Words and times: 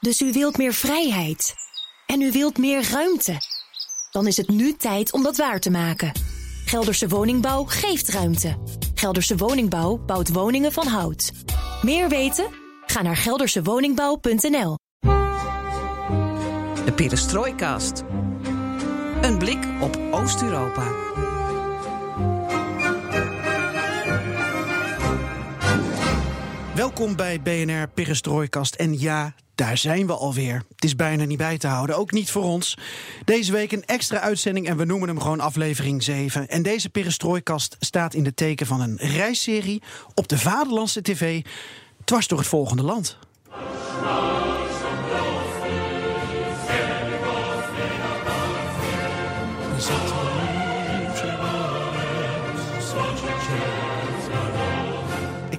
Dus 0.00 0.20
u 0.20 0.32
wilt 0.32 0.56
meer 0.56 0.72
vrijheid. 0.72 1.54
En 2.06 2.20
u 2.20 2.32
wilt 2.32 2.58
meer 2.58 2.88
ruimte. 2.90 3.36
Dan 4.10 4.26
is 4.26 4.36
het 4.36 4.48
nu 4.48 4.72
tijd 4.76 5.12
om 5.12 5.22
dat 5.22 5.36
waar 5.36 5.60
te 5.60 5.70
maken. 5.70 6.12
Gelderse 6.64 7.08
Woningbouw 7.08 7.64
geeft 7.64 8.08
ruimte. 8.08 8.56
Gelderse 8.94 9.36
Woningbouw 9.36 9.96
bouwt 9.96 10.32
woningen 10.32 10.72
van 10.72 10.86
hout. 10.86 11.32
Meer 11.82 12.08
weten? 12.08 12.46
Ga 12.86 13.02
naar 13.02 13.16
geldersewoningbouw.nl. 13.16 14.78
De 16.84 16.92
Perestrooikast. 16.94 18.02
Een 19.20 19.38
blik 19.38 19.66
op 19.80 19.98
Oost-Europa. 20.10 20.92
Welkom 26.74 27.16
bij 27.16 27.42
BNR 27.42 27.88
Perestrooikast. 27.88 28.74
En 28.74 28.98
ja, 28.98 29.34
daar 29.60 29.78
zijn 29.78 30.06
we 30.06 30.12
alweer. 30.12 30.62
Het 30.74 30.84
is 30.84 30.96
bijna 30.96 31.24
niet 31.24 31.38
bij 31.38 31.58
te 31.58 31.66
houden, 31.66 31.96
ook 31.96 32.12
niet 32.12 32.30
voor 32.30 32.42
ons. 32.42 32.78
Deze 33.24 33.52
week 33.52 33.72
een 33.72 33.84
extra 33.84 34.20
uitzending 34.20 34.68
en 34.68 34.76
we 34.76 34.84
noemen 34.84 35.08
hem 35.08 35.20
gewoon 35.20 35.40
aflevering 35.40 36.02
7. 36.02 36.48
En 36.48 36.62
deze 36.62 36.90
Perestrooikast 36.90 37.76
staat 37.80 38.14
in 38.14 38.24
de 38.24 38.34
teken 38.34 38.66
van 38.66 38.80
een 38.80 38.96
reisserie 38.96 39.82
op 40.14 40.28
de 40.28 40.38
Vaderlandse 40.38 41.02
TV, 41.02 41.42
dwars 42.04 42.28
door 42.28 42.38
het 42.38 42.46
volgende 42.46 42.82
land. 42.82 43.18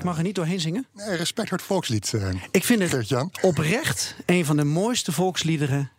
Ik 0.01 0.07
mag 0.07 0.17
er 0.17 0.23
niet 0.23 0.35
doorheen 0.35 0.59
zingen. 0.59 0.85
Nee, 0.93 1.15
respect 1.15 1.49
voor 1.49 1.57
het 1.57 1.67
volkslied. 1.67 2.13
eh, 2.13 2.29
Ik 2.51 2.63
vind 2.63 2.91
het 2.91 3.15
oprecht 3.41 4.15
een 4.25 4.45
van 4.45 4.57
de 4.57 4.63
mooiste 4.63 5.11
volksliederen 5.11 5.91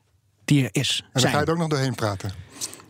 die 0.44 0.64
er 0.64 0.68
is. 0.72 1.04
En 1.12 1.20
zijn. 1.20 1.32
ga 1.32 1.38
je 1.38 1.44
er 1.46 1.52
ook 1.52 1.58
nog 1.58 1.68
doorheen 1.68 1.94
praten. 1.94 2.32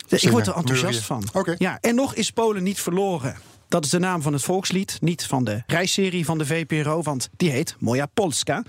Ik 0.08 0.28
word 0.28 0.46
er 0.46 0.54
enthousiast 0.54 1.00
van. 1.00 1.28
Ja, 1.58 1.78
en 1.80 1.94
nog 1.94 2.14
is 2.14 2.30
Polen 2.30 2.62
niet 2.62 2.80
verloren. 2.80 3.36
Dat 3.72 3.84
is 3.84 3.90
de 3.90 3.98
naam 3.98 4.22
van 4.22 4.32
het 4.32 4.42
volkslied, 4.42 4.98
niet 5.00 5.26
van 5.26 5.44
de 5.44 5.62
reisserie 5.66 6.24
van 6.24 6.38
de 6.38 6.46
VPRO, 6.46 7.02
want 7.02 7.28
die 7.36 7.50
heet 7.50 7.76
Moja 7.78 8.06
Polska. 8.06 8.62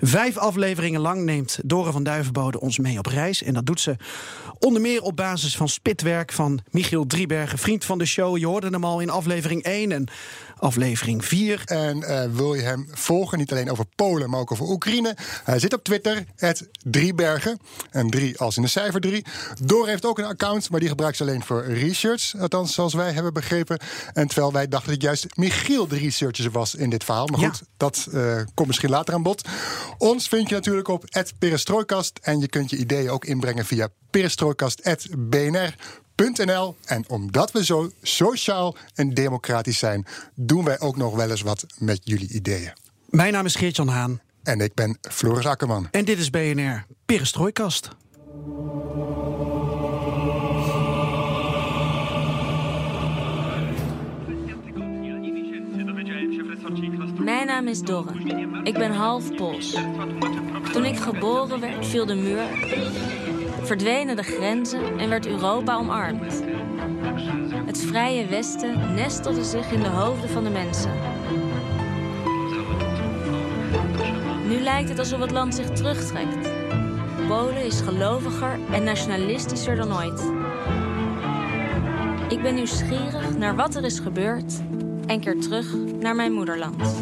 Vijf 0.00 0.36
afleveringen 0.36 1.00
lang 1.00 1.22
neemt 1.22 1.58
Dore 1.64 1.92
van 1.92 2.02
Duivenbode 2.02 2.60
ons 2.60 2.78
mee 2.78 2.98
op 2.98 3.06
reis. 3.06 3.42
En 3.42 3.54
dat 3.54 3.66
doet 3.66 3.80
ze 3.80 3.96
onder 4.58 4.80
meer 4.80 5.02
op 5.02 5.16
basis 5.16 5.56
van 5.56 5.68
spitwerk 5.68 6.32
van 6.32 6.60
Michiel 6.70 7.06
Driebergen, 7.06 7.58
vriend 7.58 7.84
van 7.84 7.98
de 7.98 8.06
show. 8.06 8.36
Je 8.36 8.46
hoorde 8.46 8.68
hem 8.70 8.84
al 8.84 9.00
in 9.00 9.10
aflevering 9.10 9.62
1 9.62 9.92
en 9.92 10.08
aflevering 10.58 11.24
4. 11.24 11.62
En 11.64 12.02
eh, 12.02 12.30
wil 12.32 12.54
je 12.54 12.62
hem 12.62 12.88
volgen, 12.90 13.38
niet 13.38 13.50
alleen 13.50 13.70
over 13.70 13.84
Polen, 13.96 14.30
maar 14.30 14.40
ook 14.40 14.52
over 14.52 14.68
Oekraïne? 14.68 15.16
Hij 15.44 15.58
zit 15.58 15.74
op 15.74 15.84
Twitter, 15.84 16.24
het 16.36 16.68
Driebergen. 16.82 17.58
En 17.90 18.10
drie 18.10 18.38
als 18.38 18.56
in 18.56 18.62
de 18.62 18.68
cijfer 18.68 19.00
drie. 19.00 19.24
Door 19.62 19.86
heeft 19.86 20.06
ook 20.06 20.18
een 20.18 20.24
account, 20.24 20.70
maar 20.70 20.80
die 20.80 20.88
gebruikt 20.88 21.16
ze 21.16 21.22
alleen 21.22 21.44
voor 21.44 21.64
research. 21.64 22.34
Althans, 22.38 22.74
zoals 22.74 22.94
wij 22.94 23.12
hebben 23.12 23.32
begrepen. 23.32 23.78
En 24.12 24.26
terwijl 24.34 24.52
wij 24.52 24.68
dachten 24.68 24.92
dat 24.92 25.02
juist 25.02 25.26
Michiel 25.36 25.86
de 25.88 25.96
researcher 25.96 26.50
was 26.50 26.74
in 26.74 26.90
dit 26.90 27.04
verhaal. 27.04 27.26
Maar 27.26 27.40
Ja. 27.40 27.48
goed, 27.48 27.62
dat 27.76 28.06
eh, 28.12 28.40
komt 28.54 28.66
misschien 28.68 28.90
later 28.90 29.14
aan 29.14 29.22
bod. 29.22 29.48
Ons 29.98 30.28
vind 30.28 30.48
je 30.48 30.54
natuurlijk 30.54 30.88
op 30.88 31.04
Perestrooikast. 31.38 32.18
En 32.22 32.40
je 32.40 32.48
kunt 32.48 32.70
je 32.70 32.76
ideeën 32.76 33.10
ook 33.10 33.24
inbrengen 33.24 33.64
via 33.66 33.88
perestrooikast.bnr.nl. 34.10 36.76
En 36.84 37.04
omdat 37.08 37.52
we 37.52 37.64
zo 37.64 37.90
sociaal 38.02 38.76
en 38.94 39.14
democratisch 39.14 39.78
zijn, 39.78 40.06
doen 40.34 40.64
wij 40.64 40.80
ook 40.80 40.96
nog 40.96 41.14
wel 41.14 41.30
eens 41.30 41.42
wat 41.42 41.66
met 41.78 42.00
jullie 42.04 42.28
ideeën. 42.28 42.72
Mijn 43.10 43.32
naam 43.32 43.46
is 43.46 43.54
Geert-Jan 43.54 43.88
Haan 43.88 44.20
En 44.42 44.60
ik 44.60 44.74
ben 44.74 44.98
Floris 45.00 45.46
Akkerman. 45.46 45.88
en 45.90 46.04
dit 46.04 46.18
is 46.18 46.30
BNR 46.30 46.84
Perestrooikast. 47.06 47.88
Mijn 57.18 57.46
naam 57.46 57.68
is 57.68 57.82
Dorre. 57.82 58.12
Ik 58.62 58.74
ben 58.74 58.92
half 58.92 59.34
Pools. 59.34 59.76
Toen 60.72 60.84
ik 60.84 60.96
geboren 60.96 61.60
werd, 61.60 61.86
viel 61.86 62.06
de 62.06 62.14
muur, 62.14 62.42
verdwenen 63.62 64.16
de 64.16 64.22
grenzen 64.22 64.98
en 64.98 65.08
werd 65.08 65.26
Europa 65.26 65.76
omarmd. 65.76 66.42
Het 67.66 67.78
vrije 67.78 68.26
Westen 68.26 68.94
nestelde 68.94 69.44
zich 69.44 69.72
in 69.72 69.80
de 69.80 69.88
hoofden 69.88 70.28
van 70.28 70.44
de 70.44 70.50
mensen. 70.50 70.92
Nu 74.48 74.60
lijkt 74.60 74.88
het 74.88 74.98
alsof 74.98 75.20
het 75.20 75.30
land 75.30 75.54
zich 75.54 75.70
terugtrekt. 75.70 76.50
Polen 77.28 77.64
is 77.64 77.80
geloviger 77.80 78.58
en 78.72 78.84
nationalistischer 78.84 79.76
dan 79.76 79.96
ooit. 79.96 80.32
Ik 82.28 82.42
ben 82.42 82.54
nieuwsgierig 82.54 83.36
naar 83.36 83.56
wat 83.56 83.74
er 83.74 83.84
is 83.84 83.98
gebeurd 83.98 84.62
en 85.06 85.20
keer 85.20 85.40
terug 85.40 85.74
naar 86.00 86.14
mijn 86.14 86.32
moederland. 86.32 86.94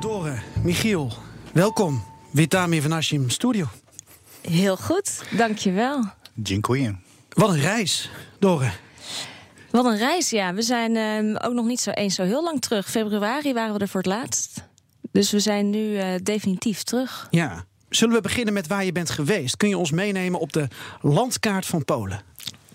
Dore, 0.00 0.38
Michiel, 0.62 1.12
welkom. 1.52 2.02
Witamy 2.30 2.82
van 2.82 2.92
Ashim 2.92 3.30
Studio. 3.30 3.66
Heel 4.40 4.76
goed, 4.76 5.22
dankjewel. 5.36 6.04
Dziękuję. 6.34 6.94
Wat 7.28 7.50
een 7.50 7.60
reis, 7.60 8.10
Dore. 8.38 8.70
Wat 9.70 9.84
een 9.84 9.96
reis, 9.96 10.30
ja. 10.30 10.54
We 10.54 10.62
zijn 10.62 10.96
ehm, 10.96 11.46
ook 11.46 11.52
nog 11.52 11.66
niet 11.66 11.80
zo 11.80 11.90
eens 11.90 12.14
zo 12.14 12.22
heel 12.22 12.42
lang 12.42 12.60
terug. 12.60 12.90
Februari 12.90 13.52
waren 13.52 13.74
we 13.74 13.80
er 13.80 13.88
voor 13.88 14.00
het 14.00 14.10
laatst. 14.10 14.62
Dus 15.12 15.30
we 15.30 15.40
zijn 15.40 15.70
nu 15.70 15.96
eh, 15.96 16.06
definitief 16.22 16.82
terug. 16.82 17.26
Ja. 17.30 17.64
Zullen 17.90 18.14
we 18.14 18.20
beginnen 18.20 18.54
met 18.54 18.66
waar 18.66 18.84
je 18.84 18.92
bent 18.92 19.10
geweest? 19.10 19.56
Kun 19.56 19.68
je 19.68 19.78
ons 19.78 19.90
meenemen 19.90 20.40
op 20.40 20.52
de 20.52 20.68
landkaart 21.00 21.66
van 21.66 21.84
Polen? 21.84 22.20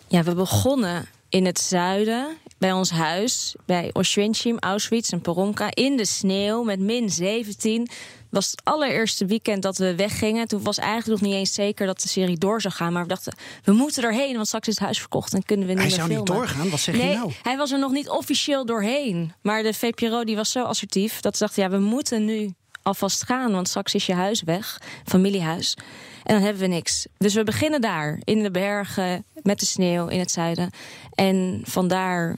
Ja, 0.08 0.24
we 0.24 0.34
begonnen 0.36 1.06
in 1.30 1.46
het 1.46 1.60
zuiden, 1.60 2.38
bij 2.58 2.72
ons 2.72 2.90
huis, 2.90 3.56
bij 3.66 3.90
Oświęcim, 3.94 4.58
Auschwitz 4.60 5.12
en 5.12 5.22
Poronka, 5.22 5.68
in 5.74 5.98
de 5.98 6.06
sneeuw 6.06 6.64
met 6.64 6.80
min 6.80 7.10
17. 7.10 7.82
Het 7.82 8.42
was 8.42 8.52
het 8.52 8.62
allereerste 8.64 9.26
weekend 9.26 9.62
dat 9.62 9.78
we 9.78 9.96
weggingen. 9.96 10.48
Toen 10.48 10.64
was 10.64 10.78
eigenlijk 10.78 11.22
nog 11.22 11.30
niet 11.30 11.40
eens 11.40 11.54
zeker 11.54 11.86
dat 11.86 12.02
de 12.02 12.08
serie 12.08 12.38
door 12.38 12.62
zou 12.62 12.74
gaan. 12.74 12.94
Maar 12.94 13.02
we 13.04 13.08
dachten, 13.10 13.36
we 13.64 13.72
moeten 13.72 14.04
erheen, 14.04 14.36
want 14.36 14.48
straks 14.48 14.68
is 14.68 14.74
het 14.74 14.84
huis 14.84 15.00
verkocht 15.00 15.34
en 15.34 15.44
kunnen 15.46 15.68
we 15.68 15.74
niet 15.74 15.82
Hij 15.82 15.90
meer 15.92 15.98
zou 16.00 16.10
niet 16.10 16.18
filmen. 16.28 16.36
doorgaan, 16.48 16.70
wat 16.70 16.80
zeg 16.80 16.96
nee, 16.96 17.10
je 17.10 17.16
nou? 17.16 17.32
hij 17.44 17.58
was 17.58 17.72
er 17.72 17.80
nog 17.80 17.92
niet 17.92 18.10
officieel 18.10 18.66
doorheen. 18.66 19.34
Maar 19.42 19.64
de 19.64 19.74
VPRO 19.74 20.24
die 20.24 20.36
was 20.36 20.52
zo 20.52 20.64
assertief 20.64 21.20
dat 21.20 21.38
ze 21.38 21.44
dachten, 21.44 21.64
ja, 21.64 21.70
we 21.70 21.78
moeten 21.80 22.26
nu 22.26 22.54
alvast 22.84 23.24
gaan, 23.24 23.52
want 23.52 23.68
straks 23.68 23.94
is 23.94 24.06
je 24.06 24.14
huis 24.14 24.42
weg, 24.42 24.82
familiehuis. 25.06 25.78
En 26.24 26.34
dan 26.34 26.44
hebben 26.44 26.62
we 26.62 26.68
niks. 26.68 27.06
Dus 27.18 27.34
we 27.34 27.44
beginnen 27.44 27.82
daar, 27.82 28.20
in 28.24 28.44
de 28.44 28.52
bergen, 28.52 29.26
met 29.42 29.60
de 29.60 29.66
sneeuw 29.66 30.08
in 30.08 30.20
het 30.20 30.32
zuiden. 30.32 30.70
En 31.14 31.62
vandaar 31.64 32.38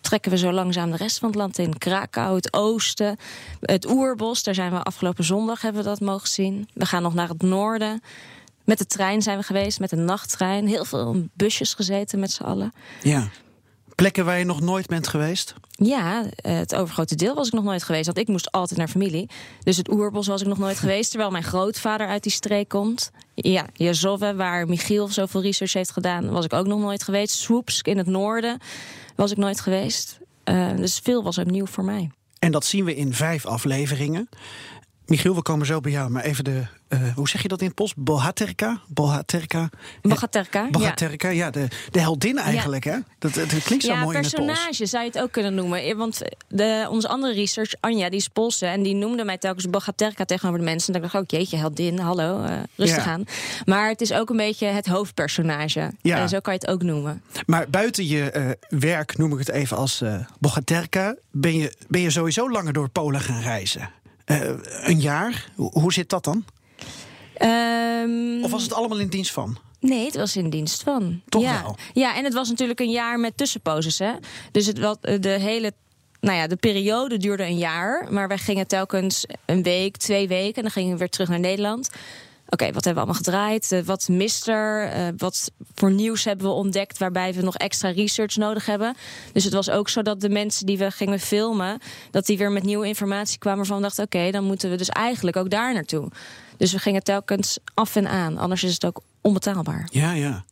trekken 0.00 0.30
we 0.30 0.38
zo 0.38 0.52
langzaam 0.52 0.90
de 0.90 0.96
rest 0.96 1.18
van 1.18 1.28
het 1.28 1.38
land 1.38 1.58
in. 1.58 1.78
Krakau, 1.78 2.36
het 2.36 2.52
oosten, 2.52 3.16
het 3.60 3.90
Oerbos. 3.90 4.42
Daar 4.42 4.54
zijn 4.54 4.70
we 4.70 4.82
afgelopen 4.82 5.24
zondag 5.24 5.62
hebben 5.62 5.82
we 5.82 5.88
dat 5.88 6.00
mogen 6.00 6.28
zien. 6.28 6.68
We 6.74 6.86
gaan 6.86 7.02
nog 7.02 7.14
naar 7.14 7.28
het 7.28 7.42
noorden. 7.42 8.02
Met 8.64 8.78
de 8.78 8.86
trein 8.86 9.22
zijn 9.22 9.38
we 9.38 9.44
geweest, 9.44 9.80
met 9.80 9.90
de 9.90 9.96
nachttrein. 9.96 10.66
Heel 10.66 10.84
veel 10.84 11.26
busjes 11.34 11.74
gezeten 11.74 12.18
met 12.18 12.30
z'n 12.30 12.42
allen. 12.42 12.72
Ja. 13.02 13.28
Plekken 13.96 14.24
waar 14.24 14.38
je 14.38 14.44
nog 14.44 14.60
nooit 14.60 14.86
bent 14.86 15.08
geweest? 15.08 15.54
Ja, 15.70 16.24
eh, 16.36 16.56
het 16.56 16.74
overgrote 16.74 17.14
deel 17.14 17.34
was 17.34 17.46
ik 17.46 17.52
nog 17.52 17.64
nooit 17.64 17.82
geweest. 17.82 18.06
Want 18.06 18.18
ik 18.18 18.28
moest 18.28 18.52
altijd 18.52 18.78
naar 18.78 18.88
familie. 18.88 19.28
Dus 19.62 19.76
het 19.76 19.90
Oerbos 19.90 20.26
was 20.26 20.40
ik 20.40 20.46
nog 20.46 20.58
nooit 20.58 20.78
geweest. 20.78 21.10
Terwijl 21.10 21.30
mijn 21.30 21.44
grootvader 21.44 22.06
uit 22.06 22.22
die 22.22 22.32
streek 22.32 22.68
komt. 22.68 23.10
Ja, 23.34 23.66
Jezove, 23.72 24.34
waar 24.34 24.66
Michiel 24.66 25.08
zoveel 25.08 25.42
research 25.42 25.72
heeft 25.72 25.90
gedaan, 25.90 26.30
was 26.30 26.44
ik 26.44 26.52
ook 26.52 26.66
nog 26.66 26.80
nooit 26.80 27.02
geweest. 27.02 27.34
Swoepsk 27.34 27.86
in 27.86 27.98
het 27.98 28.06
noorden 28.06 28.58
was 29.14 29.30
ik 29.30 29.36
nooit 29.36 29.60
geweest. 29.60 30.18
Eh, 30.44 30.76
dus 30.76 31.00
veel 31.02 31.22
was 31.22 31.38
opnieuw 31.38 31.66
voor 31.66 31.84
mij. 31.84 32.10
En 32.38 32.52
dat 32.52 32.64
zien 32.64 32.84
we 32.84 32.94
in 32.94 33.14
vijf 33.14 33.46
afleveringen. 33.46 34.28
Michiel, 35.06 35.34
we 35.34 35.42
komen 35.42 35.66
zo 35.66 35.80
bij 35.80 35.92
jou, 35.92 36.10
maar 36.10 36.22
even 36.22 36.44
de. 36.44 36.62
eh, 36.88 37.00
hoe 37.14 37.28
zeg 37.28 37.42
je 37.42 37.48
dat 37.48 37.60
in 37.60 37.66
het 37.66 37.74
Pols? 37.74 37.94
Bohaterka? 37.96 38.80
Bohaterka? 38.88 39.68
Bohaterka, 40.02 40.62
ja. 40.62 40.70
Bohaterka, 40.70 41.28
ja, 41.28 41.50
de, 41.50 41.68
de 41.90 42.00
heldin 42.00 42.38
eigenlijk, 42.38 42.84
hè? 42.84 42.96
Dat, 43.18 43.32
klinkt 43.64 43.84
zo 43.84 43.92
ja, 43.92 44.00
mooi 44.02 44.16
in 44.16 44.22
het 44.22 44.34
Pols. 44.34 44.46
personage 44.46 44.86
zou 44.86 45.04
je 45.04 45.10
het 45.10 45.18
ook 45.20 45.32
kunnen 45.32 45.54
noemen. 45.54 45.82
Eh, 45.82 45.96
Want 45.96 46.22
de, 46.48 46.86
onze 46.90 47.08
andere 47.08 47.34
research, 47.34 47.74
Anja, 47.80 48.08
die 48.08 48.18
is 48.18 48.28
Poolse... 48.28 48.66
en 48.66 48.82
die 48.82 48.94
noemde 48.94 49.24
mij 49.24 49.38
telkens 49.38 49.70
Bogaterka 49.70 50.24
tegenover 50.24 50.58
de 50.58 50.64
mensen. 50.64 50.86
En 50.94 51.00
dan 51.00 51.10
dacht 51.10 51.14
ik 51.14 51.20
ook, 51.20 51.40
jeetje, 51.40 51.56
heldin, 51.56 51.98
hallo, 51.98 52.42
eh, 52.42 52.58
rustig 52.76 53.06
aan. 53.06 53.24
Maar 53.64 53.88
het 53.88 54.00
is 54.00 54.12
ook 54.12 54.30
een 54.30 54.36
beetje 54.36 54.66
het 54.66 54.86
hoofdpersonage. 54.86 55.90
Ja. 56.02 56.18
En 56.18 56.28
zo 56.28 56.40
kan 56.40 56.52
je 56.52 56.58
het 56.62 56.68
ook 56.70 56.82
noemen. 56.82 57.22
Maar 57.46 57.70
buiten 57.70 58.06
je 58.06 58.30
eh, 58.30 58.50
werk, 58.80 59.16
noem 59.18 59.32
ik 59.32 59.38
het 59.38 59.48
even 59.50 59.76
als 59.76 60.00
eh 60.00 60.14
Bohaterka, 60.38 61.14
ben 61.30 61.56
je, 61.56 61.72
ben 61.88 62.00
je 62.00 62.10
sowieso 62.10 62.50
langer 62.50 62.72
door 62.72 62.88
Polen 62.88 63.20
gaan 63.20 63.40
reizen. 63.40 63.90
Eh, 64.26 64.50
een 64.82 65.00
jaar? 65.00 65.50
Hoe, 65.54 65.92
zit 65.92 66.08
dat 66.08 66.24
dan? 66.24 66.44
Ehm, 67.34 68.44
Of 68.44 68.50
was 68.50 68.62
het 68.62 68.72
allemaal 68.72 68.98
in 68.98 69.08
dienst 69.08 69.32
van? 69.32 69.58
Nee, 69.80 70.04
het 70.04 70.16
was 70.16 70.36
in 70.36 70.50
dienst 70.50 70.82
van. 70.82 71.20
Toch 71.28 71.42
ja. 71.42 71.62
wel? 71.62 71.76
Ja, 71.92 72.16
en 72.16 72.24
het 72.24 72.34
was 72.34 72.48
natuurlijk 72.48 72.80
een 72.80 72.90
jaar 72.90 73.20
met 73.20 73.36
tussenposes. 73.36 73.98
Hè? 73.98 74.12
Dus 74.52 74.66
het, 74.66 74.78
wat, 74.78 74.98
de 75.02 75.28
hele 75.28 75.72
nou 76.20 76.38
ja, 76.38 76.46
de 76.46 76.56
periode 76.56 77.16
duurde 77.16 77.44
een 77.44 77.58
jaar. 77.58 78.12
Maar 78.12 78.28
wij 78.28 78.38
gingen 78.38 78.66
telkens 78.66 79.26
een 79.44 79.62
week, 79.62 79.96
twee 79.96 80.28
weken. 80.28 80.54
En 80.54 80.62
dan 80.62 80.70
gingen 80.70 80.92
we 80.92 80.98
weer 80.98 81.08
terug 81.08 81.28
naar 81.28 81.40
Nederland. 81.40 81.90
Oké, 82.48 82.72
wat 82.72 82.84
hebben 82.84 82.92
we 82.92 82.98
allemaal 82.98 83.14
gedraaid? 83.14 83.72
Uh, 83.72 83.80
wat 83.80 84.08
mist 84.08 84.48
er? 84.48 84.96
Uh, 84.96 85.08
wat 85.16 85.50
voor 85.74 85.90
nieuws 85.90 86.24
hebben 86.24 86.46
we 86.46 86.52
ontdekt 86.52 86.98
waarbij 86.98 87.34
we 87.34 87.42
nog 87.42 87.56
extra 87.56 87.90
research 87.90 88.36
nodig 88.36 88.66
hebben? 88.66 88.94
Dus 89.32 89.44
het 89.44 89.52
was 89.52 89.70
ook 89.70 89.88
zo 89.88 90.02
dat 90.02 90.20
de 90.20 90.28
mensen 90.28 90.66
die 90.66 90.78
we 90.78 90.90
gingen 90.90 91.20
filmen, 91.20 91.78
dat 92.10 92.26
die 92.26 92.38
weer 92.38 92.52
met 92.52 92.62
nieuwe 92.62 92.86
informatie 92.86 93.38
kwamen 93.38 93.66
we 93.66 93.80
dachten: 93.80 94.04
oké, 94.04 94.30
dan 94.30 94.44
moeten 94.44 94.70
we 94.70 94.76
dus 94.76 94.88
eigenlijk 94.88 95.36
ook 95.36 95.50
daar 95.50 95.74
naartoe. 95.74 96.08
Dus 96.56 96.72
we 96.72 96.78
gingen 96.78 97.02
telkens 97.02 97.58
af 97.74 97.96
en 97.96 98.08
aan, 98.08 98.38
anders 98.38 98.62
is 98.62 98.74
het 98.74 98.84
ook 98.84 99.00
onbetaalbaar. 99.20 99.88
Ja, 99.92 100.12
ja. 100.12 100.44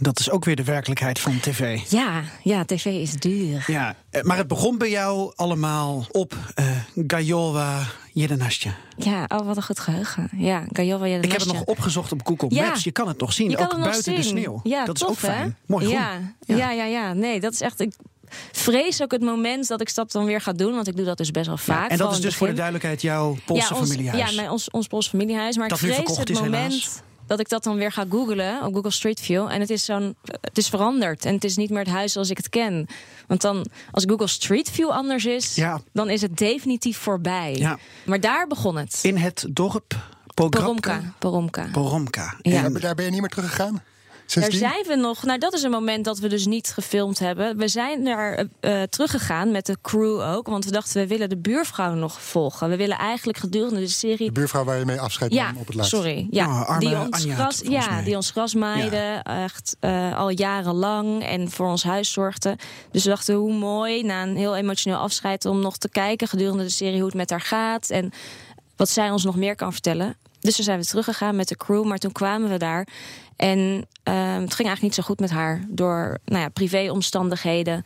Dat 0.00 0.18
is 0.18 0.30
ook 0.30 0.44
weer 0.44 0.56
de 0.56 0.64
werkelijkheid 0.64 1.18
van 1.18 1.40
tv. 1.40 1.80
Ja, 1.88 2.22
ja 2.42 2.64
tv 2.64 2.84
is 2.84 3.12
duur. 3.12 3.64
Ja, 3.66 3.96
eh, 4.10 4.22
maar 4.22 4.36
het 4.36 4.48
begon 4.48 4.78
bij 4.78 4.90
jou 4.90 5.32
allemaal 5.36 6.06
op 6.10 6.34
uh, 6.58 6.66
Gajolwa 7.06 7.82
Jedenastje. 8.12 8.70
Ja, 8.96 9.24
oh, 9.28 9.46
wat 9.46 9.56
een 9.56 9.62
goed 9.62 9.80
geheugen. 9.80 10.28
Ja, 10.36 10.64
Gajolwa 10.72 11.06
Jedenastje. 11.06 11.32
Ik 11.32 11.32
heb 11.32 11.40
het 11.40 11.52
nog 11.52 11.76
opgezocht 11.76 12.12
op 12.12 12.26
Google 12.26 12.48
ja. 12.50 12.66
Maps. 12.66 12.84
Je 12.84 12.90
kan 12.90 13.08
het 13.08 13.20
nog 13.20 13.32
zien, 13.32 13.58
ook 13.58 13.78
buiten 13.78 14.02
zien. 14.02 14.14
de 14.14 14.22
sneeuw. 14.22 14.60
Ja, 14.62 14.84
dat 14.84 14.98
tof, 14.98 15.08
is 15.08 15.14
ook 15.14 15.18
fijn. 15.18 15.56
Mooi 15.66 15.84
groen. 15.84 15.98
Ja. 15.98 16.18
Ja. 16.46 16.56
ja, 16.56 16.70
ja, 16.70 16.84
ja. 16.84 17.12
Nee, 17.12 17.40
dat 17.40 17.52
is 17.52 17.60
echt... 17.60 17.80
Ik 17.80 17.92
vrees 18.52 19.02
ook 19.02 19.12
het 19.12 19.22
moment 19.22 19.68
dat 19.68 19.80
ik 19.80 19.94
dat 19.94 20.12
dan 20.12 20.24
weer 20.24 20.40
ga 20.40 20.52
doen. 20.52 20.74
Want 20.74 20.88
ik 20.88 20.96
doe 20.96 21.04
dat 21.04 21.16
dus 21.16 21.30
best 21.30 21.46
wel 21.46 21.56
vaak. 21.56 21.90
en 21.90 21.98
dat 21.98 22.12
is 22.12 22.20
dus 22.20 22.36
voor 22.36 22.46
de 22.46 22.52
duidelijkheid 22.52 23.02
jouw 23.02 23.36
Poolse 23.44 23.74
ja, 23.74 23.80
ons, 23.80 23.88
familiehuis? 23.88 24.30
Ja, 24.30 24.36
mijn, 24.36 24.50
ons, 24.50 24.70
ons 24.70 24.86
Poolse 24.86 25.10
familiehuis. 25.10 25.56
Maar 25.56 25.68
dat 25.68 25.80
ik 25.80 25.94
vrees 25.94 26.16
het 26.16 26.30
is, 26.30 26.40
moment... 26.40 26.72
Helaas 26.72 27.02
dat 27.30 27.40
ik 27.40 27.48
dat 27.48 27.64
dan 27.64 27.76
weer 27.76 27.92
ga 27.92 28.04
googlen 28.10 28.64
op 28.64 28.74
Google 28.74 28.90
Street 28.90 29.20
View. 29.20 29.46
En 29.50 29.60
het 29.60 29.70
is, 29.70 29.84
zo'n, 29.84 30.16
het 30.40 30.58
is 30.58 30.68
veranderd. 30.68 31.24
En 31.24 31.34
het 31.34 31.44
is 31.44 31.56
niet 31.56 31.70
meer 31.70 31.78
het 31.78 31.88
huis 31.88 32.12
zoals 32.12 32.30
ik 32.30 32.36
het 32.36 32.48
ken. 32.48 32.86
Want 33.26 33.40
dan, 33.40 33.66
als 33.90 34.04
Google 34.06 34.26
Street 34.26 34.70
View 34.70 34.88
anders 34.88 35.24
is, 35.24 35.54
ja. 35.54 35.80
dan 35.92 36.10
is 36.10 36.22
het 36.22 36.36
definitief 36.36 36.98
voorbij. 36.98 37.54
Ja. 37.54 37.78
Maar 38.04 38.20
daar 38.20 38.46
begon 38.46 38.76
het. 38.76 38.98
In 39.02 39.16
het 39.16 39.46
dorp 39.50 39.96
Poromka. 40.34 41.14
Poromka. 41.18 41.68
Poromka. 41.72 42.34
Ja. 42.42 42.64
En 42.64 42.72
daar 42.72 42.94
ben 42.94 43.04
je 43.04 43.10
niet 43.10 43.20
meer 43.20 43.30
teruggegaan? 43.30 43.82
Daar 44.34 44.52
zijn 44.52 44.84
we 44.86 44.94
nog. 44.94 45.22
Nou, 45.22 45.38
dat 45.38 45.52
is 45.52 45.62
een 45.62 45.70
moment 45.70 46.04
dat 46.04 46.18
we 46.18 46.28
dus 46.28 46.46
niet 46.46 46.72
gefilmd 46.74 47.18
hebben. 47.18 47.56
We 47.56 47.68
zijn 47.68 48.04
daar 48.04 48.44
uh, 48.60 48.82
teruggegaan 48.82 49.50
met 49.50 49.66
de 49.66 49.76
crew 49.82 50.20
ook. 50.20 50.46
Want 50.46 50.64
we 50.64 50.70
dachten, 50.70 51.00
we 51.00 51.06
willen 51.06 51.28
de 51.28 51.36
buurvrouw 51.36 51.94
nog 51.94 52.22
volgen. 52.22 52.68
We 52.68 52.76
willen 52.76 52.98
eigenlijk 52.98 53.38
gedurende 53.38 53.80
de 53.80 53.88
serie. 53.88 54.26
De 54.26 54.32
buurvrouw 54.32 54.64
waar 54.64 54.78
je 54.78 54.84
mee 54.84 55.00
afscheid 55.00 55.32
ja, 55.32 55.46
nam 55.46 55.60
op 55.60 55.66
het 55.66 55.76
laatst. 55.76 55.90
Sorry. 55.90 56.26
Ja, 56.30 56.46
oh, 56.46 56.68
arme 56.68 56.88
die 56.88 56.98
ons 56.98 57.10
Anja, 57.10 57.34
gras, 57.34 57.60
ja, 57.64 57.90
mij. 57.90 58.04
die 58.04 58.16
ons 58.16 58.30
gras 58.30 58.54
maaide. 58.54 58.96
Ja. 58.96 59.44
Echt 59.44 59.76
uh, 59.80 60.18
al 60.18 60.30
jarenlang. 60.30 61.24
En 61.24 61.50
voor 61.50 61.66
ons 61.66 61.82
huis 61.82 62.12
zorgde. 62.12 62.56
Dus 62.90 63.02
we 63.04 63.10
dachten, 63.10 63.34
hoe 63.34 63.52
mooi 63.52 64.02
na 64.02 64.22
een 64.22 64.36
heel 64.36 64.56
emotioneel 64.56 64.98
afscheid. 64.98 65.44
om 65.44 65.60
nog 65.60 65.76
te 65.76 65.88
kijken 65.88 66.28
gedurende 66.28 66.62
de 66.62 66.70
serie 66.70 66.96
hoe 66.96 67.06
het 67.06 67.14
met 67.14 67.30
haar 67.30 67.40
gaat. 67.40 67.90
En 67.90 68.12
wat 68.76 68.88
zij 68.88 69.10
ons 69.10 69.24
nog 69.24 69.36
meer 69.36 69.56
kan 69.56 69.72
vertellen. 69.72 70.16
Dus 70.40 70.54
toen 70.54 70.64
zijn 70.64 70.78
we 70.78 70.86
teruggegaan 70.86 71.36
met 71.36 71.48
de 71.48 71.56
crew. 71.56 71.84
Maar 71.84 71.98
toen 71.98 72.12
kwamen 72.12 72.50
we 72.50 72.56
daar. 72.56 72.86
En 73.36 73.86
het 74.16 74.54
ging 74.54 74.68
eigenlijk 74.68 74.82
niet 74.82 74.94
zo 74.94 75.02
goed 75.02 75.20
met 75.20 75.30
haar. 75.30 75.64
Door 75.68 76.18
nou 76.24 76.40
ja, 76.42 76.48
privéomstandigheden. 76.48 77.82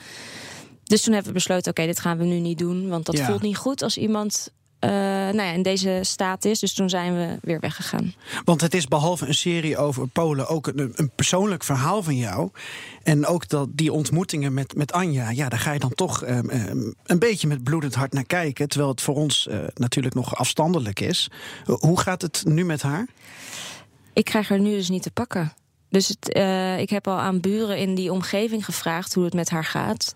Dus 0.84 1.02
toen 1.02 1.12
hebben 1.12 1.32
we 1.32 1.38
besloten, 1.38 1.70
oké, 1.70 1.80
okay, 1.80 1.92
dit 1.92 2.00
gaan 2.02 2.18
we 2.18 2.24
nu 2.24 2.38
niet 2.38 2.58
doen. 2.58 2.88
Want 2.88 3.06
dat 3.06 3.16
Ja. 3.16 3.26
voelt 3.26 3.42
niet 3.42 3.56
goed 3.56 3.82
als 3.82 3.96
iemand 3.96 4.52
uh, 4.84 4.90
nou 4.90 5.42
ja, 5.42 5.50
in 5.52 5.62
deze 5.62 6.00
staat 6.02 6.44
is. 6.44 6.58
Dus 6.58 6.74
toen 6.74 6.88
zijn 6.88 7.14
we 7.16 7.38
weer 7.42 7.60
weggegaan. 7.60 8.14
Want 8.44 8.60
het 8.60 8.74
is 8.74 8.86
behalve 8.86 9.26
een 9.26 9.34
serie 9.34 9.76
over 9.76 10.08
Polen 10.08 10.48
ook 10.48 10.66
een, 10.66 10.92
een 10.94 11.10
persoonlijk 11.14 11.64
verhaal 11.64 12.02
van 12.02 12.16
jou. 12.16 12.50
En 13.02 13.26
ook 13.26 13.48
dat 13.48 13.68
die 13.72 13.92
ontmoetingen 13.92 14.54
met, 14.54 14.74
met 14.76 14.92
Anja, 14.92 15.30
ja, 15.30 15.48
daar 15.48 15.58
ga 15.58 15.72
je 15.72 15.78
dan 15.78 15.94
toch 15.94 16.22
um, 16.22 16.50
um, 16.50 16.94
een 17.04 17.18
beetje 17.18 17.48
met 17.48 17.62
bloedend 17.64 17.94
hart 17.94 18.12
naar 18.12 18.24
kijken. 18.24 18.68
Terwijl 18.68 18.90
het 18.90 19.00
voor 19.00 19.14
ons 19.14 19.46
uh, 19.50 19.58
natuurlijk 19.74 20.14
nog 20.14 20.36
afstandelijk 20.36 21.00
is. 21.00 21.30
Uh, 21.66 21.76
hoe 21.76 22.00
gaat 22.00 22.22
het 22.22 22.42
nu 22.46 22.64
met 22.64 22.82
haar? 22.82 23.08
Ik 24.12 24.24
krijg 24.24 24.48
haar 24.48 24.60
nu 24.60 24.70
dus 24.70 24.88
niet 24.88 25.02
te 25.02 25.10
pakken. 25.10 25.52
Dus 25.94 26.08
het, 26.08 26.36
uh, 26.36 26.78
ik 26.78 26.90
heb 26.90 27.08
al 27.08 27.18
aan 27.18 27.40
buren 27.40 27.78
in 27.78 27.94
die 27.94 28.12
omgeving 28.12 28.64
gevraagd 28.64 29.14
hoe 29.14 29.24
het 29.24 29.34
met 29.34 29.50
haar 29.50 29.64
gaat. 29.64 30.12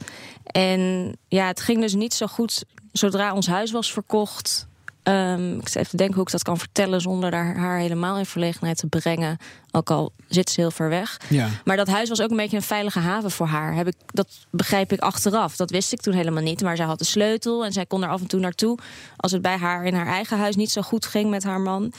En 0.47 1.13
ja, 1.29 1.47
het 1.47 1.61
ging 1.61 1.81
dus 1.81 1.95
niet 1.95 2.15
zo 2.15 2.27
goed 2.27 2.65
zodra 2.93 3.35
ons 3.35 3.47
huis 3.47 3.71
was 3.71 3.93
verkocht. 3.93 4.67
Um, 5.03 5.59
ik 5.59 5.75
even 5.75 5.97
denken 5.97 6.15
hoe 6.15 6.25
ik 6.25 6.31
dat 6.31 6.43
kan 6.43 6.59
vertellen 6.59 7.01
zonder 7.01 7.31
daar 7.31 7.57
haar 7.57 7.79
helemaal 7.79 8.19
in 8.19 8.27
verlegenheid 8.27 8.77
te 8.77 8.87
brengen. 8.87 9.37
Ook 9.71 9.91
al 9.91 10.13
zit 10.29 10.51
ze 10.51 10.61
heel 10.61 10.71
ver 10.71 10.89
weg. 10.89 11.21
Ja. 11.29 11.49
Maar 11.65 11.77
dat 11.77 11.89
huis 11.89 12.09
was 12.09 12.21
ook 12.21 12.31
een 12.31 12.37
beetje 12.37 12.57
een 12.57 12.63
veilige 12.63 12.99
haven 12.99 13.31
voor 13.31 13.47
haar. 13.47 13.75
Heb 13.75 13.87
ik, 13.87 13.95
dat 14.07 14.29
begrijp 14.51 14.93
ik 14.93 15.01
achteraf. 15.01 15.57
Dat 15.57 15.71
wist 15.71 15.93
ik 15.93 16.01
toen 16.01 16.15
helemaal 16.15 16.43
niet. 16.43 16.63
Maar 16.63 16.77
zij 16.77 16.87
had 16.87 16.99
de 16.99 17.05
sleutel 17.05 17.65
en 17.65 17.73
zij 17.73 17.87
kon 17.87 18.03
er 18.03 18.09
af 18.09 18.21
en 18.21 18.27
toe 18.27 18.41
naartoe. 18.41 18.79
Als 19.17 19.33
het 19.33 19.43
bij 19.43 19.57
haar 19.57 19.85
in 19.85 19.95
haar 19.95 20.07
eigen 20.07 20.39
huis 20.39 20.57
niet 20.57 20.71
zo 20.71 20.83
goed 20.83 21.07
ging 21.07 21.31
met 21.31 21.45
haar 21.45 21.61
man. 21.61 21.93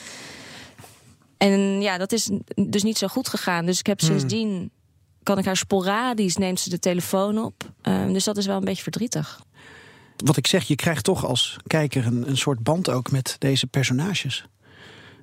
En 1.39 1.81
ja, 1.81 1.97
dat 1.97 2.11
is 2.11 2.29
dus 2.55 2.83
niet 2.83 2.97
zo 2.97 3.07
goed 3.07 3.27
gegaan. 3.27 3.65
Dus 3.65 3.79
ik 3.79 3.85
heb 3.87 4.01
sindsdien, 4.01 4.49
hmm. 4.49 4.69
kan 5.23 5.37
ik 5.37 5.45
haar 5.45 5.57
sporadisch, 5.57 6.35
neemt 6.35 6.59
ze 6.59 6.69
de 6.69 6.79
telefoon 6.79 7.43
op. 7.43 7.71
Um, 7.81 8.13
dus 8.13 8.23
dat 8.23 8.37
is 8.37 8.45
wel 8.45 8.57
een 8.57 8.63
beetje 8.63 8.83
verdrietig. 8.83 9.41
Wat 10.17 10.37
ik 10.37 10.47
zeg, 10.47 10.63
je 10.63 10.75
krijgt 10.75 11.03
toch 11.03 11.25
als 11.25 11.57
kijker 11.67 12.05
een, 12.05 12.29
een 12.29 12.37
soort 12.37 12.63
band 12.63 12.89
ook 12.89 13.11
met 13.11 13.35
deze 13.37 13.67
personages. 13.67 14.45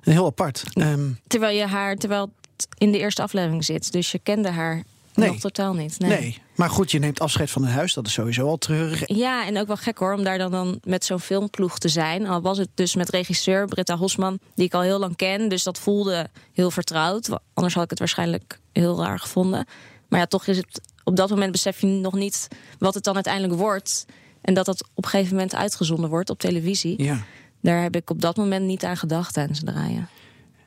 Heel 0.01 0.25
apart. 0.25 0.63
Um, 0.73 1.19
terwijl 1.27 1.57
je 1.57 1.65
haar, 1.65 1.95
terwijl 1.95 2.33
het 2.55 2.67
in 2.77 2.91
de 2.91 2.97
eerste 2.97 3.21
aflevering 3.21 3.65
zit. 3.65 3.91
Dus 3.91 4.11
je 4.11 4.19
kende 4.19 4.49
haar 4.49 4.83
nee. 5.17 5.29
nog 5.29 5.39
totaal 5.39 5.73
niet. 5.73 5.99
Nee. 5.99 6.09
nee. 6.09 6.41
maar 6.55 6.69
goed, 6.69 6.91
je 6.91 6.99
neemt 6.99 7.19
afscheid 7.19 7.51
van 7.51 7.63
het 7.63 7.73
huis. 7.73 7.93
Dat 7.93 8.07
is 8.07 8.13
sowieso 8.13 8.47
al 8.47 8.57
treurig. 8.57 9.03
Ja, 9.05 9.45
en 9.45 9.57
ook 9.57 9.67
wel 9.67 9.77
gek 9.77 9.97
hoor, 9.97 10.13
om 10.13 10.23
daar 10.23 10.37
dan, 10.37 10.51
dan 10.51 10.79
met 10.83 11.05
zo'n 11.05 11.19
filmploeg 11.19 11.79
te 11.79 11.89
zijn. 11.89 12.27
Al 12.27 12.41
was 12.41 12.57
het 12.57 12.69
dus 12.73 12.95
met 12.95 13.09
regisseur 13.09 13.65
Britta 13.65 13.97
Hosman, 13.97 14.39
die 14.55 14.65
ik 14.65 14.73
al 14.73 14.81
heel 14.81 14.99
lang 14.99 15.15
ken. 15.15 15.49
Dus 15.49 15.63
dat 15.63 15.79
voelde 15.79 16.29
heel 16.53 16.71
vertrouwd. 16.71 17.29
Anders 17.53 17.73
had 17.73 17.83
ik 17.83 17.89
het 17.89 17.99
waarschijnlijk 17.99 18.59
heel 18.71 19.03
raar 19.03 19.19
gevonden. 19.19 19.65
Maar 20.07 20.19
ja, 20.19 20.25
toch 20.25 20.47
is 20.47 20.57
het 20.57 20.81
op 21.03 21.15
dat 21.15 21.29
moment 21.29 21.51
besef 21.51 21.81
je 21.81 21.87
nog 21.87 22.13
niet 22.13 22.47
wat 22.79 22.93
het 22.93 23.03
dan 23.03 23.15
uiteindelijk 23.15 23.53
wordt. 23.53 24.05
En 24.41 24.53
dat 24.53 24.65
dat 24.65 24.83
op 24.93 25.03
een 25.03 25.09
gegeven 25.09 25.33
moment 25.33 25.55
uitgezonden 25.55 26.09
wordt 26.09 26.29
op 26.29 26.39
televisie. 26.39 27.03
Ja. 27.03 27.23
Daar 27.61 27.81
heb 27.81 27.95
ik 27.95 28.09
op 28.09 28.21
dat 28.21 28.37
moment 28.37 28.65
niet 28.65 28.83
aan 28.83 28.97
gedacht 28.97 29.33
tijdens 29.33 29.59
het 29.59 29.67
draaien. 29.67 30.09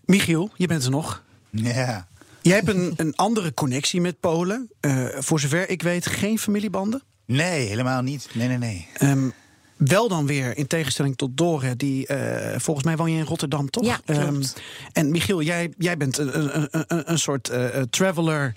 Michiel, 0.05 0.51
je 0.57 0.67
bent 0.67 0.85
er 0.85 0.91
nog. 0.91 1.23
Ja. 1.51 2.09
Jij 2.51 2.59
hebt 2.59 2.71
een, 2.71 2.93
een 2.97 3.17
andere 3.17 3.55
connectie 3.55 4.01
met 4.01 4.21
Polen. 4.21 4.71
Uh, 4.81 5.07
voor 5.19 5.41
zover 5.41 5.69
ik 5.69 5.83
weet, 5.83 6.07
geen 6.07 6.39
familiebanden? 6.39 7.03
Nee, 7.27 7.69
helemaal 7.69 8.03
niet. 8.03 8.29
Nee, 8.33 8.49
nee, 8.49 8.59
nee. 8.59 8.87
Um, 9.03 9.33
wel 9.81 10.09
dan 10.09 10.27
weer, 10.27 10.57
in 10.57 10.67
tegenstelling 10.67 11.17
tot 11.17 11.37
Dore, 11.37 11.77
die 11.77 12.07
uh, 12.09 12.17
volgens 12.57 12.87
mij 12.87 12.97
woon 12.97 13.13
je 13.13 13.19
in 13.19 13.25
Rotterdam, 13.25 13.71
toch? 13.71 13.85
Ja, 13.85 14.01
klopt. 14.05 14.23
Um, 14.23 14.43
en 14.93 15.11
Michiel, 15.11 15.43
jij, 15.43 15.73
jij 15.79 15.97
bent 15.97 16.19
een, 16.19 16.57
een, 16.57 16.69
een, 16.71 17.11
een 17.11 17.19
soort 17.19 17.51
uh, 17.51 17.67
traveler, 17.91 18.55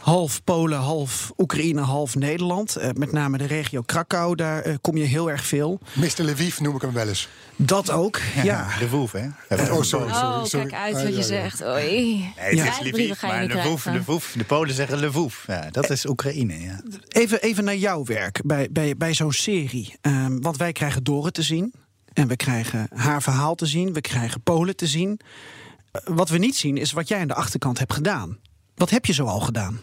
half 0.00 0.44
Polen, 0.44 0.78
half 0.78 1.32
Oekraïne, 1.36 1.80
half 1.80 2.14
Nederland. 2.14 2.78
Uh, 2.78 2.88
met 2.94 3.12
name 3.12 3.38
de 3.38 3.46
regio 3.46 3.82
Krakau, 3.82 4.34
daar 4.34 4.78
kom 4.80 4.96
je 4.96 5.04
heel 5.04 5.30
erg 5.30 5.44
veel. 5.46 5.80
Mr. 5.92 6.22
Lviv 6.22 6.58
noem 6.58 6.74
ik 6.74 6.80
hem 6.82 6.92
wel 6.92 7.08
eens. 7.08 7.28
Dat 7.58 7.90
ook, 7.90 8.20
ja. 8.34 8.42
ja. 8.42 8.78
De 8.78 8.88
Woef, 8.88 9.12
hè? 9.12 9.26
oh, 9.26 9.82
sorry, 9.82 9.82
sorry, 9.82 10.08
oh, 10.12 10.44
sorry. 10.44 10.66
kijk 10.68 10.94
uit 10.94 11.04
wat 11.04 11.16
je 11.16 11.22
zegt. 11.22 11.62
Oei. 11.62 11.84
Nee, 11.84 12.32
het 12.34 12.56
Ja. 12.56 12.64
is 12.66 12.80
Lviv, 12.80 13.22
maar 13.22 13.40
niet 13.40 13.50
de 13.50 13.62
Woef, 13.62 13.80
krijgen. 13.80 14.04
de 14.04 14.12
Woef, 14.12 14.34
de 14.36 14.44
Polen 14.44 14.74
zeggen 14.74 14.98
Lwoef. 14.98 15.44
Ja, 15.46 15.68
dat 15.70 15.90
is 15.90 16.06
Oekraïne, 16.06 16.60
ja. 16.60 16.80
Even, 17.08 17.42
even 17.42 17.64
naar 17.64 17.76
jouw 17.76 18.04
werk 18.04 18.40
bij, 18.44 18.68
bij, 18.70 18.96
bij 18.96 19.14
zo'n 19.14 19.32
serie. 19.32 19.94
Um, 20.02 20.42
want 20.42 20.56
wij 20.56 20.65
krijgen 20.72 21.04
Dore 21.04 21.30
te 21.30 21.42
zien. 21.42 21.72
En 22.12 22.28
we 22.28 22.36
krijgen 22.36 22.88
haar 22.94 23.22
verhaal 23.22 23.54
te 23.54 23.66
zien. 23.66 23.92
We 23.92 24.00
krijgen 24.00 24.40
Polen 24.40 24.76
te 24.76 24.86
zien. 24.86 25.20
Uh, 25.92 26.16
wat 26.16 26.28
we 26.28 26.38
niet 26.38 26.56
zien 26.56 26.76
is 26.76 26.92
wat 26.92 27.08
jij 27.08 27.20
aan 27.20 27.28
de 27.28 27.34
achterkant 27.34 27.78
hebt 27.78 27.92
gedaan. 27.92 28.38
Wat 28.74 28.90
heb 28.90 29.04
je 29.04 29.12
zo 29.12 29.24
al 29.24 29.40
gedaan? 29.40 29.80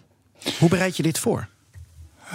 Hoe 0.59 0.69
bereid 0.69 0.97
je 0.97 1.03
dit 1.03 1.19
voor? 1.19 1.47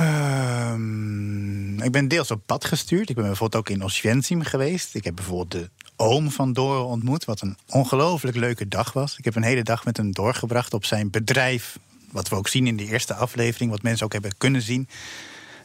Um, 0.01 1.83
ik 1.83 1.93
ben 1.93 2.09
deels 2.09 2.31
op 2.31 2.43
pad 2.47 2.65
gestuurd. 2.65 3.09
Ik 3.09 3.15
ben 3.15 3.25
bijvoorbeeld 3.25 3.63
ook 3.63 3.77
in 3.77 3.85
Oswiecim 3.85 4.43
geweest. 4.43 4.95
Ik 4.95 5.05
heb 5.05 5.15
bijvoorbeeld 5.15 5.51
de 5.51 5.71
oom 5.97 6.31
van 6.31 6.53
Dore 6.53 6.81
ontmoet, 6.81 7.25
wat 7.25 7.41
een 7.41 7.57
ongelooflijk 7.69 8.37
leuke 8.37 8.69
dag 8.69 8.93
was. 8.93 9.19
Ik 9.19 9.25
heb 9.25 9.37
een 9.37 9.43
hele 9.43 9.63
dag 9.63 9.85
met 9.85 9.97
hem 9.97 10.13
doorgebracht 10.13 10.75
op 10.75 10.85
zijn 10.85 11.11
bedrijf. 11.11 11.79
Wat 12.11 12.29
we 12.29 12.37
ook 12.37 12.49
zien 12.49 12.67
in 12.67 12.77
de 12.77 12.85
eerste 12.85 13.15
aflevering, 13.15 13.71
wat 13.71 13.83
mensen 13.83 14.07
ook 14.07 14.13
hebben 14.13 14.37
kunnen 14.39 14.63
zien. 14.63 14.89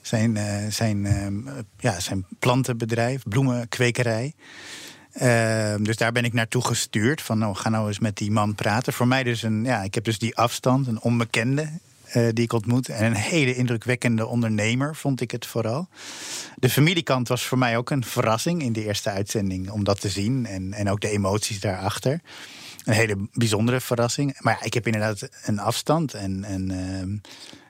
Zijn, 0.03 0.35
uh, 0.35 0.57
zijn, 0.69 1.05
uh, 1.05 1.59
ja, 1.77 1.99
zijn 1.99 2.25
plantenbedrijf, 2.39 3.23
bloemenkwekerij. 3.23 4.33
Uh, 5.21 5.75
dus 5.79 5.97
daar 5.97 6.11
ben 6.11 6.23
ik 6.23 6.33
naartoe 6.33 6.65
gestuurd. 6.65 7.21
Van 7.21 7.37
nou, 7.37 7.55
ga 7.55 7.69
nou 7.69 7.87
eens 7.87 7.99
met 7.99 8.17
die 8.17 8.31
man 8.31 8.55
praten. 8.55 8.93
Voor 8.93 9.07
mij 9.07 9.23
dus 9.23 9.43
een, 9.43 9.63
ja, 9.63 9.83
ik 9.83 9.93
heb 9.93 10.03
dus 10.03 10.19
die 10.19 10.35
afstand, 10.35 10.87
een 10.87 11.01
onbekende. 11.01 11.69
Uh, 12.15 12.29
die 12.33 12.43
ik 12.43 12.53
ontmoet. 12.53 12.89
En 12.89 13.05
een 13.05 13.15
hele 13.15 13.55
indrukwekkende 13.55 14.25
ondernemer, 14.25 14.95
vond 14.95 15.21
ik 15.21 15.31
het 15.31 15.45
vooral. 15.45 15.87
De 16.55 16.69
familiekant 16.69 17.27
was 17.27 17.45
voor 17.45 17.57
mij 17.57 17.77
ook 17.77 17.89
een 17.89 18.03
verrassing 18.03 18.61
in 18.61 18.73
de 18.73 18.85
eerste 18.85 19.09
uitzending 19.09 19.69
om 19.69 19.83
dat 19.83 20.01
te 20.01 20.09
zien. 20.09 20.45
En, 20.45 20.73
en 20.73 20.89
ook 20.89 21.01
de 21.01 21.09
emoties 21.09 21.59
daarachter. 21.59 22.21
Een 22.83 22.93
hele 22.93 23.27
bijzondere 23.31 23.81
verrassing. 23.81 24.35
Maar 24.39 24.57
ja, 24.59 24.65
ik 24.65 24.73
heb 24.73 24.85
inderdaad 24.85 25.29
een 25.43 25.59
afstand. 25.59 26.13
En, 26.13 26.43
en 26.43 26.71
uh, 26.71 27.19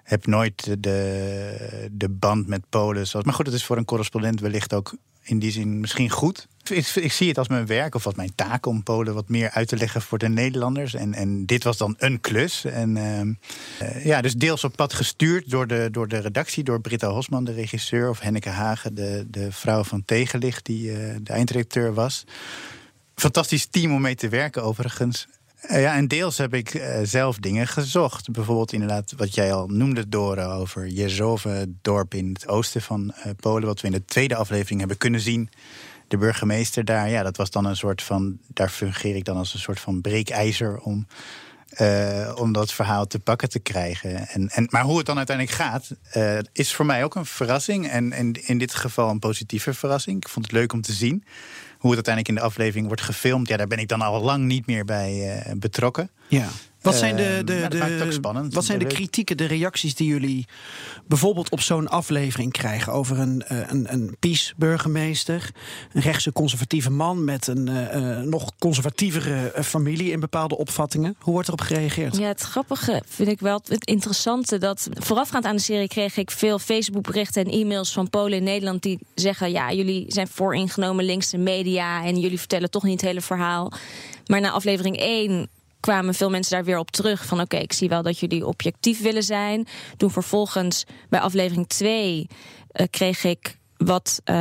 heb 0.03 0.25
nooit 0.25 0.83
de, 0.83 1.89
de 1.91 2.09
band 2.09 2.47
met 2.47 2.69
Polen. 2.69 3.07
Zoals, 3.07 3.25
maar 3.25 3.35
goed, 3.35 3.45
het 3.45 3.55
is 3.55 3.65
voor 3.65 3.77
een 3.77 3.85
correspondent 3.85 4.39
wellicht 4.39 4.73
ook 4.73 4.95
in 5.23 5.39
die 5.39 5.51
zin 5.51 5.79
misschien 5.79 6.09
goed. 6.09 6.47
Ik, 6.69 7.11
zie 7.11 7.27
het 7.27 7.37
als 7.37 7.47
mijn 7.47 7.65
werk 7.65 7.95
of 7.95 8.05
als 8.05 8.15
mijn 8.15 8.35
taak 8.35 8.65
om 8.65 8.83
Polen 8.83 9.13
wat 9.13 9.29
meer 9.29 9.49
uit 9.49 9.67
te 9.67 9.77
leggen 9.77 10.01
voor 10.01 10.17
de 10.17 10.29
Nederlanders. 10.29 10.93
En, 10.93 11.13
en 11.13 11.45
dit 11.45 11.63
was 11.63 11.77
dan 11.77 11.95
een 11.97 12.21
klus. 12.21 12.65
En 12.65 12.95
uh, 12.95 14.05
ja, 14.05 14.21
dus 14.21 14.33
deels 14.33 14.63
op 14.63 14.75
pad 14.75 14.93
gestuurd 14.93 15.49
door 15.49 15.67
de, 15.67 15.87
door 15.91 16.07
de 16.07 16.17
redactie, 16.17 16.63
door 16.63 16.81
Britta 16.81 17.07
Hosman, 17.07 17.43
de 17.43 17.53
regisseur, 17.53 18.09
of 18.09 18.19
Henneke 18.19 18.49
Hagen, 18.49 18.95
de, 18.95 19.25
de 19.27 19.51
vrouw 19.51 19.83
van 19.83 20.05
Tegenlicht, 20.05 20.65
die 20.65 20.91
uh, 20.91 21.15
de 21.21 21.33
eindredacteur 21.33 21.93
was. 21.93 22.23
Fantastisch 23.15 23.65
team 23.65 23.93
om 23.93 24.01
mee 24.01 24.15
te 24.15 24.29
werken, 24.29 24.63
overigens. 24.63 25.27
Uh, 25.69 25.81
ja, 25.81 25.95
en 25.95 26.07
deels 26.07 26.37
heb 26.37 26.53
ik 26.53 26.73
uh, 26.73 26.99
zelf 27.03 27.37
dingen 27.37 27.67
gezocht. 27.67 28.31
Bijvoorbeeld 28.31 28.73
inderdaad 28.73 29.13
wat 29.17 29.35
jij 29.35 29.53
al 29.53 29.67
noemde, 29.67 30.09
Dora, 30.09 30.53
over 30.53 30.87
Jezowe, 30.87 31.73
dorp 31.81 32.13
in 32.13 32.29
het 32.33 32.47
oosten 32.47 32.81
van 32.81 33.13
uh, 33.17 33.31
Polen. 33.39 33.67
Wat 33.67 33.81
we 33.81 33.87
in 33.87 33.93
de 33.93 34.05
tweede 34.05 34.35
aflevering 34.35 34.79
hebben 34.79 34.97
kunnen 34.97 35.19
zien. 35.19 35.49
De 36.07 36.17
burgemeester 36.17 36.85
daar, 36.85 37.09
ja, 37.09 37.23
dat 37.23 37.37
was 37.37 37.49
dan 37.49 37.65
een 37.65 37.75
soort 37.75 38.01
van... 38.01 38.37
Daar 38.47 38.69
fungeer 38.69 39.15
ik 39.15 39.25
dan 39.25 39.37
als 39.37 39.53
een 39.53 39.59
soort 39.59 39.79
van 39.79 40.01
breekijzer 40.01 40.79
om... 40.79 41.07
om 42.35 42.53
dat 42.53 42.73
verhaal 42.73 43.07
te 43.07 43.19
pakken 43.19 43.49
te 43.49 43.59
krijgen. 43.59 44.27
En, 44.27 44.49
en, 44.49 44.67
maar 44.69 44.83
hoe 44.83 44.97
het 44.97 45.05
dan 45.05 45.17
uiteindelijk 45.17 45.57
gaat, 45.57 45.89
is 46.51 46.73
voor 46.73 46.85
mij 46.85 47.03
ook 47.03 47.15
een 47.15 47.25
verrassing. 47.25 47.89
En, 47.89 48.11
en 48.11 48.31
in 48.31 48.57
dit 48.57 48.75
geval 48.75 49.09
een 49.09 49.19
positieve 49.19 49.73
verrassing. 49.73 50.17
Ik 50.17 50.29
vond 50.29 50.45
het 50.45 50.53
leuk 50.53 50.73
om 50.73 50.81
te 50.81 50.93
zien 50.93 51.23
hoe 51.83 51.95
het 51.95 52.07
uiteindelijk 52.07 52.27
in 52.27 52.35
de 52.35 52.51
aflevering 52.51 52.87
wordt 52.87 53.01
gefilmd, 53.01 53.47
ja, 53.47 53.57
daar 53.57 53.67
ben 53.67 53.77
ik 53.77 53.87
dan 53.87 54.01
al 54.01 54.21
lang 54.21 54.43
niet 54.43 54.65
meer 54.65 54.85
bij 54.85 55.11
uh, 55.47 55.51
betrokken. 55.57 56.09
Ja. 56.27 56.47
Wat 56.83 56.95
zijn 56.95 57.15
de, 57.15 57.41
de, 57.45 57.69
uh, 57.73 57.99
de, 57.99 58.11
spannend. 58.11 58.53
Wat 58.53 58.65
zijn 58.65 58.79
de 58.79 58.85
kritieken, 58.85 59.37
de 59.37 59.45
reacties 59.45 59.95
die 59.95 60.07
jullie 60.07 60.47
bijvoorbeeld 61.07 61.49
op 61.49 61.61
zo'n 61.61 61.87
aflevering 61.87 62.51
krijgen 62.51 62.93
over 62.93 63.19
een, 63.19 63.43
uh, 63.51 63.59
een, 63.67 63.93
een 63.93 64.15
PiS-burgemeester, 64.19 65.51
een 65.93 66.01
rechtse 66.01 66.31
conservatieve 66.31 66.91
man 66.91 67.23
met 67.23 67.47
een 67.47 67.69
uh, 67.69 68.19
nog 68.19 68.51
conservatievere 68.59 69.53
familie 69.63 70.11
in 70.11 70.19
bepaalde 70.19 70.57
opvattingen? 70.57 71.15
Hoe 71.19 71.33
wordt 71.33 71.47
erop 71.47 71.61
gereageerd? 71.61 72.17
Ja, 72.17 72.27
het 72.27 72.41
grappige 72.41 73.01
vind 73.07 73.29
ik 73.29 73.39
wel 73.39 73.61
het 73.67 73.85
interessante 73.85 74.57
dat 74.57 74.87
voorafgaand 74.93 75.45
aan 75.45 75.55
de 75.55 75.61
serie 75.61 75.87
kreeg 75.87 76.17
ik 76.17 76.31
veel 76.31 76.59
Facebook-berichten 76.59 77.45
en 77.45 77.51
e-mails 77.51 77.93
van 77.93 78.09
Polen 78.09 78.37
in 78.37 78.43
Nederland 78.43 78.81
die 78.81 78.99
zeggen: 79.15 79.51
ja, 79.51 79.71
jullie 79.71 80.05
zijn 80.07 80.27
vooringenomen 80.27 81.05
linkse 81.05 81.37
media 81.37 82.03
en 82.05 82.19
jullie 82.19 82.39
vertellen 82.39 82.69
toch 82.69 82.83
niet 82.83 83.01
het 83.01 83.09
hele 83.09 83.21
verhaal. 83.21 83.71
Maar 84.25 84.41
na 84.41 84.51
aflevering 84.51 84.97
1 84.97 85.49
kwamen 85.83 86.13
veel 86.13 86.29
mensen 86.29 86.55
daar 86.55 86.63
weer 86.63 86.77
op 86.77 86.91
terug. 86.91 87.25
Van 87.25 87.41
oké, 87.41 87.57
ik 87.57 87.73
zie 87.73 87.89
wel 87.89 88.01
dat 88.01 88.19
jullie 88.19 88.47
objectief 88.47 89.01
willen 89.01 89.23
zijn. 89.23 89.67
Toen 89.97 90.11
vervolgens 90.11 90.85
bij 91.09 91.19
aflevering 91.19 91.67
2 91.67 92.27
uh, 92.73 92.87
kreeg 92.89 93.23
ik 93.23 93.57
wat. 93.77 94.21
Uh, 94.25 94.35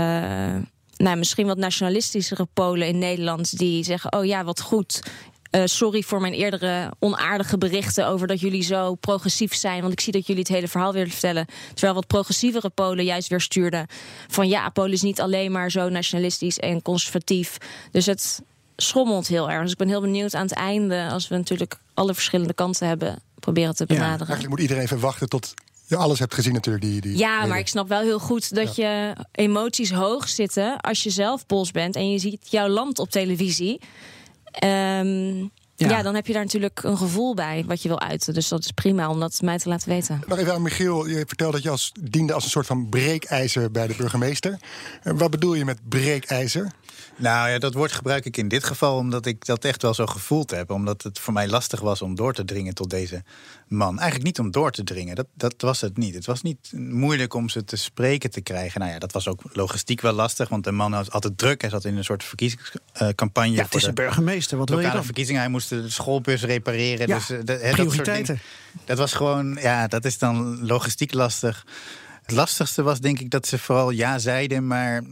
nou, 0.96 1.16
misschien 1.16 1.46
wat 1.46 1.56
nationalistischere 1.56 2.46
Polen 2.54 2.88
in 2.88 2.98
Nederland 2.98 3.58
die 3.58 3.84
zeggen: 3.84 4.12
Oh 4.12 4.24
ja, 4.24 4.44
wat 4.44 4.60
goed. 4.60 5.02
Uh, 5.50 5.62
sorry 5.64 6.02
voor 6.02 6.20
mijn 6.20 6.32
eerdere 6.32 6.92
onaardige 6.98 7.58
berichten 7.58 8.06
over 8.06 8.26
dat 8.26 8.40
jullie 8.40 8.62
zo 8.62 8.94
progressief 8.94 9.54
zijn. 9.54 9.80
Want 9.80 9.92
ik 9.92 10.00
zie 10.00 10.12
dat 10.12 10.26
jullie 10.26 10.42
het 10.42 10.52
hele 10.52 10.68
verhaal 10.68 10.92
willen 10.92 11.10
vertellen. 11.10 11.46
Terwijl 11.74 11.94
wat 11.94 12.06
progressievere 12.06 12.70
Polen 12.70 13.04
juist 13.04 13.28
weer 13.28 13.40
stuurden 13.40 13.86
van 14.28 14.48
ja, 14.48 14.68
Polen 14.68 14.92
is 14.92 15.02
niet 15.02 15.20
alleen 15.20 15.52
maar 15.52 15.70
zo 15.70 15.88
nationalistisch 15.88 16.58
en 16.58 16.82
conservatief. 16.82 17.56
Dus 17.90 18.06
het 18.06 18.42
schommelt 18.82 19.26
heel 19.26 19.50
erg. 19.50 19.62
Dus 19.62 19.72
ik 19.72 19.78
ben 19.78 19.88
heel 19.88 20.00
benieuwd 20.00 20.34
aan 20.34 20.42
het 20.42 20.54
einde, 20.54 21.08
als 21.10 21.28
we 21.28 21.36
natuurlijk 21.36 21.78
alle 21.94 22.14
verschillende 22.14 22.54
kanten 22.54 22.88
hebben, 22.88 23.22
proberen 23.40 23.74
te 23.74 23.86
benaderen. 23.86 24.18
Ja, 24.18 24.18
eigenlijk 24.18 24.48
moet 24.48 24.60
iedereen 24.60 24.82
even 24.82 25.00
wachten 25.00 25.28
tot 25.28 25.54
je 25.86 25.96
alles 25.96 26.18
hebt 26.18 26.34
gezien 26.34 26.52
natuurlijk. 26.52 26.84
Die, 26.84 27.00
die 27.00 27.18
ja, 27.18 27.46
maar 27.46 27.58
ik 27.58 27.68
snap 27.68 27.88
wel 27.88 28.00
heel 28.00 28.18
goed 28.18 28.54
dat 28.54 28.76
ja. 28.76 29.08
je 29.08 29.16
emoties 29.32 29.90
hoog 29.90 30.28
zitten 30.28 30.80
als 30.80 31.02
je 31.02 31.10
zelf 31.10 31.46
Pols 31.46 31.70
bent 31.70 31.96
en 31.96 32.10
je 32.10 32.18
ziet 32.18 32.50
jouw 32.50 32.68
land 32.68 32.98
op 32.98 33.10
televisie. 33.10 33.80
Um, 34.64 35.50
ja. 35.74 35.88
ja. 35.88 36.02
dan 36.02 36.14
heb 36.14 36.26
je 36.26 36.32
daar 36.32 36.42
natuurlijk 36.42 36.82
een 36.82 36.96
gevoel 36.96 37.34
bij 37.34 37.64
wat 37.66 37.82
je 37.82 37.88
wil 37.88 38.00
uiten. 38.00 38.34
Dus 38.34 38.48
dat 38.48 38.64
is 38.64 38.70
prima 38.70 39.10
om 39.10 39.20
dat 39.20 39.40
mij 39.42 39.58
te 39.58 39.68
laten 39.68 39.88
weten. 39.88 40.22
Nog 40.26 40.38
even 40.38 40.54
aan 40.54 40.62
Michiel. 40.62 41.06
Je 41.06 41.24
vertelde 41.26 41.52
dat 41.52 41.62
je 41.62 41.70
als, 41.70 41.92
diende 42.00 42.32
als 42.32 42.44
een 42.44 42.50
soort 42.50 42.66
van 42.66 42.88
breekijzer 42.88 43.70
bij 43.70 43.86
de 43.86 43.94
burgemeester. 43.96 44.58
Wat 45.02 45.30
bedoel 45.30 45.54
je 45.54 45.64
met 45.64 45.78
breekijzer? 45.88 46.72
Nou 47.16 47.50
ja, 47.50 47.58
dat 47.58 47.74
woord 47.74 47.92
gebruik 47.92 48.24
ik 48.24 48.36
in 48.36 48.48
dit 48.48 48.64
geval 48.64 48.96
omdat 48.96 49.26
ik 49.26 49.44
dat 49.44 49.64
echt 49.64 49.82
wel 49.82 49.94
zo 49.94 50.06
gevoeld 50.06 50.50
heb. 50.50 50.70
Omdat 50.70 51.02
het 51.02 51.18
voor 51.18 51.32
mij 51.32 51.48
lastig 51.48 51.80
was 51.80 52.02
om 52.02 52.14
door 52.14 52.34
te 52.34 52.44
dringen 52.44 52.74
tot 52.74 52.90
deze 52.90 53.22
man. 53.68 53.98
Eigenlijk 53.98 54.24
niet 54.24 54.38
om 54.38 54.50
door 54.50 54.70
te 54.70 54.84
dringen, 54.84 55.14
dat, 55.14 55.26
dat 55.34 55.54
was 55.58 55.80
het 55.80 55.96
niet. 55.96 56.14
Het 56.14 56.26
was 56.26 56.42
niet 56.42 56.72
moeilijk 56.72 57.34
om 57.34 57.48
ze 57.48 57.64
te 57.64 57.76
spreken 57.76 58.30
te 58.30 58.40
krijgen. 58.40 58.80
Nou 58.80 58.92
ja, 58.92 58.98
dat 58.98 59.12
was 59.12 59.28
ook 59.28 59.42
logistiek 59.52 60.00
wel 60.00 60.12
lastig, 60.12 60.48
want 60.48 60.64
de 60.64 60.72
man 60.72 60.90
was 60.90 61.10
altijd 61.10 61.38
druk. 61.38 61.60
Hij 61.60 61.70
zat 61.70 61.84
in 61.84 61.96
een 61.96 62.04
soort 62.04 62.24
verkiezingscampagne. 62.24 63.52
Ja, 63.52 63.62
het 63.62 63.74
is 63.74 63.84
een 63.84 63.94
burgemeester, 63.94 64.58
wat 64.58 64.68
wil 64.68 64.80
je 64.80 64.90
dan? 64.90 65.04
verkiezingen, 65.04 65.40
hij 65.40 65.50
moest 65.50 65.68
de 65.68 65.90
schoolbus 65.90 66.42
repareren. 66.42 67.08
Ja, 67.08 67.16
dus, 67.16 67.30
uh, 67.30 67.38
dat, 67.44 67.60
prioriteiten. 67.70 68.40
Dat, 68.72 68.86
dat 68.86 68.98
was 68.98 69.12
gewoon, 69.12 69.58
ja, 69.60 69.86
dat 69.86 70.04
is 70.04 70.18
dan 70.18 70.66
logistiek 70.66 71.12
lastig. 71.12 71.64
Het 72.22 72.30
lastigste 72.30 72.82
was 72.82 73.00
denk 73.00 73.18
ik 73.18 73.30
dat 73.30 73.46
ze 73.46 73.58
vooral 73.58 73.90
ja 73.90 74.18
zeiden, 74.18 74.66
maar 74.66 75.02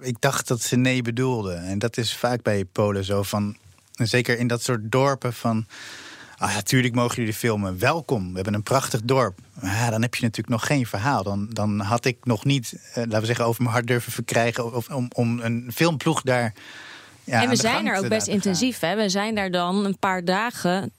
ik 0.00 0.16
dacht 0.20 0.48
dat 0.48 0.62
ze 0.62 0.76
nee 0.76 1.02
bedoelden. 1.02 1.62
En 1.64 1.78
dat 1.78 1.96
is 1.96 2.16
vaak 2.16 2.42
bij 2.42 2.64
Polen 2.64 3.04
zo 3.04 3.22
van, 3.22 3.56
zeker 3.92 4.38
in 4.38 4.46
dat 4.46 4.62
soort 4.62 4.80
dorpen 4.92 5.32
van... 5.32 5.66
Ah, 6.36 6.54
natuurlijk 6.54 6.94
mogen 6.94 7.16
jullie 7.16 7.34
filmen. 7.34 7.78
Welkom. 7.78 8.28
We 8.28 8.34
hebben 8.34 8.54
een 8.54 8.62
prachtig 8.62 9.00
dorp. 9.02 9.38
Ja, 9.62 9.90
dan 9.90 10.02
heb 10.02 10.14
je 10.14 10.22
natuurlijk 10.22 10.48
nog 10.48 10.66
geen 10.66 10.86
verhaal. 10.86 11.22
Dan, 11.22 11.48
dan 11.50 11.80
had 11.80 12.04
ik 12.04 12.16
nog 12.22 12.44
niet, 12.44 12.72
uh, 12.72 12.94
laten 12.94 13.20
we 13.20 13.26
zeggen, 13.26 13.44
over 13.44 13.62
mijn 13.62 13.74
hart 13.74 13.86
durven 13.86 14.12
verkrijgen. 14.12 14.74
Of, 14.74 14.88
om, 14.88 15.08
om 15.14 15.40
een 15.40 15.70
filmploeg 15.74 16.22
daar. 16.22 16.54
Ja, 17.24 17.42
en 17.42 17.48
we 17.48 17.56
zijn 17.56 17.86
er 17.86 17.96
ook 17.96 18.08
best 18.08 18.26
intensief. 18.26 18.78
Hè? 18.78 18.96
We 18.96 19.08
zijn 19.08 19.34
daar 19.34 19.50
dan 19.50 19.84
een 19.84 19.98
paar 19.98 20.24
dagen. 20.24 20.92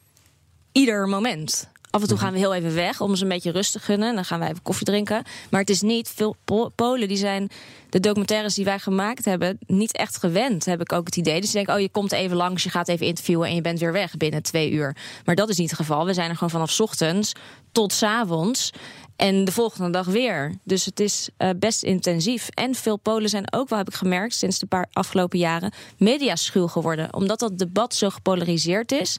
Ieder 0.71 1.07
moment. 1.07 1.69
Af 1.91 2.01
en 2.01 2.07
toe 2.07 2.17
gaan 2.17 2.33
we 2.33 2.39
heel 2.39 2.53
even 2.53 2.73
weg 2.73 3.01
om 3.01 3.15
ze 3.15 3.23
een 3.23 3.29
beetje 3.29 3.51
rust 3.51 3.71
te 3.71 3.79
gunnen. 3.79 4.15
Dan 4.15 4.25
gaan 4.25 4.39
wij 4.39 4.49
even 4.49 4.61
koffie 4.61 4.85
drinken. 4.85 5.23
Maar 5.49 5.59
het 5.59 5.69
is 5.69 5.81
niet 5.81 6.09
veel 6.15 6.35
Polen 6.75 7.07
die 7.07 7.17
zijn 7.17 7.49
de 7.89 7.99
documentaires 7.99 8.53
die 8.55 8.65
wij 8.65 8.79
gemaakt 8.79 9.25
hebben 9.25 9.57
niet 9.67 9.97
echt 9.97 10.17
gewend, 10.17 10.65
heb 10.65 10.81
ik 10.81 10.91
ook 10.91 11.05
het 11.05 11.15
idee. 11.15 11.41
Dus 11.41 11.51
je 11.51 11.55
denkt, 11.55 11.71
oh, 11.71 11.79
je 11.79 11.89
komt 11.89 12.11
even 12.11 12.37
langs, 12.37 12.63
je 12.63 12.69
gaat 12.69 12.87
even 12.87 13.05
interviewen 13.05 13.47
en 13.47 13.55
je 13.55 13.61
bent 13.61 13.79
weer 13.79 13.91
weg 13.91 14.17
binnen 14.17 14.43
twee 14.43 14.71
uur. 14.71 14.95
Maar 15.25 15.35
dat 15.35 15.49
is 15.49 15.57
niet 15.57 15.69
het 15.69 15.79
geval. 15.79 16.05
We 16.05 16.13
zijn 16.13 16.29
er 16.29 16.35
gewoon 16.35 16.49
vanaf 16.49 16.79
ochtends 16.79 17.31
tot 17.71 17.93
s 17.93 18.03
avonds. 18.03 18.71
En 19.15 19.45
de 19.45 19.51
volgende 19.51 19.89
dag 19.89 20.05
weer. 20.05 20.55
Dus 20.63 20.85
het 20.85 20.99
is 20.99 21.29
uh, 21.37 21.49
best 21.57 21.83
intensief. 21.83 22.49
En 22.49 22.75
veel 22.75 22.97
Polen 22.97 23.29
zijn 23.29 23.53
ook 23.53 23.69
wel, 23.69 23.77
heb 23.77 23.87
ik 23.87 23.93
gemerkt, 23.93 24.35
sinds 24.35 24.59
de 24.59 24.65
paar 24.65 24.87
afgelopen 24.91 25.39
jaren, 25.39 25.71
mediaschuw 25.97 26.67
geworden. 26.67 27.13
Omdat 27.13 27.39
dat 27.39 27.57
debat 27.57 27.95
zo 27.95 28.09
gepolariseerd 28.09 28.91
is. 28.91 29.17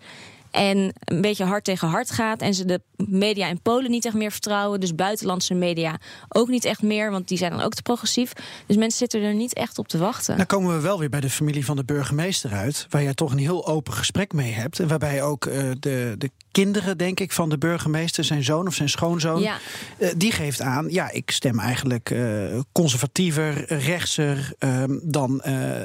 En 0.53 0.93
een 1.05 1.21
beetje 1.21 1.45
hard 1.45 1.65
tegen 1.65 1.89
hard 1.89 2.11
gaat. 2.11 2.41
En 2.41 2.55
ze 2.55 2.65
de 2.65 2.81
media 2.97 3.49
in 3.49 3.61
Polen 3.63 3.91
niet 3.91 4.05
echt 4.05 4.15
meer 4.15 4.31
vertrouwen. 4.31 4.81
Dus 4.81 4.95
buitenlandse 4.95 5.55
media 5.55 5.99
ook 6.29 6.49
niet 6.49 6.65
echt 6.65 6.83
meer. 6.83 7.11
Want 7.11 7.29
die 7.29 7.39
zijn 7.39 7.51
dan 7.51 7.61
ook 7.61 7.75
te 7.75 7.83
progressief. 7.83 8.33
Dus 8.67 8.77
mensen 8.77 8.99
zitten 8.99 9.23
er 9.23 9.35
niet 9.35 9.55
echt 9.55 9.79
op 9.79 9.89
te 9.89 9.99
wachten. 9.99 10.37
Dan 10.37 10.47
komen 10.47 10.75
we 10.75 10.81
wel 10.81 10.99
weer 10.99 11.09
bij 11.09 11.21
de 11.21 11.31
familie 11.31 11.65
van 11.65 11.77
de 11.77 11.85
burgemeester 11.85 12.53
uit. 12.53 12.87
Waar 12.91 13.03
jij 13.03 13.15
toch 13.15 13.33
een 13.33 13.39
heel 13.39 13.67
open 13.67 13.93
gesprek 13.93 14.33
mee 14.33 14.53
hebt. 14.53 14.81
En 14.81 14.89
waarbij 14.89 15.23
ook 15.23 15.47
uh, 15.47 15.71
de, 15.79 16.15
de 16.19 16.31
kinderen, 16.53 16.99
denk 16.99 17.21
ik, 17.21 17.33
van 17.33 17.49
de 17.49 17.59
burgemeester, 17.59 18.25
zijn 18.25 18.45
zoon 18.45 18.67
of 18.67 18.75
zijn 18.75 18.89
schoonzoon, 18.89 19.41
ja. 19.41 19.57
uh, 19.99 20.09
die 20.17 20.33
geeft 20.33 20.61
aan: 20.61 20.87
ja, 20.91 21.11
ik 21.11 21.31
stem 21.31 21.59
eigenlijk 21.59 22.11
uh, 22.11 22.61
conservatiever, 22.73 23.65
rechtser 23.73 24.53
uh, 24.59 24.85
dan, 25.03 25.43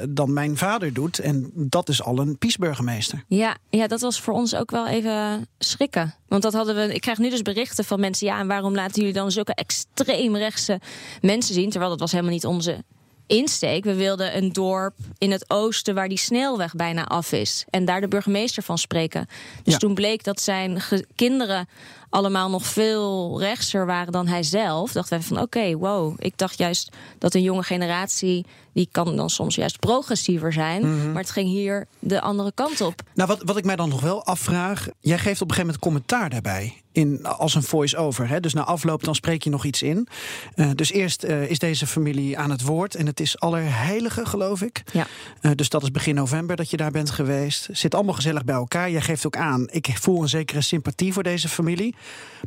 dan 0.08 0.32
mijn 0.32 0.56
vader 0.56 0.92
doet. 0.92 1.18
En 1.18 1.50
dat 1.54 1.88
is 1.88 2.02
al 2.02 2.18
een 2.18 2.38
piesburgemeester. 2.38 3.24
Ja, 3.26 3.56
ja, 3.70 3.86
dat 3.86 4.00
was 4.00 4.20
voor 4.20 4.34
ons 4.34 4.54
ook 4.54 4.70
wel 4.70 4.86
even 4.86 5.46
schrikken. 5.58 6.14
Want 6.28 6.42
dat 6.42 6.52
hadden 6.52 6.74
we. 6.74 6.94
Ik 6.94 7.00
krijg 7.00 7.18
nu 7.18 7.30
dus 7.30 7.42
berichten 7.42 7.84
van 7.84 8.00
mensen. 8.00 8.26
Ja, 8.26 8.38
en 8.38 8.46
waarom 8.46 8.74
laten 8.74 8.94
jullie 8.94 9.12
dan 9.12 9.30
zulke 9.30 9.54
extreem 9.54 10.36
rechtse 10.36 10.80
mensen 11.20 11.54
zien? 11.54 11.70
Terwijl 11.70 11.90
dat 11.90 12.00
was 12.00 12.12
helemaal 12.12 12.32
niet 12.32 12.46
onze 12.46 12.84
insteek. 13.28 13.84
We 13.84 13.94
wilden 13.94 14.36
een 14.36 14.52
dorp 14.52 14.94
in 15.18 15.30
het 15.30 15.44
oosten 15.50 15.94
waar 15.94 16.08
die 16.08 16.18
snelweg 16.18 16.74
bijna 16.74 17.06
af 17.06 17.32
is. 17.32 17.64
En 17.70 17.84
daar 17.84 18.00
de 18.00 18.08
burgemeester 18.08 18.62
van 18.62 18.78
spreken. 18.78 19.28
Dus 19.62 19.72
ja. 19.72 19.78
toen 19.78 19.94
bleek 19.94 20.24
dat 20.24 20.40
zijn 20.40 20.82
kinderen 21.14 21.68
allemaal 22.10 22.50
nog 22.50 22.66
veel 22.66 23.40
rechtser 23.40 23.86
waren 23.86 24.12
dan 24.12 24.26
hij 24.26 24.42
zelf. 24.42 24.92
Dachten 24.92 25.18
wij 25.18 25.26
van 25.26 25.36
oké, 25.36 25.58
okay, 25.58 25.76
wow. 25.76 26.14
Ik 26.18 26.32
dacht 26.36 26.58
juist 26.58 26.92
dat 27.18 27.34
een 27.34 27.42
jonge 27.42 27.62
generatie... 27.62 28.46
die 28.72 28.88
kan 28.92 29.16
dan 29.16 29.30
soms 29.30 29.54
juist 29.54 29.78
progressiever 29.78 30.52
zijn. 30.52 30.86
Mm 30.86 31.00
-hmm. 31.00 31.12
Maar 31.12 31.22
het 31.22 31.30
ging 31.30 31.48
hier 31.48 31.86
de 31.98 32.20
andere 32.20 32.52
kant 32.54 32.80
op. 32.80 33.02
Nou, 33.14 33.28
wat, 33.28 33.42
wat 33.44 33.56
ik 33.56 33.64
mij 33.64 33.76
dan 33.76 33.88
nog 33.88 34.00
wel 34.00 34.24
afvraag... 34.24 34.88
jij 35.00 35.18
geeft 35.18 35.42
op 35.42 35.48
een 35.48 35.54
gegeven 35.54 35.80
moment 35.80 35.82
commentaar 35.82 36.30
daarbij. 36.30 36.82
In, 36.92 37.26
als 37.26 37.54
een 37.54 37.62
voice-over. 37.62 38.40
Dus 38.40 38.54
na 38.54 38.64
afloop 38.64 39.04
dan 39.04 39.14
spreek 39.14 39.42
je 39.42 39.50
nog 39.50 39.64
iets 39.64 39.82
in. 39.82 40.08
Uh, 40.54 40.70
dus 40.74 40.92
eerst 40.92 41.24
uh, 41.24 41.50
is 41.50 41.58
deze 41.58 41.86
familie 41.86 42.38
aan 42.38 42.50
het 42.50 42.62
woord. 42.62 42.94
En 42.94 43.06
het 43.06 43.20
is 43.20 43.40
Allerheilige, 43.40 44.26
geloof 44.26 44.62
ik. 44.62 44.82
Ja. 44.92 45.06
Uh, 45.40 45.52
dus 45.54 45.68
dat 45.68 45.82
is 45.82 45.90
begin 45.90 46.14
november 46.14 46.56
dat 46.56 46.70
je 46.70 46.76
daar 46.76 46.90
bent 46.90 47.10
geweest. 47.10 47.68
Zit 47.72 47.94
allemaal 47.94 48.14
gezellig 48.14 48.44
bij 48.44 48.54
elkaar. 48.54 48.90
Jij 48.90 49.00
geeft 49.00 49.26
ook 49.26 49.36
aan, 49.36 49.66
ik 49.70 49.96
voel 50.00 50.22
een 50.22 50.28
zekere 50.28 50.60
sympathie 50.60 51.12
voor 51.12 51.22
deze 51.22 51.48
familie. 51.48 51.94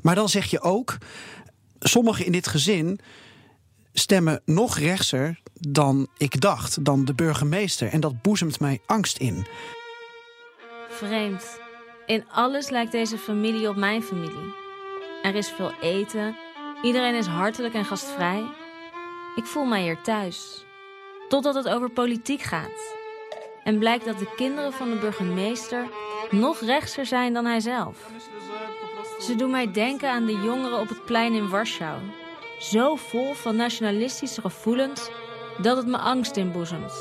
Maar 0.02 0.16
dan 0.16 0.30
zeg 0.30 0.46
je 0.46 0.62
ook... 0.62 0.98
sommigen 1.80 2.26
in 2.26 2.32
dit 2.32 2.48
gezin 2.48 3.00
stemmen 3.94 4.42
nog 4.46 4.78
rechtser 4.78 5.40
dan 5.54 6.08
ik 6.18 6.42
dacht, 6.42 6.86
dan 6.86 7.06
de 7.06 7.14
burgemeester. 7.14 7.88
En 7.88 8.00
dat 8.00 8.22
boezemt 8.22 8.60
mij 8.60 8.80
angst 8.86 9.18
in. 9.18 9.46
Vreemd. 10.90 11.60
In 12.06 12.26
alles 12.30 12.70
lijkt 12.70 12.92
deze 12.92 13.18
familie 13.18 13.70
op 13.70 13.76
mijn 13.76 14.04
familie. 14.04 14.54
Er 15.22 15.36
is 15.36 15.50
veel 15.50 15.74
eten. 15.82 16.36
Iedereen 16.82 17.16
is 17.16 17.26
hartelijk 17.26 17.74
en 17.74 17.86
gastvrij. 17.86 18.44
Ik 19.36 19.46
voel 19.46 19.66
mij 19.66 19.82
hier 19.82 20.02
thuis. 20.02 20.66
Totdat 21.30 21.56
het 21.56 21.68
over 21.68 21.90
politiek 21.90 22.42
gaat. 22.42 22.96
En 23.64 23.80
blijkt 23.80 24.06
dat 24.06 24.20
de 24.20 24.34
kinderen 24.36 24.74
van 24.74 24.90
de 24.90 24.96
burgemeester 24.96 25.88
nog 26.32 26.60
rechtser 26.60 27.06
zijn 27.06 27.34
dan 27.34 27.46
hij 27.46 27.60
zelf. 27.60 27.98
Ze 29.22 29.36
doen 29.36 29.52
mij 29.52 29.72
denken 29.72 30.10
aan 30.10 30.26
de 30.26 30.32
jongeren 30.32 30.80
op 30.80 30.90
het 30.90 31.06
plein 31.06 31.34
in 31.34 31.50
Warschau. 31.50 32.00
Zo 32.60 32.96
vol 32.96 33.34
van 33.34 33.56
nationalistische 33.56 34.42
gevoelens 34.42 35.10
dat 35.62 35.78
het 35.78 35.88
me 35.88 35.98
angst 35.98 36.38
inboezemt. 36.38 36.94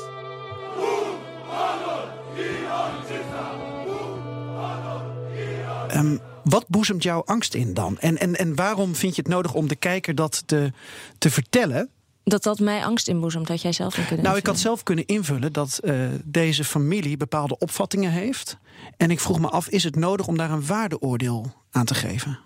Ehm, 5.87 6.17
wat 6.43 6.65
boezemt 6.67 7.03
jouw 7.03 7.23
angst 7.25 7.53
in 7.53 7.73
dan? 7.73 7.97
En, 7.99 8.17
en, 8.17 8.35
en 8.35 8.55
waarom 8.55 8.95
vind 8.95 9.15
je 9.15 9.21
het 9.21 9.31
nodig 9.31 9.53
om 9.53 9.67
de 9.67 9.75
kijker 9.75 10.15
dat 10.15 10.43
te, 10.45 10.71
te 11.17 11.29
vertellen? 11.29 11.89
Dat 12.23 12.43
dat 12.43 12.59
mij 12.59 12.85
angst 12.85 13.07
inboezemt, 13.07 13.47
dat 13.47 13.61
jij 13.61 13.71
zelf 13.71 13.97
in 13.97 14.05
kunnen 14.05 14.25
Nou, 14.25 14.37
ik 14.37 14.45
had 14.45 14.59
zelf 14.59 14.83
kunnen 14.83 15.05
invullen 15.05 15.53
dat 15.53 15.77
eh, 15.77 16.07
deze 16.23 16.63
familie 16.63 17.17
bepaalde 17.17 17.57
opvattingen 17.57 18.11
heeft. 18.11 18.57
En 18.97 19.11
ik 19.11 19.19
vroeg 19.19 19.39
me 19.39 19.49
af, 19.49 19.67
is 19.67 19.83
het 19.83 19.95
nodig 19.95 20.27
om 20.27 20.37
daar 20.37 20.51
een 20.51 20.65
waardeoordeel 20.65 21.53
aan 21.71 21.85
te 21.85 21.93
geven? 21.93 22.39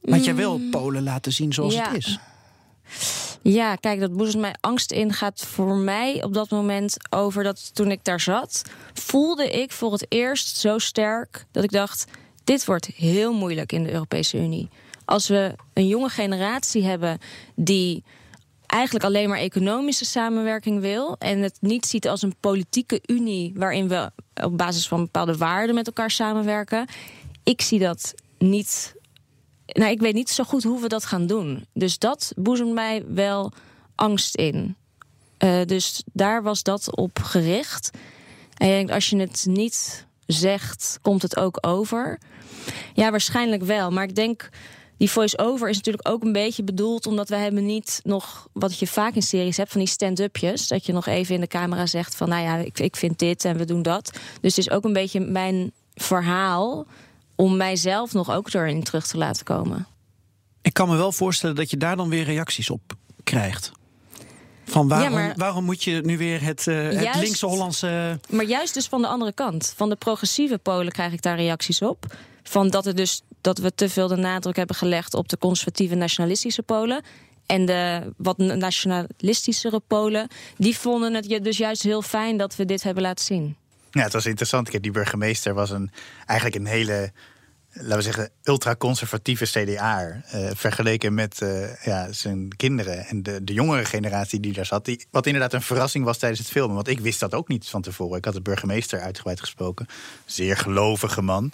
Want 0.00 0.24
jij 0.24 0.34
wil 0.34 0.60
Polen 0.70 1.02
laten 1.02 1.32
zien 1.32 1.52
zoals 1.52 1.74
Mm. 1.74 1.80
Ja. 1.80 1.88
het 1.88 1.96
is. 1.96 2.18
Ja, 3.42 3.76
kijk, 3.76 4.00
dat 4.00 4.12
boezemt 4.12 4.40
mij 4.40 4.54
angst 4.60 4.92
in. 4.92 5.12
Gaat 5.12 5.40
voor 5.40 5.76
mij 5.76 6.22
op 6.22 6.34
dat 6.34 6.50
moment 6.50 6.96
over 7.10 7.42
dat 7.42 7.74
toen 7.74 7.90
ik 7.90 8.04
daar 8.04 8.20
zat, 8.20 8.62
voelde 8.92 9.50
ik 9.50 9.72
voor 9.72 9.92
het 9.92 10.06
eerst 10.08 10.56
zo 10.56 10.78
sterk 10.78 11.46
dat 11.50 11.64
ik 11.64 11.70
dacht: 11.70 12.04
dit 12.44 12.64
wordt 12.64 12.86
heel 12.86 13.32
moeilijk 13.32 13.72
in 13.72 13.82
de 13.82 13.92
Europese 13.92 14.38
Unie. 14.38 14.68
Als 15.04 15.28
we 15.28 15.54
een 15.72 15.86
jonge 15.86 16.08
generatie 16.08 16.84
hebben 16.84 17.18
die 17.54 18.04
eigenlijk 18.66 19.04
alleen 19.04 19.28
maar 19.28 19.38
economische 19.38 20.04
samenwerking 20.04 20.80
wil 20.80 21.16
en 21.18 21.38
het 21.38 21.56
niet 21.60 21.86
ziet 21.86 22.08
als 22.08 22.22
een 22.22 22.34
politieke 22.40 23.00
unie 23.06 23.52
waarin 23.54 23.88
we 23.88 24.10
op 24.34 24.56
basis 24.56 24.88
van 24.88 25.00
bepaalde 25.00 25.36
waarden 25.36 25.74
met 25.74 25.86
elkaar 25.86 26.10
samenwerken. 26.10 26.86
Ik 27.42 27.60
zie 27.60 27.78
dat 27.78 28.14
niet 28.38 28.94
nou, 29.66 29.90
ik 29.90 30.00
weet 30.00 30.14
niet 30.14 30.30
zo 30.30 30.44
goed 30.44 30.62
hoe 30.62 30.80
we 30.80 30.88
dat 30.88 31.04
gaan 31.04 31.26
doen. 31.26 31.66
Dus 31.72 31.98
dat 31.98 32.32
boezemt 32.36 32.72
mij 32.72 33.04
wel 33.08 33.52
angst 33.94 34.36
in. 34.36 34.76
Eh, 35.38 35.60
dus 35.66 36.02
daar 36.12 36.42
was 36.42 36.62
dat 36.62 36.96
op 36.96 37.18
gericht. 37.22 37.90
En 38.56 38.90
als 38.90 39.10
je 39.10 39.16
het 39.16 39.46
niet 39.48 40.06
zegt, 40.26 40.98
komt 41.02 41.22
het 41.22 41.36
ook 41.36 41.58
over. 41.60 42.18
Ja, 42.94 43.10
waarschijnlijk 43.10 43.62
wel. 43.62 43.90
Maar 43.90 44.04
ik 44.04 44.14
denk, 44.14 44.48
die 45.02 45.10
voice-over 45.10 45.68
is 45.68 45.76
natuurlijk 45.76 46.08
ook 46.08 46.22
een 46.22 46.32
beetje 46.32 46.62
bedoeld... 46.62 47.06
omdat 47.06 47.28
we 47.28 47.36
hebben 47.36 47.66
niet 47.66 48.00
nog, 48.04 48.48
wat 48.52 48.78
je 48.78 48.86
vaak 48.86 49.14
in 49.14 49.22
series 49.22 49.56
hebt... 49.56 49.70
van 49.70 49.80
die 49.80 49.88
stand-upjes, 49.88 50.68
dat 50.68 50.86
je 50.86 50.92
nog 50.92 51.06
even 51.06 51.34
in 51.34 51.40
de 51.40 51.46
camera 51.46 51.86
zegt... 51.86 52.14
van 52.14 52.28
nou 52.28 52.42
ja, 52.42 52.56
ik, 52.56 52.78
ik 52.78 52.96
vind 52.96 53.18
dit 53.18 53.44
en 53.44 53.56
we 53.56 53.64
doen 53.64 53.82
dat. 53.82 54.10
Dus 54.40 54.56
het 54.56 54.66
is 54.66 54.70
ook 54.70 54.84
een 54.84 54.92
beetje 54.92 55.20
mijn 55.20 55.72
verhaal 55.94 56.86
om 57.36 57.56
mijzelf 57.56 58.12
nog 58.12 58.30
ook 58.30 58.52
erin 58.52 58.82
terug 58.82 59.06
te 59.06 59.16
laten 59.16 59.44
komen. 59.44 59.86
Ik 60.60 60.72
kan 60.72 60.88
me 60.88 60.96
wel 60.96 61.12
voorstellen 61.12 61.56
dat 61.56 61.70
je 61.70 61.76
daar 61.76 61.96
dan 61.96 62.08
weer 62.08 62.24
reacties 62.24 62.70
op 62.70 62.92
krijgt. 63.24 63.72
Van 64.64 64.88
waarom, 64.88 65.12
maar- 65.12 65.34
waarom 65.36 65.64
moet 65.64 65.84
je 65.84 66.00
nu 66.04 66.18
weer 66.18 66.42
het, 66.42 66.66
eh, 66.66 66.82
het 66.82 67.02
Juist- 67.02 67.20
linkse 67.20 67.46
Hollandse... 67.46 68.20
Maar 68.30 68.44
juist 68.44 68.74
dus 68.74 68.86
van 68.86 69.00
de 69.02 69.08
andere 69.08 69.32
kant, 69.32 69.72
van 69.76 69.88
de 69.88 69.96
progressieve 69.96 70.58
Polen, 70.58 70.92
krijg 70.92 71.12
ik 71.12 71.22
daar 71.22 71.36
reacties 71.36 71.82
op. 71.82 72.16
Van 72.42 72.70
dat, 72.70 72.84
het 72.84 72.96
dus, 72.96 73.22
dat 73.42 73.58
we 73.58 73.74
te 73.74 73.88
veel 73.88 74.08
de 74.08 74.16
nadruk 74.16 74.56
hebben 74.56 74.76
gelegd 74.76 75.14
op 75.14 75.28
de 75.28 75.38
conservatieve 75.38 75.94
nationalistische 75.94 76.62
Polen. 76.62 77.02
En 77.46 77.66
de 77.66 78.12
wat 78.16 78.38
nationalistischere 78.38 79.80
Polen, 79.86 80.28
die 80.56 80.78
vonden 80.78 81.14
het 81.14 81.44
dus 81.44 81.56
juist 81.56 81.82
heel 81.82 82.02
fijn 82.02 82.36
dat 82.36 82.56
we 82.56 82.64
dit 82.64 82.82
hebben 82.82 83.02
laten 83.02 83.24
zien. 83.24 83.56
Ja, 83.90 84.02
het 84.02 84.12
was 84.12 84.26
interessant. 84.26 84.82
Die 84.82 84.90
burgemeester 84.90 85.54
was 85.54 85.70
een, 85.70 85.90
eigenlijk 86.26 86.58
een 86.58 86.66
hele, 86.66 87.12
laten 87.72 87.96
we 87.96 88.02
zeggen, 88.02 88.30
ultraconservatieve 88.42 89.44
CDA. 89.44 90.22
eh 90.26 90.50
vergeleken 90.54 91.14
met 91.14 91.42
eh, 91.42 91.84
ja, 91.84 92.12
zijn 92.12 92.56
kinderen 92.56 93.06
en 93.06 93.22
de, 93.22 93.44
de 93.44 93.52
jongere 93.52 93.84
generatie 93.84 94.40
die 94.40 94.52
daar 94.52 94.66
zat. 94.66 94.84
Die, 94.84 95.06
wat 95.10 95.26
inderdaad 95.26 95.52
een 95.52 95.62
verrassing 95.62 96.04
was 96.04 96.18
tijdens 96.18 96.40
het 96.40 96.50
filmen. 96.50 96.74
Want 96.74 96.88
ik 96.88 97.00
wist 97.00 97.20
dat 97.20 97.34
ook 97.34 97.48
niet 97.48 97.68
van 97.68 97.82
tevoren. 97.82 98.18
Ik 98.18 98.24
had 98.24 98.34
de 98.34 98.42
burgemeester 98.42 99.00
uitgebreid 99.00 99.40
gesproken. 99.40 99.86
Zeer 100.24 100.56
gelovige 100.56 101.22
man. 101.22 101.52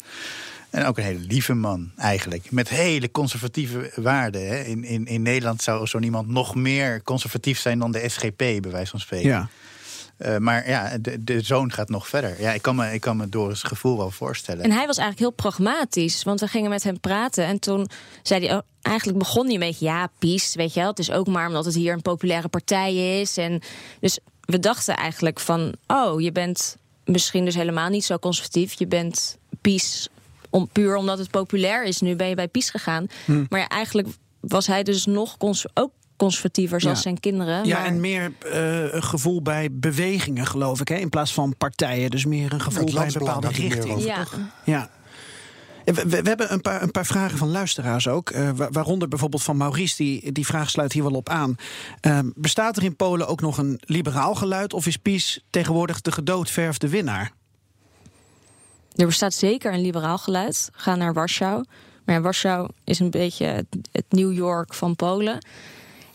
En 0.71 0.85
ook 0.85 0.99
een 0.99 1.05
hele 1.05 1.19
lieve 1.19 1.55
man, 1.55 1.91
eigenlijk. 1.97 2.51
Met 2.51 2.69
hele 2.69 3.11
conservatieve 3.11 3.93
waarden. 3.95 4.49
Hè. 4.49 4.63
In, 4.63 4.85
in, 4.85 5.07
in 5.07 5.23
Nederland 5.23 5.63
zou 5.63 5.87
zo 5.87 5.99
iemand 5.99 6.29
nog 6.29 6.55
meer 6.55 7.03
conservatief 7.03 7.61
zijn 7.61 7.79
dan 7.79 7.93
de 7.93 8.09
SGP, 8.09 8.37
bij 8.37 8.61
wijze 8.61 8.91
van 8.91 9.01
spreken. 9.01 9.29
Ja. 9.29 9.49
Eh, 10.19 10.37
maar 10.37 10.69
ja, 10.69 10.99
de, 10.99 11.25
de 11.25 11.41
zoon 11.41 11.73
gaat 11.73 11.89
nog 11.89 12.09
verder. 12.09 12.41
Ja, 12.41 12.53
ik 12.53 12.63
kan 12.63 12.77
me, 12.77 12.93
ik 12.93 13.01
kan 13.01 13.17
me 13.17 13.29
door 13.29 13.49
het 13.49 13.65
gevoel 13.65 13.97
wel 13.97 14.11
voorstellen. 14.11 14.65
En 14.65 14.71
hij 14.71 14.87
was 14.87 14.99
eigenlijk 14.99 15.19
heel 15.19 15.51
pragmatisch, 15.51 16.23
want 16.23 16.41
we 16.41 16.47
gingen 16.47 16.71
met 16.71 16.83
hem 16.83 17.01
praten. 17.01 17.45
En 17.45 17.59
toen 17.59 17.89
zei 18.23 18.47
hij, 18.47 18.57
oh, 18.57 18.63
eigenlijk 18.83 19.19
begon 19.19 19.45
hij 19.45 19.55
een 19.55 19.61
beetje, 19.61 19.85
ja, 19.85 20.11
PiS, 20.19 20.55
weet 20.55 20.75
je 20.75 20.81
wel. 20.81 20.89
Het 20.89 20.99
is 20.99 21.11
ook 21.11 21.27
maar 21.27 21.47
omdat 21.47 21.65
het 21.65 21.75
hier 21.75 21.93
een 21.93 22.03
populaire 22.03 22.49
partij 22.49 23.21
is. 23.21 23.37
En 23.37 23.63
dus 24.01 24.19
we 24.41 24.59
dachten 24.59 24.97
eigenlijk 24.97 25.41
van, 25.41 25.75
oh, 25.87 26.21
je 26.21 26.33
bent 26.33 26.77
misschien 27.05 27.45
dus 27.45 27.55
helemaal 27.55 27.89
niet 27.89 28.05
zo 28.05 28.19
conservatief. 28.19 28.79
Je 28.79 28.87
bent 28.87 29.39
PiS, 29.61 30.09
om, 30.51 30.69
puur 30.73 30.97
omdat 30.97 31.19
het 31.19 31.31
populair 31.31 31.85
is. 31.85 32.01
Nu 32.01 32.17
ben 32.17 32.29
je 32.29 32.35
bij 32.35 32.49
PiS 32.49 32.71
gegaan. 32.71 33.07
Maar 33.49 33.61
ja, 33.61 33.69
eigenlijk 33.69 34.09
was 34.41 34.67
hij 34.67 34.83
dus 34.83 35.07
nog 35.07 35.37
cons- 35.37 35.67
ook 35.75 35.93
conservatiever, 36.17 36.81
zoals 36.81 36.97
Ja. 36.97 37.03
zijn 37.03 37.21
kinderen. 37.21 37.65
Ja, 37.65 37.79
maar- 37.79 37.87
en 37.87 38.01
meer 38.01 38.33
eh, 38.53 38.93
een 38.95 39.03
gevoel 39.03 39.43
bij 39.43 39.69
bewegingen, 39.73 40.47
geloof 40.47 40.81
ik. 40.81 40.89
Hè? 40.89 40.95
In 40.97 41.09
plaats 41.09 41.33
van 41.35 41.55
partijen. 41.59 42.11
Dus 42.11 42.25
meer 42.25 42.53
een 42.53 42.61
gevoel 42.61 42.93
bij 42.93 43.07
een 43.07 43.13
bepaalde 43.13 43.49
richting. 43.49 44.05
ja. 44.05 44.27
Ja. 44.65 44.91
We, 45.85 45.95
we- 45.95 46.23
we 46.23 46.29
hebben 46.29 46.53
een 46.53 46.61
paar, 46.61 46.83
een 46.83 46.91
paar 46.91 47.07
vragen 47.07 47.39
van 47.39 47.49
luisteraars 47.51 48.09
ook. 48.09 48.31
eh, 48.31 48.51
wa- 48.55 48.69
waaronder 48.71 49.09
bijvoorbeeld 49.09 49.43
van 49.43 49.57
Maurice, 49.57 49.97
die, 49.97 50.33
die 50.33 50.47
vraag 50.47 50.71
sluit 50.71 50.93
hier 50.93 51.03
wel 51.03 51.13
op 51.13 51.29
aan. 51.29 51.57
Ehm, 52.01 52.31
bestaat 52.35 52.77
er 52.77 52.83
in 52.83 52.97
Polen 52.97 53.27
ook 53.29 53.41
nog 53.41 53.59
een 53.59 53.81
liberaal 53.85 54.35
geluid? 54.35 54.73
Of 54.73 54.87
is 54.87 54.97
PiS 54.97 55.45
tegenwoordig 55.51 56.01
de 56.01 56.13
gedoodverfde 56.13 56.89
winnaar? 56.89 57.33
Er 58.99 59.07
bestaat 59.07 59.35
zeker 59.35 59.73
een 59.73 59.81
liberaal 59.81 60.19
geluid. 60.19 60.69
Ga 60.73 60.95
naar 60.95 61.13
Warschau. 61.13 61.65
Maar 62.05 62.23
Warschau 62.23 62.69
is 62.85 62.99
een 62.99 63.11
beetje 63.11 63.67
het, 63.93 64.05
New 64.09 64.33
York 64.33 64.75
van 64.75 64.97
Polen. 64.97 65.47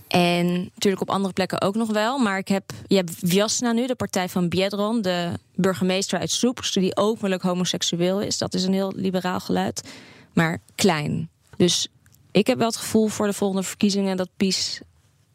En 0.08 0.46
natuurlijk 0.74 1.02
op 1.02 1.10
andere 1.10 1.34
plekken 1.34 1.62
ook 1.62 1.76
nog 1.76 1.92
wel. 1.92 2.18
Maar 2.18 2.38
ik 2.38 2.48
heb, 2.48 2.72
je 2.88 2.96
hebt 2.96 3.12
Wiasna 3.20 3.72
nu, 3.72 3.88
de 3.88 3.96
partij 3.96 4.30
van 4.30 4.50
Biedron, 4.50 5.02
de 5.02 5.32
burgemeester 5.56 6.20
uit 6.20 6.32
Soepst, 6.32 6.74
die 6.74 6.98
openlijk 6.98 7.42
homoseksueel 7.42 8.22
is. 8.22 8.38
Dat 8.38 8.54
is 8.54 8.64
een 8.64 8.74
heel 8.74 8.94
liberaal 8.96 9.40
geluid. 9.40 9.90
Maar 10.34 10.62
klein. 10.76 11.30
Dus 11.58 11.88
ik 12.32 12.48
heb 12.48 12.58
wel 12.58 12.68
het 12.68 12.78
gevoel 12.78 13.08
voor 13.08 13.28
de 13.28 13.34
volgende 13.34 13.64
verkiezingen 13.64 14.18
dat 14.18 14.30
PiS 14.38 14.82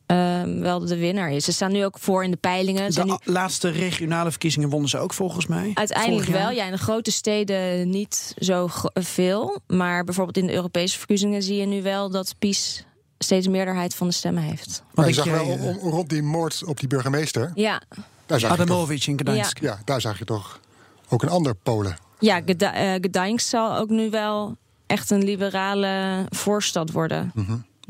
ehm, 0.09 0.61
wel 0.61 0.79
de 0.79 0.97
winnaar 0.97 1.31
is. 1.33 1.45
Ze 1.45 1.53
staan 1.53 1.73
nu 1.73 1.85
ook 1.85 1.99
voor 1.99 2.25
in 2.25 2.31
de 2.31 2.37
peilingen. 2.37 2.91
De 2.95 3.05
nu 3.05 3.17
laatste 3.33 3.69
regionale 3.69 4.31
verkiezingen 4.31 4.69
wonnen 4.69 4.89
ze 4.91 4.99
ook 4.99 5.13
volgens 5.15 5.47
mij. 5.47 5.71
Uiteindelijk 5.75 6.29
wel. 6.29 6.51
Ja, 6.51 6.65
in 6.65 6.71
de 6.73 6.79
grote 6.79 7.11
steden 7.11 7.91
niet 7.91 8.35
zo 8.39 8.69
veel. 8.95 9.59
Maar 9.67 10.05
bijvoorbeeld 10.05 10.37
in 10.37 10.47
de 10.47 10.53
Europese 10.53 10.99
verkiezingen 10.99 11.43
zie 11.43 11.57
je 11.57 11.67
nu 11.67 11.83
wel 11.83 12.11
dat 12.11 12.35
PiS 12.39 12.85
steeds 13.19 13.49
meerderheid 13.49 13.95
van 13.95 14.07
de 14.07 14.13
stemmen 14.15 14.43
heeft. 14.43 14.83
Wat 14.87 14.95
Maar 14.95 15.05
je 15.05 15.11
ik 15.11 15.17
zag 15.17 15.27
wel 15.27 15.43
eh, 15.43 15.51
om- 15.51 15.61
om- 15.79 15.91
rond 15.91 16.09
die 16.09 16.23
moord 16.23 16.63
op 16.65 16.79
die 16.79 16.89
burgemeester. 16.89 17.51
Ja, 17.55 17.83
Daar 18.27 18.41
zag, 18.41 18.51
je 18.51 18.57
toch, 18.57 18.67
Adamovic 18.67 19.07
in 19.07 19.19
Gdańsk. 19.19 19.61
Ja. 19.61 19.71
ja, 19.73 19.79
daar 19.85 20.01
zag 20.01 20.19
je 20.19 20.25
toch 20.25 20.61
ook 21.09 21.23
een 21.23 21.29
ander 21.29 21.55
Polen. 21.55 21.97
ja 22.19 22.41
Gda- 22.47 22.75
eh, 22.75 22.95
Gdańsk 23.01 23.47
zal 23.49 23.77
ook 23.77 23.89
nu 23.89 24.11
wel 24.11 24.57
echt 24.87 25.11
een 25.11 25.25
liberale 25.25 26.25
voorstad 26.29 26.91
worden. 26.93 27.33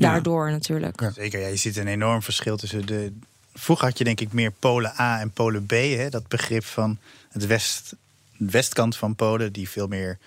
Daardoor 0.06 0.50
natuurlijk. 0.50 1.00
Ja. 1.00 1.10
Zeker, 1.10 1.40
ja, 1.40 1.46
je 1.46 1.56
ziet 1.56 1.76
een 1.76 1.86
enorm 1.86 2.22
verschil 2.22 2.56
tussen 2.56 2.86
de. 2.86 3.12
Vroeger 3.54 3.86
had 3.88 3.98
je 3.98 4.04
denk 4.04 4.20
ik 4.20 4.32
meer 4.32 4.50
Polen 4.50 4.92
A 5.00 5.20
en 5.20 5.30
Polen 5.30 5.66
B. 5.66 5.70
Hè, 5.70 6.08
dat 6.10 6.28
begrip 6.28 6.64
van 6.64 6.98
het 7.28 7.46
west, 7.46 7.94
de 8.36 8.50
westkant 8.50 8.96
van 8.96 9.14
Polen, 9.14 9.52
die 9.52 9.68
veel 9.68 9.86
meer, 9.86 10.18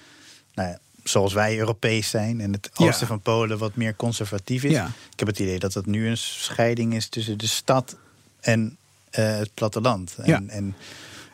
nou 0.54 0.70
ja, 0.70 0.80
zoals 1.04 1.34
wij 1.34 1.58
Europees 1.58 2.10
zijn. 2.10 2.42
En 2.42 2.52
het 2.52 2.70
Ja. 2.74 2.86
oosten 2.86 3.08
van 3.08 3.22
Polen 3.22 3.58
wat 3.58 3.76
meer 3.76 3.96
conservatief 3.96 4.64
is. 4.64 4.72
Ja. 4.72 4.86
Ik 5.12 5.20
heb 5.20 5.28
het 5.28 5.40
idee 5.40 5.60
dat 5.60 5.74
dat 5.74 5.86
nu 5.86 6.08
een 6.08 6.18
scheiding 6.18 6.94
is 6.96 7.08
tussen 7.08 7.38
de 7.38 7.48
stad 7.48 7.96
en 8.40 8.78
eh, 9.10 9.38
het 9.38 9.54
platteland. 9.54 10.16
En, 10.18 10.26
Ja. 10.28 10.42
en, 10.48 10.76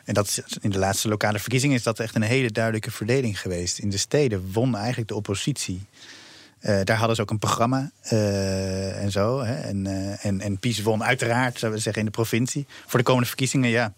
en 0.04 0.14
dat 0.14 0.26
is, 0.26 0.40
in 0.60 0.70
de 0.70 0.78
laatste 0.78 1.08
lokale 1.08 1.38
verkiezingen 1.38 1.76
is 1.76 1.82
dat 1.82 2.00
echt 2.00 2.14
een 2.14 2.22
hele 2.22 2.50
duidelijke 2.50 2.90
verdeling 2.90 3.40
geweest. 3.40 3.78
In 3.78 3.90
de 3.90 3.98
steden 3.98 4.52
won 4.52 4.76
eigenlijk 4.76 5.08
de 5.08 5.14
oppositie. 5.14 5.80
Eh, 6.60 6.80
daar 6.84 6.96
hadden 6.96 7.16
ze 7.16 7.22
ook 7.22 7.30
een 7.30 7.38
programma 7.38 7.90
eh, 8.02 9.02
en 9.02 9.10
zo. 9.10 9.40
Hè. 9.40 9.54
En, 9.54 9.84
uh, 9.84 10.24
en, 10.24 10.40
en 10.40 10.58
PiS 10.58 10.82
won 10.82 11.04
uiteraard, 11.04 11.58
zouden 11.58 11.78
we 11.78 11.84
zeggen, 11.84 12.02
in 12.02 12.08
de 12.08 12.14
provincie. 12.14 12.66
Voor 12.86 12.98
de 12.98 13.04
komende 13.04 13.28
verkiezingen, 13.28 13.70
ja. 13.70 13.92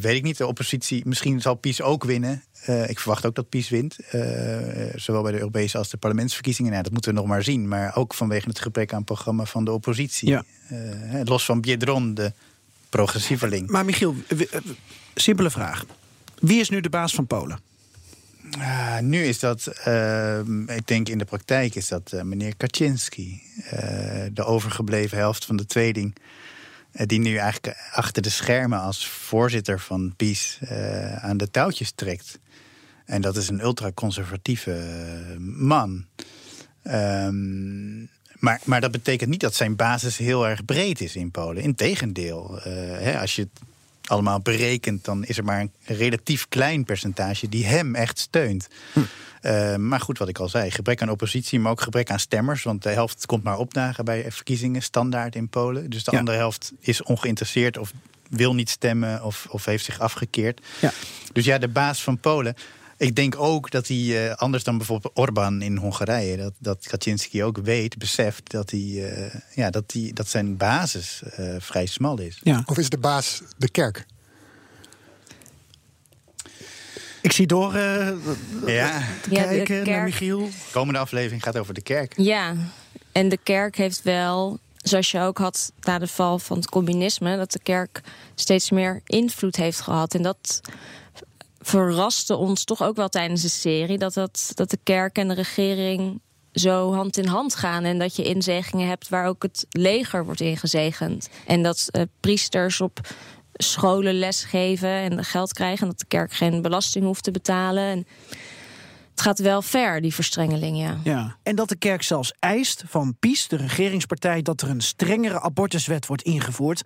weet 0.00 0.16
ik 0.16 0.22
niet. 0.22 0.38
De 0.38 0.46
oppositie, 0.46 1.02
misschien 1.06 1.40
zal 1.40 1.54
PiS 1.54 1.82
ook 1.82 2.04
winnen. 2.04 2.42
ik 2.86 2.98
verwacht 2.98 3.26
ook 3.26 3.34
dat 3.34 3.48
PiS 3.48 3.68
wint. 3.68 3.96
zowel 4.94 5.22
bij 5.22 5.32
de 5.32 5.38
Europese 5.38 5.78
als 5.78 5.90
de 5.90 5.96
parlementsverkiezingen. 5.96 6.70
Nou, 6.70 6.82
dat 6.82 6.92
moeten 6.92 7.14
we 7.14 7.18
nog 7.18 7.28
maar 7.28 7.42
zien. 7.42 7.68
Maar 7.68 7.96
ook 7.96 8.14
vanwege 8.14 8.48
het 8.48 8.60
gebrek 8.60 8.92
aan 8.92 9.04
programma 9.04 9.44
van 9.44 9.64
de 9.64 9.72
oppositie. 9.72 10.28
Ja. 10.28 10.44
los 11.24 11.44
van 11.44 11.60
Biedron, 11.60 12.14
de 12.14 12.32
progressieveling. 12.88 13.70
Maar 13.70 13.84
Michiel, 13.84 14.14
simpele 15.14 15.50
vraag. 15.50 15.84
Wie 16.40 16.60
is 16.60 16.68
nu 16.68 16.80
de 16.80 16.90
baas 16.90 17.14
van 17.14 17.26
Polen? 17.26 17.58
Uh, 18.58 18.98
nu 18.98 19.24
is 19.24 19.38
dat, 19.38 19.72
uh, 19.88 20.38
ik 20.66 20.86
denk 20.86 21.08
in 21.08 21.18
de 21.18 21.24
praktijk 21.24 21.74
is 21.74 21.88
dat 21.88 22.12
uh, 22.14 22.22
meneer 22.22 22.56
Kaczynski. 22.56 23.42
de 24.32 24.44
overgebleven 24.44 25.18
helft 25.18 25.44
van 25.44 25.56
de 25.56 25.66
tweeding. 25.66 26.16
die 26.92 27.18
nu 27.18 27.36
eigenlijk 27.36 27.76
achter 27.92 28.22
de 28.22 28.30
schermen 28.30 28.80
als 28.80 29.08
voorzitter 29.08 29.80
van 29.80 30.14
PiS 30.16 30.58
aan 31.20 31.36
de 31.36 31.50
touwtjes 31.50 31.90
trekt. 31.90 32.38
En 33.04 33.20
dat 33.20 33.36
is 33.36 33.48
een 33.48 33.60
ultraconservatieve 33.60 34.76
man. 35.38 36.04
Um, 36.84 38.10
maar, 38.38 38.60
maar 38.64 38.80
dat 38.80 38.90
betekent 38.90 39.30
niet 39.30 39.40
dat 39.40 39.54
zijn 39.54 39.76
basis 39.76 40.16
heel 40.16 40.48
erg 40.48 40.64
breed 40.64 41.00
is 41.00 41.16
in 41.16 41.30
Polen. 41.30 41.62
Integendeel, 41.62 42.58
hè, 42.62 43.20
als 43.20 43.36
je 43.36 43.48
allemaal 44.08 44.40
berekend, 44.40 45.04
dan 45.04 45.24
is 45.24 45.38
er 45.38 45.44
maar 45.44 45.60
een 45.60 45.72
relatief 45.84 46.48
klein 46.48 46.84
percentage 46.84 47.48
die 47.48 47.66
hem 47.66 47.94
echt 47.94 48.18
steunt. 48.18 48.68
Hm. 48.92 49.00
Uh, 49.42 49.76
maar 49.76 50.00
goed, 50.00 50.18
wat 50.18 50.28
ik 50.28 50.38
al 50.38 50.48
zei, 50.48 50.70
gebrek 50.70 51.02
aan 51.02 51.10
oppositie, 51.10 51.60
maar 51.60 51.72
ook 51.72 51.80
gebrek 51.80 52.10
aan 52.10 52.18
stemmers. 52.18 52.62
Want 52.62 52.82
de 52.82 52.88
helft 52.88 53.26
komt 53.26 53.42
maar 53.42 53.58
opdagen 53.58 54.04
bij 54.04 54.32
verkiezingen, 54.32 54.82
standaard 54.82 55.34
in 55.34 55.48
Polen. 55.48 55.90
Dus 55.90 56.04
de 56.04 56.18
andere 56.18 56.36
helft 56.36 56.72
is 56.80 57.02
ongeïnteresseerd 57.02 57.78
of 57.78 57.92
wil 58.28 58.54
niet 58.54 58.70
stemmen 58.70 59.24
of, 59.24 59.46
of 59.50 59.64
heeft 59.64 59.84
zich 59.84 60.00
afgekeerd. 60.00 60.60
Ja. 60.80 60.92
Dus 61.32 61.44
ja, 61.44 61.58
de 61.58 61.68
baas 61.68 62.02
van 62.02 62.18
Polen. 62.18 62.54
Ik 62.98 63.14
denk 63.14 63.38
ook 63.38 63.70
dat 63.70 63.88
hij, 63.88 63.96
uh, 63.96 64.34
anders 64.34 64.64
dan 64.64 64.76
bijvoorbeeld 64.76 65.18
Orbán 65.18 65.62
in 65.62 65.76
Hongarije, 65.76 66.36
dat, 66.36 66.52
dat 66.58 66.86
Kaczynski 66.86 67.44
ook 67.44 67.58
weet, 67.58 67.98
beseft 67.98 68.50
dat, 68.50 68.70
hij, 68.70 68.80
uh, 68.80 69.34
ja, 69.54 69.70
dat, 69.70 69.92
hij, 69.92 70.10
dat 70.14 70.28
zijn 70.28 70.56
basis 70.56 71.22
uh, 71.38 71.54
vrij 71.58 71.86
smal 71.86 72.20
is. 72.20 72.40
Ja. 72.42 72.62
Of 72.66 72.78
is 72.78 72.88
de 72.88 72.98
baas 72.98 73.42
de 73.56 73.70
kerk? 73.70 74.06
Ik 77.22 77.32
zie 77.32 77.46
door 77.46 77.74
uh, 77.74 78.08
ja. 78.66 79.02
kijken 79.30 79.86
naar 79.86 80.04
Michiel. 80.04 80.38
De 80.38 80.52
komende 80.72 80.98
aflevering 80.98 81.42
gaat 81.42 81.58
over 81.58 81.74
de 81.74 81.82
kerk. 81.82 82.14
Ja, 82.16 82.54
en 83.12 83.28
de 83.28 83.38
kerk 83.42 83.76
heeft 83.76 84.02
wel, 84.02 84.58
zoals 84.76 85.10
je 85.10 85.20
ook 85.20 85.38
had 85.38 85.72
na 85.80 85.98
de 85.98 86.06
val 86.06 86.38
van 86.38 86.56
het 86.56 86.68
communisme, 86.68 87.36
dat 87.36 87.52
de 87.52 87.60
kerk 87.62 88.00
steeds 88.34 88.70
meer 88.70 89.00
invloed 89.06 89.56
heeft 89.56 89.80
gehad. 89.80 90.14
En 90.14 90.22
dat 90.22 90.60
verraste 91.60 92.36
ons 92.36 92.64
toch 92.64 92.82
ook 92.82 92.96
wel 92.96 93.08
tijdens 93.08 93.42
de 93.42 93.48
serie. 93.48 93.98
Dat, 93.98 94.14
dat, 94.14 94.52
dat 94.54 94.70
de 94.70 94.78
kerk 94.82 95.18
en 95.18 95.28
de 95.28 95.34
regering 95.34 96.20
zo 96.52 96.92
hand 96.92 97.18
in 97.18 97.26
hand 97.26 97.54
gaan. 97.54 97.84
En 97.84 97.98
dat 97.98 98.16
je 98.16 98.22
inzegingen 98.22 98.88
hebt 98.88 99.08
waar 99.08 99.26
ook 99.26 99.42
het 99.42 99.66
leger 99.70 100.24
wordt 100.24 100.40
ingezegend. 100.40 101.28
En 101.46 101.62
dat 101.62 101.88
uh, 101.90 102.02
priesters 102.20 102.80
op 102.80 103.00
scholen 103.52 104.18
lesgeven 104.18 104.88
en 104.88 105.24
geld 105.24 105.52
krijgen. 105.52 105.82
En 105.82 105.88
dat 105.88 105.98
de 105.98 106.06
kerk 106.06 106.32
geen 106.32 106.62
belasting 106.62 107.04
hoeft 107.04 107.22
te 107.22 107.30
betalen. 107.30 107.84
En 107.84 108.06
het 109.10 109.20
gaat 109.20 109.38
wel 109.38 109.62
ver, 109.62 110.00
die 110.00 110.14
verstrengeling, 110.14 110.78
ja. 110.78 110.98
ja. 111.04 111.36
En 111.42 111.56
dat 111.56 111.68
de 111.68 111.76
kerk 111.76 112.02
zelfs 112.02 112.32
eist 112.38 112.82
van 112.86 113.16
PiS, 113.18 113.48
de 113.48 113.56
regeringspartij, 113.56 114.42
dat 114.42 114.60
er 114.60 114.70
een 114.70 114.80
strengere 114.80 115.40
abortuswet 115.40 116.06
wordt 116.06 116.22
ingevoerd. 116.22 116.82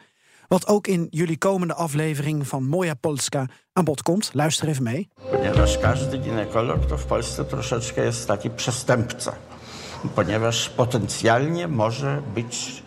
Wat 0.48 0.66
ook 0.66 0.86
in 0.86 1.06
jullie 1.10 1.38
komende 1.38 1.74
aflevering 1.74 2.48
van 2.48 2.64
Moja 2.64 2.94
Polska 2.94 3.46
aan 3.72 3.84
bod 3.84 4.02
komt. 4.02 4.30
Luister 4.34 4.68
even 4.68 4.82
mee. 4.82 5.08
Ponieważ 5.30 5.78
każdy 5.78 6.18
ginekolog 6.18 6.86
to 6.86 6.98
w 6.98 7.04
Polsce 7.04 7.44
troszeczkę 7.44 8.04
jest 8.04 8.26
taki 8.28 8.50
przestępca. 8.50 9.32
Ponieważ 10.14 10.68
potencjalnie 10.68 11.68
może 11.68 12.22
być 12.34 12.82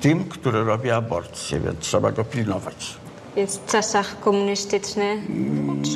tym, 0.00 0.28
który 0.28 0.64
robi 0.64 0.90
aborcję, 0.90 1.60
więc 1.60 1.78
trzeba 1.78 2.12
go 2.12 2.24
pilnować. 2.24 2.99
Więc 3.36 3.58
w 3.58 3.66
czasach 3.66 4.20
komunistycznych 4.20 5.20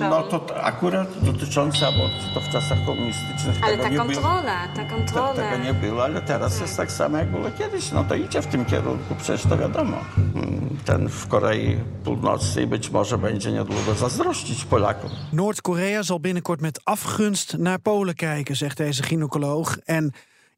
No 0.01 0.23
to 0.23 0.64
akurat 0.64 1.25
dotyczące 1.25 1.87
aborcji, 1.87 2.31
to 2.35 2.40
w 2.40 2.49
czasach 2.49 2.79
komunistycznych 2.87 3.57
Ale 3.62 3.79
ta 3.79 3.90
kontrola, 3.90 4.68
ta 4.77 4.85
kontrola. 4.85 5.35
Tego 5.35 5.64
nie 5.64 5.75
było, 5.75 6.05
ale 6.05 6.23
teraz 6.23 6.61
jest 6.61 6.77
tak 6.77 6.92
samo 6.92 7.18
jak 7.18 7.31
było 7.31 7.51
kiedyś. 7.59 7.92
No 7.92 8.05
to 8.05 8.14
idzie 8.14 8.42
w 8.42 8.47
tym 8.47 8.64
kierunku, 8.64 9.14
przecież 9.18 9.42
to 9.42 9.57
wiadomo. 9.59 9.97
Mm, 10.35 10.79
ten 10.85 11.09
w 11.09 11.29
Korei 11.29 11.77
Północnej 12.05 12.66
być 12.66 12.90
może 12.90 13.18
będzie 13.18 13.53
niedługo 13.53 13.94
zazdrościć 13.94 14.64
Polakom. 14.64 15.11
Noord-Korea 15.33 16.03
zal 16.03 16.20
binnenkort 16.20 16.61
met 16.61 16.81
afgunst 16.85 17.59
naar 17.59 17.81
Polen 17.81 18.14
kijken, 18.14 18.57
zegt 18.57 18.79
deze 18.79 19.03
gynaecoloog. 19.03 19.79
En 19.87 20.12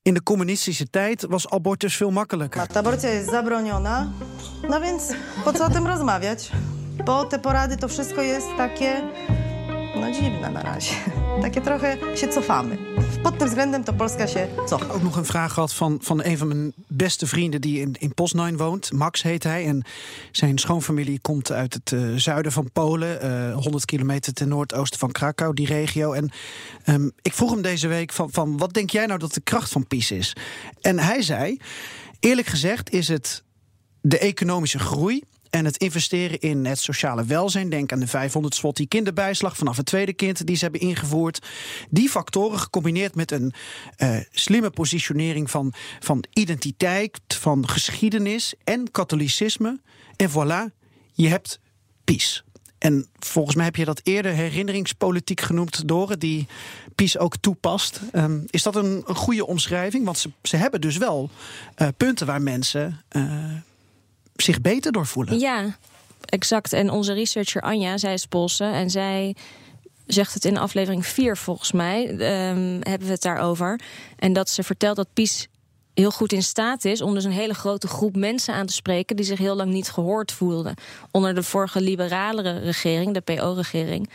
in 0.07 0.15
de 0.15 0.23
communistische 0.23 0.91
tijd 0.91 1.27
was 1.29 1.51
abortus 1.51 1.97
veel 1.97 2.11
makkelijker. 2.11 2.67
Aborcja 2.75 3.09
jest 3.09 3.31
zabroniona, 3.31 4.13
no 4.69 4.81
więc 4.81 5.13
po 5.45 5.53
co 5.53 5.65
o 5.65 5.71
tym 5.71 5.87
rozmawiać? 5.87 6.51
Bo 7.05 7.25
te 7.25 7.39
porady 7.39 7.77
to 7.77 7.89
wszystko 7.89 8.23
jest 8.23 8.47
takie, 8.57 9.03
no 10.01 10.13
dziwne 10.13 10.51
na 10.51 10.63
razie. 10.63 10.95
Takie 11.43 11.61
trochę 11.61 12.17
się 12.17 12.29
cofamy. 12.29 12.79
Pod 13.23 13.39
tym 13.39 13.49
względem 13.49 13.85
to 13.85 13.93
Polska 13.93 14.27
się 14.27 14.49
cofa. 14.69 14.95
Ook 14.95 15.03
nog 15.03 15.17
een 15.17 15.25
vraag 15.25 15.53
gehad 15.53 15.73
van, 15.73 15.99
van 16.03 16.25
een 16.25 16.39
van 16.39 16.49
mijn 16.49 16.73
beste 16.89 17.27
vrienden 17.27 17.61
die 17.61 17.81
in, 17.81 17.97
in 17.99 18.15
Poznań 18.15 18.57
woont. 18.57 18.93
Max 18.93 19.23
heet 19.23 19.43
hij. 19.43 19.67
En 19.67 19.85
zijn 20.33 20.59
schoonfamilie 20.59 21.19
komt 21.21 21.53
uit 21.53 21.75
het 21.75 21.91
uh, 21.91 22.17
zuiden 22.17 22.53
van 22.53 22.71
Polen. 22.73 23.25
Uh, 23.25 23.63
100 23.63 23.85
kilometer 23.85 24.33
ten 24.33 24.49
noordoosten 24.49 24.99
van 24.99 25.13
Krakau, 25.13 25.55
die 25.55 25.67
regio. 25.67 26.13
En 26.13 26.31
um, 26.87 27.13
ik 27.23 27.33
vroeg 27.33 27.51
hem 27.51 27.63
deze 27.63 27.89
week 27.89 28.13
van, 28.13 28.31
van 28.31 28.59
wat 28.59 28.73
denk 28.73 28.91
jij 28.91 29.07
nou 29.07 29.19
dat 29.19 29.35
de 29.35 29.41
kracht 29.41 29.73
van 29.73 29.87
PiS 29.87 30.11
is? 30.11 30.37
En 30.81 30.99
hij 30.99 31.23
zei, 31.23 31.61
eerlijk 32.21 32.47
gezegd 32.47 32.91
is 32.91 33.09
het 33.09 33.43
de 34.01 34.19
economische 34.19 34.79
groei 34.79 35.23
en 35.57 35.65
het 35.65 35.77
investeren 35.77 36.41
in 36.41 36.65
het 36.65 36.79
sociale 36.79 37.25
welzijn. 37.25 37.71
Denk 37.71 37.93
aan 37.93 38.01
de 38.01 38.07
500 38.07 38.55
slot 38.55 38.77
die 38.77 38.87
kinderbijslag 38.87 39.57
vanaf 39.57 39.77
het 39.77 39.87
tweede 39.87 40.13
kind 40.13 40.47
die 40.47 40.57
ze 40.57 40.63
hebben 40.63 40.81
ingevoerd. 40.81 41.47
Die 41.91 42.09
factoren 42.09 42.59
gecombineerd 42.59 43.15
met 43.15 43.31
een 43.31 43.53
uh, 43.99 44.19
slimme 44.31 44.71
positionering 44.71 45.51
van, 45.51 45.73
van 46.01 46.25
identiteit, 46.33 47.21
van 47.27 47.69
geschiedenis 47.69 48.55
en 48.65 48.91
katholicisme. 48.91 49.81
En 50.17 50.31
voilà, 50.31 50.75
je 51.13 51.29
hebt 51.29 51.61
PiS. 52.05 52.45
En 52.79 53.07
volgens 53.19 53.57
mij 53.57 53.65
heb 53.65 53.77
je 53.77 53.85
dat 53.85 54.01
eerder 54.03 54.33
herinneringspolitiek 54.33 55.41
genoemd, 55.41 55.89
Dore, 55.89 56.19
die 56.19 56.47
PiS 56.95 57.19
ook 57.19 57.37
toepast. 57.37 58.01
Um, 58.13 58.45
is 58.47 58.63
dat 58.63 58.77
een, 58.77 59.03
een, 59.07 59.15
goede 59.15 59.47
omschrijving? 59.47 60.05
Want 60.05 60.19
ze, 60.19 60.31
ze 60.43 60.57
hebben 60.57 60.81
dus 60.81 60.97
wel 60.97 61.31
uh, 61.79 61.89
punten 61.97 62.27
waar 62.27 62.43
mensen. 62.43 63.01
Uh, 63.11 63.55
zich 64.41 64.61
beter 64.61 64.93
door 64.93 65.07
voelen. 65.07 65.39
Ja, 65.39 65.77
exact. 66.25 66.73
En 66.73 66.91
onze 66.91 67.13
researcher 67.13 67.63
Anja, 67.63 67.99
zij 67.99 68.13
is 68.13 68.27
Poolse 68.27 68.65
en 68.65 68.91
zij 68.91 69.37
zegt 70.07 70.35
het 70.35 70.45
in 70.45 70.57
aflevering 70.57 71.07
4 71.07 71.37
volgens 71.37 71.73
mij, 71.73 72.09
um, 72.11 72.79
hebben 72.83 73.07
we 73.07 73.13
het 73.13 73.23
daarover. 73.23 73.81
En 74.17 74.33
dat 74.33 74.49
ze 74.49 74.63
vertelt 74.63 74.97
dat 74.97 75.09
PiS 75.13 75.49
heel 75.95 76.11
goed 76.11 76.33
in 76.33 76.43
staat 76.43 76.85
is 76.85 77.01
om 77.01 77.15
dus 77.15 77.25
een 77.25 77.31
hele 77.31 77.55
grote 77.55 77.89
groep 77.89 78.17
mensen 78.17 78.55
aan 78.55 78.67
te 78.67 78.73
spreken 78.73 79.17
die 79.17 79.25
zich 79.25 79.39
heel 79.39 79.57
lang 79.57 79.73
niet 79.73 79.91
gehoord 79.91 80.33
voelden. 80.33 80.75
Onder 81.11 81.35
de 81.35 81.43
vorige 81.43 81.81
liberalere 81.81 82.59
regering, 82.59 83.15
de 83.15 83.21
PO-regering, 83.21 84.11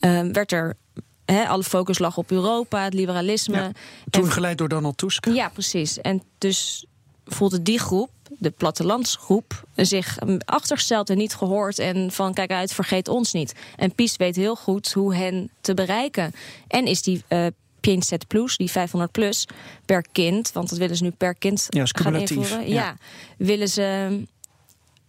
um, 0.00 0.32
werd 0.32 0.52
er 0.52 0.76
He, 1.24 1.48
alle 1.48 1.62
focus 1.62 1.98
lag 1.98 2.16
op 2.16 2.30
Europa, 2.30 2.84
het 2.84 2.94
liberalisme. 2.94 3.56
Ja, 3.56 3.70
toen 4.10 4.24
en, 4.24 4.30
geleid 4.30 4.58
door 4.58 4.68
Donald 4.68 4.98
Tusk. 4.98 5.28
Ja, 5.28 5.48
precies. 5.48 6.00
En 6.00 6.22
dus 6.38 6.86
voelde 7.24 7.62
die 7.62 7.78
groep 7.78 8.10
de 8.38 8.50
plattelandsgroep 8.50 9.64
zich 9.76 10.18
achtergesteld 10.44 11.10
en 11.10 11.16
niet 11.16 11.34
gehoord. 11.34 11.78
En 11.78 12.12
van 12.12 12.34
kijk 12.34 12.50
uit, 12.50 12.72
vergeet 12.72 13.08
ons 13.08 13.32
niet. 13.32 13.54
En 13.76 13.94
PiS 13.94 14.16
weet 14.16 14.36
heel 14.36 14.56
goed 14.56 14.92
hoe 14.92 15.14
hen 15.14 15.50
te 15.60 15.74
bereiken. 15.74 16.32
En 16.68 16.86
is 16.86 17.02
die 17.02 17.22
uh, 17.28 17.46
500 17.80 18.26
plus, 18.26 18.56
die 18.56 18.70
500 18.70 19.12
plus, 19.12 19.46
per 19.84 20.04
kind, 20.12 20.52
want 20.52 20.68
dat 20.68 20.78
willen 20.78 20.96
ze 20.96 21.02
nu 21.02 21.10
per 21.10 21.34
kind 21.34 21.66
ja, 21.68 21.84
gaan 21.86 22.16
invoeren. 22.16 22.68
Ja. 22.68 22.74
ja. 22.74 22.96
willen 23.38 23.68
ze. 23.68 24.20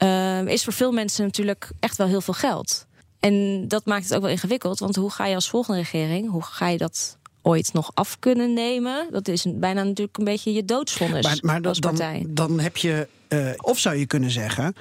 Uh, 0.04 0.48
is 0.48 0.64
voor 0.64 0.74
veel 0.74 0.92
mensen 0.92 1.26
natuurlijk 1.26 1.72
echt 1.80 1.98
wel 1.98 2.08
heel 2.08 2.22
veel 2.22 2.34
geld. 2.34 2.86
En 3.20 3.68
dat 3.68 3.86
maakt 3.86 4.04
het 4.04 4.16
ook 4.16 4.22
wel 4.22 4.32
ingewikkeld, 4.32 4.80
want 4.80 4.96
hoe 4.96 5.12
ga 5.12 5.26
je 5.26 5.36
als 5.36 5.50
volgende 5.50 5.80
regering, 5.80 6.30
hoe 6.30 6.44
ga 6.44 6.68
je 6.68 6.78
dat 6.78 7.17
ooit 7.48 7.74
nog 7.74 7.92
af 7.94 8.20
kunnen 8.20 8.54
nemen. 8.54 9.08
Dat 9.12 9.28
is 9.28 9.46
bijna 9.50 9.84
natuurlijk 9.84 10.18
een 10.18 10.24
beetje 10.24 10.54
je 10.54 10.66
doodsvonnis 10.66 11.26
maar, 11.26 11.38
maar 11.42 11.62
als 11.62 11.80
partij. 11.80 12.26
Dan, 12.28 12.48
dan 12.48 12.60
heb 12.60 12.78
je, 12.78 13.08
uh, 13.30 13.50
of 13.58 13.80
zou 13.80 13.96
je 13.96 14.06
kunnen 14.06 14.32
zeggen... 14.32 14.76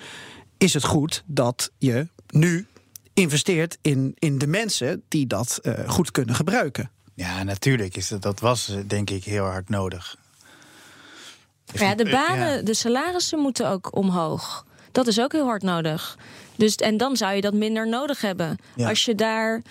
is 0.59 0.75
het 0.75 0.85
goed 0.85 1.23
dat 1.27 1.71
je 1.79 2.09
nu 2.29 2.67
investeert 3.15 3.79
in, 3.81 4.15
in 4.19 4.39
de 4.39 4.47
mensen 4.47 5.03
die 5.09 5.27
dat 5.27 5.59
uh, 5.63 5.73
goed 5.87 6.11
kunnen 6.11 6.35
gebruiken. 6.35 6.91
Ja, 7.15 7.43
natuurlijk. 7.43 7.97
Is 7.97 8.09
dat, 8.09 8.23
dat 8.23 8.41
was 8.41 8.69
eh, 8.69 8.77
denk 8.87 9.11
ik 9.11 9.25
heel 9.25 9.45
hard 9.45 9.69
nodig. 9.69 10.17
Ja, 11.65 11.95
de 11.95 12.05
Eh, 12.05 12.13
banen, 12.13 12.57
ja. 12.57 12.63
de 12.63 12.75
salarissen 12.75 13.39
moeten 13.39 13.69
ook 13.69 13.97
omhoog. 13.97 14.67
Dat 14.93 15.07
is 15.07 15.21
ook 15.21 15.33
heel 15.33 15.45
hard 15.45 15.63
nodig. 15.63 16.19
Dus, 16.57 16.75
en 16.75 16.97
dan 16.97 17.17
zou 17.17 17.35
je 17.35 17.41
dat 17.41 17.55
minder 17.55 17.89
nodig 17.89 18.21
hebben. 18.21 18.57
Ja. 18.75 18.89
Als 18.89 19.05
je 19.05 19.15
daar 19.15 19.63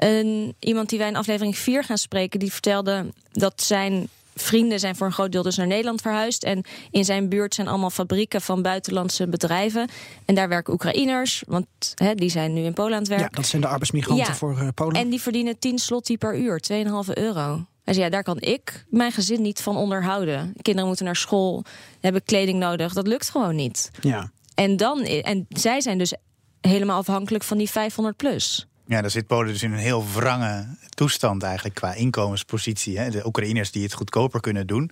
een, 0.00 0.54
iemand 0.58 0.88
die 0.88 0.98
wij 0.98 1.08
in 1.08 1.16
aflevering 1.16 1.58
4 1.58 1.84
gaan 1.84 1.98
spreken, 1.98 2.38
die 2.38 2.52
vertelde 2.52 3.06
dat 3.32 3.62
zijn 3.62 4.08
vrienden 4.34 4.80
zijn 4.80 4.96
voor 4.96 5.06
een 5.06 5.12
groot 5.12 5.32
deel 5.32 5.42
dus 5.42 5.56
naar 5.56 5.66
Nederland 5.66 6.00
verhuisd. 6.00 6.44
En 6.44 6.64
in 6.90 7.04
zijn 7.04 7.28
buurt 7.28 7.54
zijn 7.54 7.68
allemaal 7.68 7.90
fabrieken 7.90 8.40
van 8.40 8.62
buitenlandse 8.62 9.28
bedrijven. 9.28 9.88
En 10.24 10.34
daar 10.34 10.48
werken 10.48 10.72
Oekraïners, 10.72 11.42
want 11.46 11.66
hè, 11.94 12.14
die 12.14 12.30
zijn 12.30 12.52
nu 12.52 12.60
in 12.62 12.72
Polen 12.72 12.92
aan 12.92 12.98
het 12.98 13.08
werk. 13.08 13.20
Ja, 13.20 13.28
dat 13.28 13.46
zijn 13.46 13.62
de 13.62 13.68
arbeidsmigranten 13.68 14.26
Ja. 14.26 14.34
voor 14.34 14.58
eh, 14.58 14.68
Polen. 14.74 14.94
En 15.00 15.08
die 15.10 15.20
verdienen 15.20 15.58
10 15.58 15.78
slotti 15.78 16.18
per 16.18 16.38
uur, 16.38 16.60
2,5 16.72 17.12
euro. 17.14 17.64
Hij 17.84 17.94
zei, 17.94 18.04
ja, 18.06 18.10
daar 18.10 18.22
kan 18.22 18.40
ik 18.40 18.84
mijn 18.88 19.12
gezin 19.12 19.42
niet 19.42 19.60
van 19.60 19.76
onderhouden. 19.76 20.52
Kinderen 20.62 20.88
moeten 20.88 21.04
naar 21.06 21.16
school, 21.16 21.64
hebben 22.00 22.24
kleding 22.24 22.58
nodig. 22.58 22.92
Dat 22.92 23.06
lukt 23.06 23.30
gewoon 23.30 23.56
niet. 23.56 23.90
ja. 24.00 24.30
En, 24.54 24.76
dan, 24.76 25.02
en 25.02 25.46
zij 25.48 25.80
zijn 25.80 25.98
dus 25.98 26.14
helemaal 26.60 26.98
afhankelijk 26.98 27.44
van 27.44 27.58
die 27.58 27.70
500 27.70 28.16
plus. 28.16 28.66
Ja, 28.90 29.00
daar 29.00 29.10
zit 29.10 29.26
Polen 29.26 29.52
dus 29.52 29.62
in 29.62 29.72
een 29.72 29.78
heel 29.78 30.04
wrange 30.14 30.66
toestand 30.88 31.42
eigenlijk 31.42 31.74
qua 31.74 31.94
inkomenspositie. 31.94 32.98
Hè. 32.98 33.10
De 33.10 33.26
Oekraïners 33.26 33.70
die 33.70 33.82
het 33.82 33.92
goedkoper 33.92 34.40
kunnen 34.40 34.66
doen. 34.66 34.90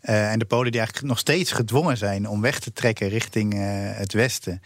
Eh, 0.00 0.32
en 0.32 0.38
de 0.38 0.44
Polen 0.44 0.70
die 0.70 0.80
eigenlijk 0.80 1.08
nog 1.08 1.18
steeds 1.18 1.52
gedwongen 1.52 1.96
zijn 1.96 2.28
om 2.28 2.40
weg 2.40 2.58
te 2.58 2.72
trekken 2.72 3.08
richting 3.08 3.54
eh, 3.54 3.60
het 3.96 4.12
westen. 4.12 4.62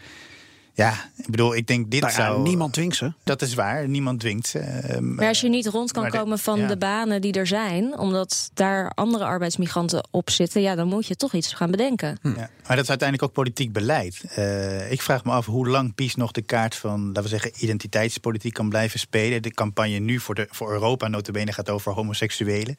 Ja, 0.79 0.93
ik 1.17 1.29
bedoel, 1.29 1.55
ik 1.55 1.67
denk 1.67 1.91
dit 1.91 2.01
Nou 2.01 2.13
ja, 2.13 2.19
zou... 2.19 2.41
niemand 2.41 2.73
dwingt 2.73 2.95
ze. 2.95 3.13
Dat 3.23 3.41
is 3.41 3.53
waar, 3.53 3.87
niemand 3.87 4.19
dwingt 4.19 4.47
ze. 4.47 4.59
Ehm, 4.59 5.15
Maar 5.15 5.27
als 5.27 5.41
je 5.41 5.49
niet 5.49 5.67
rond 5.67 5.91
kan 5.91 6.01
maar 6.01 6.11
de- 6.11 6.17
komen 6.17 6.39
van 6.39 6.59
ja. 6.59 6.67
de 6.67 6.77
banen 6.77 7.21
die 7.21 7.33
er 7.33 7.47
zijn, 7.47 7.97
omdat 7.97 8.51
daar 8.53 8.91
andere 8.95 9.23
arbeidsmigranten 9.25 10.07
op 10.11 10.29
zitten, 10.29 10.61
ja, 10.61 10.75
dan 10.75 10.87
moet 10.87 11.07
je 11.07 11.15
toch 11.15 11.33
iets 11.33 11.53
gaan 11.53 11.71
bedenken. 11.71 12.17
Ja, 12.23 12.31
maar 12.33 12.75
dat 12.75 12.83
is 12.83 12.89
uiteindelijk 12.89 13.23
ook 13.23 13.33
politiek 13.33 13.71
beleid. 13.71 14.21
Eh, 14.35 14.91
ik 14.91 15.01
vraag 15.01 15.23
me 15.23 15.31
af 15.31 15.45
hoe 15.45 15.67
lang 15.67 15.95
PiS 15.95 16.15
nog 16.15 16.31
de 16.31 16.41
kaart 16.41 16.75
van, 16.75 17.05
laten 17.07 17.23
we 17.23 17.29
zeggen, 17.29 17.51
identiteitspolitiek 17.57 18.53
kan 18.53 18.69
blijven 18.69 18.99
spelen. 18.99 19.41
De 19.41 19.51
campagne 19.51 19.99
nu 19.99 20.19
voor, 20.19 20.35
de, 20.35 20.47
voor 20.51 20.71
Europa, 20.71 21.07
notabene, 21.07 21.53
gaat 21.53 21.69
over 21.69 21.91
homoseksuelen. 21.93 22.77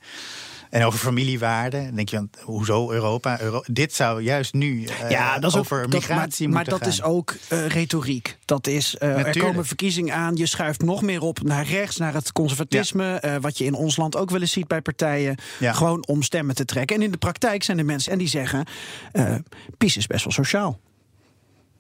En 0.71 0.85
over 0.85 0.99
familiewaarden. 0.99 1.85
Dan 1.85 1.95
denk 1.95 2.09
je, 2.09 2.29
hoezo 2.43 2.91
Europa? 2.91 3.41
Euro 3.41 3.63
dit 3.67 3.95
zou 3.95 4.23
juist 4.23 4.55
nu 4.55 4.85
eh, 4.85 5.11
ja, 5.11 5.39
dat 5.39 5.51
is 5.51 5.57
ook, 5.57 5.63
over 5.63 5.83
dat- 5.83 5.93
migratie 5.93 6.49
maar, 6.49 6.55
maar 6.65 6.65
moeten 6.73 6.89
dat 6.89 6.95
gaan. 6.99 7.09
is 7.09 7.15
ook 7.17 7.35
eh, 7.49 7.67
retoriek. 7.67 8.39
Dat 8.45 8.67
is, 8.67 8.97
eh, 8.97 9.27
er 9.27 9.39
komen 9.39 9.67
verkiezingen 9.67 10.15
aan. 10.15 10.37
Je 10.37 10.47
schuift 10.47 10.83
nog 10.83 11.03
meer 11.03 11.21
op 11.21 11.43
naar 11.43 11.65
rechts, 11.67 11.97
naar 11.97 12.15
het 12.15 12.33
conservatisme. 12.33 13.39
wat 13.41 13.59
je 13.59 13.65
in 13.65 13.75
ons 13.75 13.97
land 13.97 14.17
ook 14.17 14.31
wel 14.31 14.41
eens 14.41 14.53
ziet 14.53 14.69
bij 14.69 14.81
partijen. 14.81 15.37
Ja. 15.59 15.73
Gewoon 15.73 16.07
om 16.07 16.23
stemmen 16.23 16.55
te 16.55 16.65
trekken. 16.65 16.97
En 16.97 17.03
in 17.03 17.11
de 17.11 17.19
praktijk 17.19 17.63
zijn 17.63 17.79
er 17.79 17.85
mensen 17.85 18.13
en 18.13 18.19
die 18.19 18.29
zeggen: 18.29 18.65
PiS 19.79 19.97
is 19.97 20.07
best 20.07 20.25
wel 20.25 20.33
sociaal. 20.33 20.79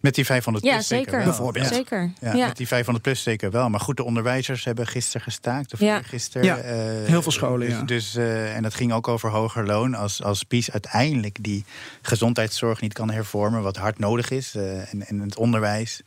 Met 0.00 0.14
die 0.14 0.24
500 0.24 0.64
Ja, 0.64 0.72
plus 0.74 0.86
zeker. 0.86 1.04
zeker. 1.04 1.18
wel. 1.18 1.28
Bijvoorbeeld. 1.28 1.68
Ja. 1.68 1.74
Zeker. 1.74 2.12
Ja, 2.20 2.34
Ja. 2.34 2.46
met 2.46 2.56
die 2.56 2.66
500 2.66 3.04
plus 3.04 3.22
zeker 3.22 3.50
wel. 3.50 3.68
Maar 3.68 3.80
goed, 3.80 3.96
de 3.96 4.04
onderwijzers 4.04 4.64
hebben 4.64 4.86
gisteren 4.86 5.22
gestaakt. 5.22 5.72
Of 5.72 5.80
Ja. 5.80 6.02
gisteren. 6.02 6.46
Ja, 6.46 6.56
heel 7.06 7.22
veel 7.22 7.32
scholen, 7.32 7.68
Dus, 7.68 7.76
ja. 7.78 7.82
dus, 7.82 8.14
eh, 8.16 8.56
en 8.56 8.62
dat 8.62 8.74
ging 8.74 8.92
ook 8.92 9.08
over 9.08 9.30
hoger 9.30 9.66
loon. 9.66 9.94
Als, 9.94 10.22
als 10.22 10.42
PiS 10.42 10.70
uiteindelijk 10.72 11.36
die 11.40 11.64
gezondheidszorg 12.02 12.80
niet 12.80 12.92
kan 12.92 13.10
hervormen, 13.10 13.62
wat 13.62 13.76
hard 13.76 13.98
nodig 13.98 14.30
is. 14.30 14.54
eh, 14.54 14.92
en, 14.92 15.06
en 15.06 15.18
het 15.20 15.36
onderwijs. 15.36 16.00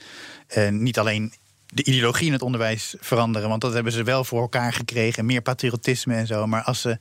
Eh, 0.47 0.69
niet 0.69 0.99
alleen 0.99 1.33
de 1.67 1.83
ideologie 1.83 2.27
in 2.27 2.33
het 2.33 2.41
onderwijs 2.41 2.95
veranderen. 2.99 3.49
Want 3.49 3.61
dat 3.61 3.73
hebben 3.73 3.91
ze 3.91 4.03
wel 4.03 4.23
voor 4.23 4.41
elkaar 4.41 4.73
gekregen. 4.73 5.25
Meer 5.25 5.41
patriotisme 5.41 6.15
en 6.15 6.27
zo. 6.27 6.47
Maar 6.47 6.63
als 6.63 6.81
ze. 6.81 6.97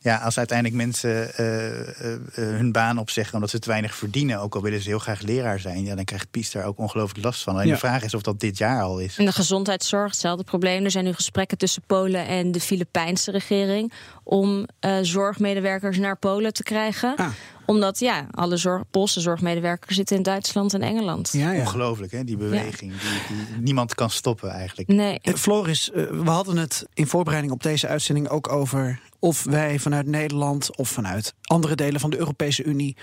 Ja, 0.00 0.16
als 0.16 0.38
uiteindelijk 0.38 0.76
mensen 0.76 1.34
eh, 1.34 1.66
eh, 1.68 2.12
eh, 2.14 2.18
hun 2.34 2.72
baan 2.72 2.98
opzeggen 2.98 3.34
omdat 3.34 3.50
ze 3.50 3.58
te 3.58 3.68
weinig 3.68 3.94
verdienen, 3.94 4.40
ook 4.40 4.54
al 4.54 4.62
willen 4.62 4.80
ze 4.82 4.88
heel 4.88 4.98
graag 4.98 5.20
leraar 5.20 5.60
zijn, 5.60 5.84
ja, 5.84 5.94
dan 5.94 6.04
krijgt 6.04 6.30
PiS 6.30 6.50
daar 6.50 6.64
ook 6.64 6.78
ongelooflijk 6.78 7.24
last 7.24 7.42
van. 7.42 7.54
Alleen 7.54 7.66
Ja. 7.66 7.72
de 7.72 7.78
vraag 7.78 8.02
is 8.02 8.14
of 8.14 8.22
dat 8.22 8.40
dit 8.40 8.58
jaar 8.58 8.82
al 8.82 8.98
is. 8.98 9.16
En 9.18 9.24
de 9.24 9.32
gezondheidszorg, 9.32 10.10
hetzelfde 10.10 10.44
probleem. 10.44 10.84
Er 10.84 10.90
zijn 10.90 11.04
nu 11.04 11.12
gesprekken 11.12 11.58
tussen 11.58 11.82
Polen 11.86 12.26
en 12.26 12.52
de 12.52 12.60
Filipijnse 12.60 13.30
regering 13.30 13.92
om 14.24 14.66
eh, 14.80 14.96
zorgmedewerkers 15.02 15.98
naar 15.98 16.16
Polen 16.16 16.52
te 16.52 16.62
krijgen. 16.62 17.16
Ah. 17.16 17.28
Omdat 17.66 17.98
ja, 17.98 18.26
alle 18.30 18.56
zorg, 18.56 18.82
Poolse 18.90 19.20
zorgmedewerkers 19.20 19.96
zitten 19.96 20.16
in 20.16 20.22
Duitsland 20.22 20.74
en 20.74 20.82
Engeland. 20.82 21.30
Ja, 21.32 21.52
ja. 21.52 21.60
Ongelooflijk, 21.60 22.12
hè, 22.12 22.24
die 22.24 22.36
beweging. 22.36 22.92
Die, 23.00 23.36
die 23.36 23.56
niemand 23.60 23.94
kan 23.94 24.10
stoppen 24.10 24.50
eigenlijk. 24.50 24.88
Nee. 24.88 25.20
Floris, 25.22 25.90
we 25.94 26.30
hadden 26.30 26.56
het 26.56 26.86
in 26.94 27.06
voorbereiding 27.06 27.52
op 27.52 27.62
deze 27.62 27.88
uitzending 27.88 28.28
ook 28.28 28.52
over 28.52 29.00
of 29.18 29.44
wij 29.44 29.78
vanuit 29.78 30.06
Nederland 30.06 30.76
of 30.76 30.88
vanuit 30.88 31.34
andere 31.42 31.74
delen 31.74 32.00
van 32.00 32.10
de 32.10 32.18
Europese 32.18 32.64
Unie 32.64 32.96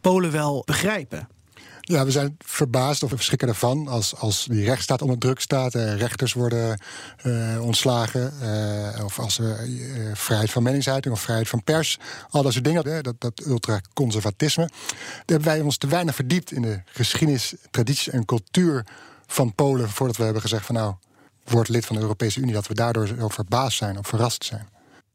Polen 0.00 0.32
wel 0.32 0.62
begrijpen. 0.64 1.28
Ja, 1.80 2.04
we 2.04 2.10
zijn 2.10 2.36
verbaasd 2.38 3.02
of 3.02 3.10
we 3.10 3.22
schrikken 3.22 3.48
ervan 3.48 3.88
als, 3.88 4.16
als 4.16 4.46
die 4.50 4.64
rechtsstaat 4.64 5.02
onder 5.02 5.18
druk 5.18 5.40
staat, 5.40 5.74
eh, 5.74 5.96
rechters 5.96 6.32
worden 6.32 6.78
eh, 7.16 7.60
ontslagen, 7.62 8.32
eh, 8.40 9.04
of 9.04 9.18
als 9.18 9.38
er 9.38 9.58
eh, 9.58 10.10
vrijheid 10.14 10.50
van 10.50 10.62
meningsuiting 10.62 11.14
of 11.14 11.20
vrijheid 11.20 11.48
van 11.48 11.64
pers, 11.64 11.98
al 12.30 12.42
dat 12.42 12.52
soort 12.52 12.64
dingen, 12.64 13.02
dat, 13.02 13.14
dat 13.18 13.46
ultraconservatisme. 13.46 14.66
Daar 14.66 15.24
hebben 15.26 15.48
wij 15.48 15.60
ons 15.60 15.76
te 15.76 15.86
weinig 15.86 16.14
verdiept 16.14 16.52
in 16.52 16.62
de 16.62 16.82
geschiedenis, 16.84 17.54
tradities 17.70 18.08
en 18.08 18.24
cultuur 18.24 18.86
van 19.26 19.54
Polen 19.54 19.88
voordat 19.88 20.16
we 20.16 20.24
hebben 20.24 20.42
gezegd 20.42 20.66
van 20.66 20.74
nou, 20.74 20.94
word 21.44 21.68
lid 21.68 21.86
van 21.86 21.96
de 21.96 22.02
Europese 22.02 22.40
Unie, 22.40 22.54
dat 22.54 22.66
we 22.66 22.74
daardoor 22.74 23.06
zo 23.06 23.28
verbaasd 23.28 23.76
zijn 23.76 23.98
of 23.98 24.06
verrast 24.06 24.44
zijn. 24.44 24.68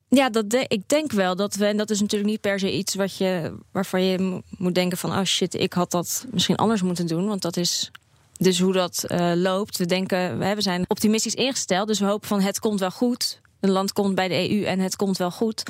Ja, 0.08 0.30
dat 0.30 0.54
ik 0.68 0.90
denk 0.90 1.12
wel 1.12 1.36
dat 1.36 1.56
we, 1.56 1.66
en 1.66 1.78
dat 1.78 1.90
is 1.90 2.02
natuurlijk 2.02 2.32
niet 2.32 2.42
per 2.42 2.60
se 2.60 2.74
iets 2.74 2.96
wat 2.96 3.18
je, 3.18 3.56
waarvan 3.72 4.04
je 4.04 4.20
mo- 4.20 4.42
moet 4.58 4.76
denken 4.76 4.98
van, 4.98 5.12
oh 5.12 5.24
shit, 5.24 5.54
ik 5.54 5.74
had 5.74 5.92
dat 5.92 6.26
misschien 6.32 6.56
anders 6.56 6.82
moeten 6.82 7.08
doen, 7.08 7.28
want 7.28 7.42
dat 7.42 7.58
is 7.58 7.92
dus 8.38 8.60
hoe 8.60 8.74
dat 8.74 9.04
eh, 9.04 9.32
loopt. 9.36 9.78
We 9.78 9.86
denken, 9.86 10.40
we 10.40 10.62
zijn 10.62 10.86
optimistisch 10.88 11.36
ingesteld, 11.36 11.88
dus 11.88 12.00
we 12.00 12.06
hopen 12.06 12.28
van 12.28 12.42
het 12.42 12.60
komt 12.60 12.80
wel 12.80 12.92
goed. 12.92 13.42
Een 13.60 13.72
land 13.72 13.94
komt 13.94 14.16
bij 14.16 14.28
de 14.28 14.50
EU 14.50 14.64
en 14.64 14.80
het 14.80 14.96
komt 14.96 15.18
wel 15.18 15.32
goed. 15.32 15.64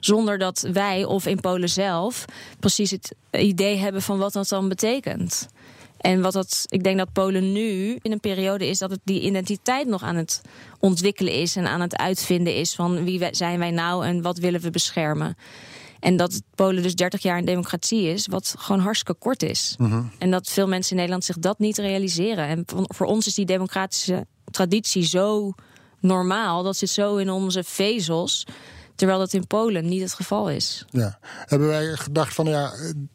Zonder 0.00 0.38
dat 0.38 0.68
wij 0.72 1.04
of 1.04 1.26
in 1.26 1.40
Polen 1.40 1.68
zelf 1.68 2.24
precies 2.60 2.90
het 2.90 3.14
idee 3.30 3.76
hebben 3.76 4.02
van 4.02 4.18
wat 4.18 4.32
dat 4.32 4.48
dan 4.48 4.68
betekent. 4.68 5.48
En 6.00 6.20
wat 6.20 6.32
dat, 6.32 6.64
ik 6.68 6.82
denk 6.82 6.98
dat 6.98 7.12
Polen 7.12 7.52
nu 7.52 7.98
in 8.02 8.12
een 8.12 8.20
periode 8.20 8.66
is 8.68 8.78
dat 8.78 8.90
het 8.90 9.00
die 9.04 9.20
identiteit 9.20 9.86
nog 9.88 10.02
aan 10.02 10.16
het 10.16 10.40
ontwikkelen 10.78 11.32
is 11.32 11.56
en 11.56 11.66
aan 11.66 11.80
het 11.80 11.96
uitvinden 11.96 12.54
is 12.54 12.74
van 12.74 13.04
wie 13.04 13.28
zijn 13.30 13.58
wij 13.58 13.70
nou 13.70 14.06
en 14.06 14.22
wat 14.22 14.38
willen 14.38 14.60
we 14.60 14.70
beschermen. 14.70 15.36
En 16.00 16.16
dat 16.16 16.42
Polen 16.54 16.82
dus 16.82 16.94
30 16.94 17.22
jaar 17.22 17.38
in 17.38 17.44
democratie 17.44 18.02
is, 18.02 18.26
wat 18.26 18.54
gewoon 18.58 18.80
hartstikke 18.80 19.20
kort 19.20 19.42
is. 19.42 19.74
En 20.18 20.30
dat 20.30 20.48
veel 20.48 20.68
mensen 20.68 20.90
in 20.90 20.96
Nederland 20.96 21.24
zich 21.24 21.38
dat 21.38 21.58
niet 21.58 21.78
realiseren. 21.78 22.46
En 22.46 22.62
voor- 22.66 22.84
voor 22.96 23.06
ons 23.06 23.26
is 23.26 23.34
die 23.34 23.46
democratische 23.46 24.26
traditie 24.50 25.04
zo 25.04 25.52
normaal, 25.98 26.62
dat 26.62 26.76
zit 26.76 26.90
zo 26.90 27.16
in 27.16 27.30
onze 27.30 27.64
vezels, 27.64 28.46
terwijl 28.94 29.18
dat 29.18 29.32
in 29.32 29.46
Polen 29.46 29.88
niet 29.88 30.00
het 30.02 30.14
geval 30.14 30.50
is. 30.50 30.84
Ja. 30.90 31.18
Hebben 31.22 31.68
wij 31.68 31.86
gedacht 31.86 32.34
van 32.34 32.46
ja, 32.46 32.72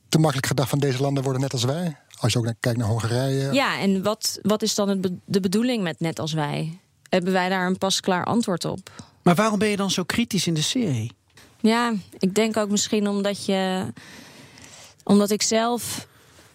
te 0.10 0.19
makkelijk 0.19 0.48
gedacht 0.48 0.69
van 0.69 0.80
deze 0.80 1.02
landen 1.02 1.24
worden 1.24 1.41
net 1.41 1.54
als 1.54 1.63
wij? 1.63 1.98
Als 2.26 2.34
je 2.34 2.40
ook 2.40 2.46
naar- 2.46 2.56
kijkt 2.60 2.78
naar 2.80 2.88
Hongarije. 2.88 3.54
Ja, 3.54 3.80
en 3.80 4.04
wat, 4.04 4.40
wat 4.42 4.62
is 4.62 4.76
dan 4.76 4.90
het 4.90 5.02
be- 5.02 5.18
de 5.26 5.40
bedoeling 5.40 5.84
met 5.84 6.00
net 6.00 6.20
als 6.20 6.34
wij? 6.34 6.78
Hebben 7.10 7.34
wij 7.34 7.50
daar 7.50 7.66
een 7.68 7.78
pasklaar 7.78 8.26
antwoord 8.26 8.66
op? 8.66 8.92
Maar 9.24 9.36
waarom 9.36 9.60
ben 9.60 9.68
je 9.70 9.76
dan 9.76 9.92
zo 9.92 10.04
kritisch 10.04 10.48
in 10.48 10.54
de 10.54 10.62
serie? 10.62 11.12
Ja, 11.60 11.94
ik 12.20 12.34
denk 12.36 12.58
ook 12.58 12.70
misschien 12.70 13.08
omdat 13.08 13.46
je. 13.46 13.86
Omdat 15.04 15.32
ik 15.32 15.42
zelf 15.42 16.08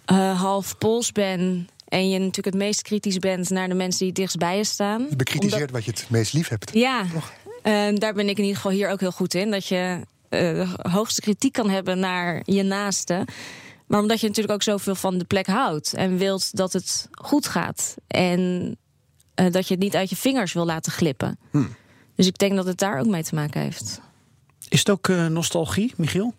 eh, 0.05 0.41
half 0.41 0.79
Pools 0.79 1.13
ben. 1.13 1.69
En 1.89 2.09
je 2.11 2.19
natuurlijk 2.19 2.47
het 2.47 2.55
meest 2.55 2.83
kritisch 2.83 3.19
bent 3.19 3.51
naar 3.51 3.69
de 3.69 3.75
mensen 3.75 3.99
die 3.99 4.09
het 4.09 4.17
dichtst 4.17 4.39
bij 4.39 4.57
je 4.57 4.65
staan. 4.65 5.07
Je 5.11 5.17
bekritiseert 5.17 5.61
Omdat- 5.61 5.71
wat 5.71 5.85
je 5.85 5.91
het 5.91 6.11
meest 6.11 6.33
lief 6.33 6.49
hebt. 6.49 6.71
Ja, 6.75 7.03
eh, 7.63 7.73
daar 7.95 8.15
ben 8.15 8.29
ik 8.29 8.37
in 8.37 8.43
ieder 8.45 8.57
geval 8.57 8.71
hier 8.73 8.91
ook 8.91 9.01
heel 9.01 9.13
goed 9.13 9.35
in. 9.35 9.51
Dat 9.51 9.67
je 9.67 10.01
eh, 10.29 10.41
de 10.41 10.67
hoogste 10.91 11.21
kritiek 11.21 11.53
kan 11.53 11.71
hebben 11.71 11.99
naar 11.99 12.43
je 12.45 12.63
naaste. 12.63 13.25
Maar 13.91 14.01
omdat 14.01 14.21
je 14.21 14.27
natuurlijk 14.27 14.55
ook 14.55 14.63
zoveel 14.63 14.95
van 14.95 15.19
de 15.19 15.25
plek 15.25 15.47
houdt. 15.47 15.95
En 15.95 16.17
wilt 16.17 16.57
dat 16.57 16.73
het 16.73 17.09
goed 17.11 17.47
gaat. 17.47 17.95
En 18.07 18.77
eh, 19.35 19.53
dat 19.53 19.69
je 19.69 19.75
het 19.75 19.83
niet 19.83 19.97
uit 19.97 20.11
je 20.11 20.17
vingers 20.17 20.53
wil 20.53 20.65
laten 20.65 20.93
glippen. 20.93 21.39
Dus 22.15 22.27
ik 22.27 22.39
denk 22.39 22.57
dat 22.57 22.67
het 22.67 22.79
daar 22.79 22.99
ook 22.99 23.07
mee 23.07 23.23
te 23.23 23.35
maken 23.35 23.61
heeft. 23.61 24.01
Is 24.69 24.79
het 24.79 24.91
ook 24.91 25.09
eh, 25.09 25.27
nostalgie, 25.27 25.93
Michiel? 25.97 26.35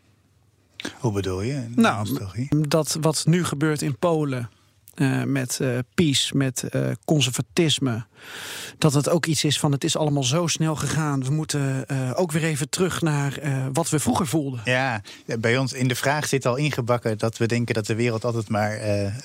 Hoe 1.00 1.12
bedoel 1.12 1.42
je? 1.42 1.66
Nou, 1.76 2.08
Nostalgie? 2.10 2.68
Dat 2.68 2.98
wat 3.02 3.26
nu 3.26 3.44
gebeurt 3.44 3.82
in 3.82 3.98
Polen 3.98 4.50
eh, 5.02 5.24
met 5.24 5.60
eh 5.60 5.78
peace, 5.96 6.38
met 6.38 6.64
eh, 6.64 6.92
conservatisme, 7.06 8.06
dat 8.78 8.94
het 8.94 9.10
ook 9.10 9.26
iets 9.26 9.44
is 9.44 9.60
van 9.60 9.72
het 9.72 9.84
is 9.84 9.98
allemaal 9.98 10.24
zo 10.24 10.48
snel 10.48 10.76
gegaan. 10.76 11.24
We 11.24 11.32
moeten 11.32 11.86
ook 12.16 12.32
weer 12.32 12.44
even 12.44 12.70
terug 12.70 13.02
naar 13.02 13.40
wat 13.74 13.90
we 13.90 14.00
vroeger 14.00 14.28
voelden. 14.28 14.62
Ja, 14.66 15.02
bij 15.40 15.58
ons 15.58 15.74
in 15.74 15.88
de 15.88 15.96
vraag 15.96 16.28
zit 16.28 16.46
al 16.46 16.56
ingebakken 16.56 17.18
dat 17.18 17.38
we 17.38 17.46
denken 17.46 17.74
dat 17.74 17.86
de 17.86 17.96
wereld 17.96 18.26
altijd 18.26 18.50
maar 18.50 18.80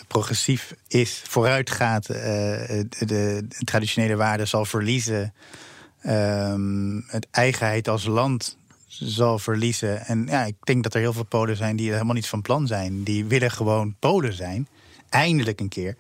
progressief 0.09 0.75
is, 0.89 1.23
vooruit 1.29 1.71
gaat, 1.71 2.07
de, 2.07 2.87
de 3.07 3.47
traditionele 3.65 4.17
waarden 4.17 4.49
zal 4.49 4.65
verliezen. 4.65 5.35
ehm, 6.03 7.01
het 7.07 7.27
eigenheid 7.31 7.89
als 7.89 8.05
land 8.05 8.57
zal 8.99 9.39
verliezen. 9.39 10.07
En 10.07 10.27
ja, 10.31 10.45
ik 10.45 10.57
denk 10.61 10.83
dat 10.83 10.95
er 10.95 11.01
heel 11.01 11.13
veel 11.13 11.25
Polen 11.25 11.57
zijn 11.57 11.77
die 11.77 11.87
er 11.87 11.93
helemaal 11.93 12.15
niet 12.15 12.27
van 12.27 12.43
plan 12.43 12.67
zijn. 12.67 13.03
Die 13.03 13.25
willen 13.25 13.51
gewoon 13.51 13.97
Polen 13.99 14.33
zijn. 14.33 14.69
Eindelijk 15.17 15.61
een 15.61 15.69
keer. 15.69 15.97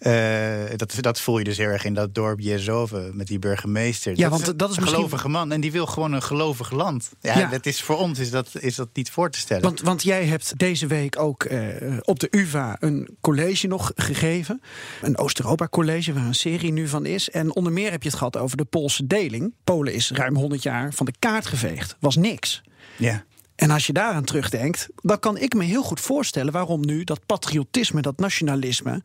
Uh, 0.00 0.76
dat, 0.76 0.94
dat 1.00 1.20
voel 1.20 1.38
je 1.38 1.44
dus 1.44 1.56
heel 1.56 1.68
erg 1.68 1.84
in 1.84 1.94
dat 1.94 2.14
dorp 2.14 2.40
Jezoven 2.40 3.16
met 3.16 3.26
die 3.26 3.38
burgemeester. 3.38 4.12
Ja, 4.16 4.28
want 4.28 4.44
dat 4.44 4.50
is 4.50 4.58
een 4.58 4.66
misschien... 4.66 4.86
gelovige 4.86 5.28
man 5.28 5.52
en 5.52 5.60
die 5.60 5.72
wil 5.72 5.86
gewoon 5.86 6.12
een 6.12 6.22
gelovig 6.22 6.70
land. 6.70 7.10
Ja, 7.20 7.38
Ja. 7.38 7.48
Dat 7.48 7.66
is 7.66 7.82
voor 7.82 7.96
ons 7.96 8.18
is 8.18 8.30
dat, 8.30 8.50
is 8.58 8.74
dat 8.74 8.88
niet 8.92 9.10
voor 9.10 9.30
te 9.30 9.38
stellen. 9.38 9.62
Want, 9.62 9.80
want 9.80 10.02
jij 10.02 10.24
hebt 10.24 10.58
deze 10.58 10.86
week 10.86 11.18
ook 11.18 11.44
eh, 11.44 11.96
op 12.00 12.18
de 12.18 12.28
UvA 12.30 12.76
een 12.78 13.16
college 13.20 13.66
nog 13.66 13.92
gegeven. 13.94 14.60
Een 15.02 15.18
Oost-Europa-college 15.18 16.12
waar 16.12 16.26
een 16.26 16.34
serie 16.34 16.72
nu 16.72 16.88
van 16.88 17.06
is. 17.06 17.30
En 17.30 17.54
onder 17.54 17.72
meer 17.72 17.90
heb 17.90 18.02
je 18.02 18.08
het 18.08 18.18
gehad 18.18 18.36
over 18.36 18.56
de 18.56 18.64
Poolse 18.64 19.06
deling. 19.06 19.54
Polen 19.64 19.94
is 19.94 20.10
ruim 20.10 20.36
100 20.36 20.62
jaar 20.62 20.92
van 20.92 21.06
de 21.06 21.14
kaart 21.18 21.46
geveegd. 21.46 21.96
Was 21.98 22.16
niks. 22.16 22.62
ja. 22.96 23.24
En 23.60 23.70
als 23.70 23.86
je 23.86 23.92
daaraan 23.92 24.24
terugdenkt, 24.24 24.88
dan 25.02 25.18
kan 25.18 25.38
ik 25.38 25.54
me 25.54 25.64
heel 25.64 25.82
goed 25.82 26.00
voorstellen 26.00 26.52
waarom 26.52 26.86
nu 26.86 27.04
dat 27.04 27.26
patriotisme, 27.26 28.02
dat 28.02 28.18
nationalisme 28.18 29.02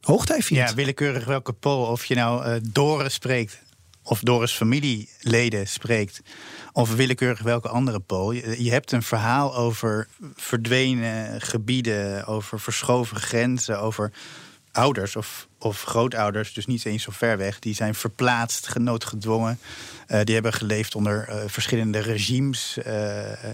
hoogtij 0.00 0.42
viert. 0.42 0.68
Ja, 0.68 0.74
willekeurig 0.74 1.24
welke 1.24 1.52
Pool. 1.52 1.84
Of 1.84 2.04
je 2.04 2.14
nou 2.14 2.44
eh 2.44 2.54
Doris 2.62 3.14
spreekt, 3.14 3.62
of 4.02 4.20
Doris 4.20 4.52
familieleden 4.52 5.68
spreekt, 5.68 6.20
of 6.72 6.94
willekeurig 6.94 7.42
welke 7.42 7.68
andere 7.68 8.00
Pool. 8.00 8.32
Je 8.32 8.70
hebt 8.70 8.92
een 8.92 9.02
verhaal 9.02 9.56
over 9.56 10.08
verdwenen 10.34 11.40
gebieden, 11.40 12.26
over 12.26 12.60
verschoven 12.60 13.16
grenzen, 13.16 13.80
over 13.80 14.12
ouders 14.72 15.16
of, 15.16 15.48
of 15.58 15.82
grootouders, 15.82 16.52
dus 16.52 16.66
niet 16.66 16.84
eens 16.84 17.02
zo 17.02 17.10
ver 17.10 17.36
weg, 17.38 17.58
die 17.58 17.74
zijn 17.74 17.94
verplaatst, 17.94 18.66
genoodgedwongen. 18.66 19.58
Eh, 20.06 20.20
die 20.24 20.34
hebben 20.34 20.52
geleefd 20.52 20.94
onder 20.94 21.28
eh, 21.28 21.42
verschillende 21.46 21.98
regimes. 21.98 22.76
Eh, 22.76 22.94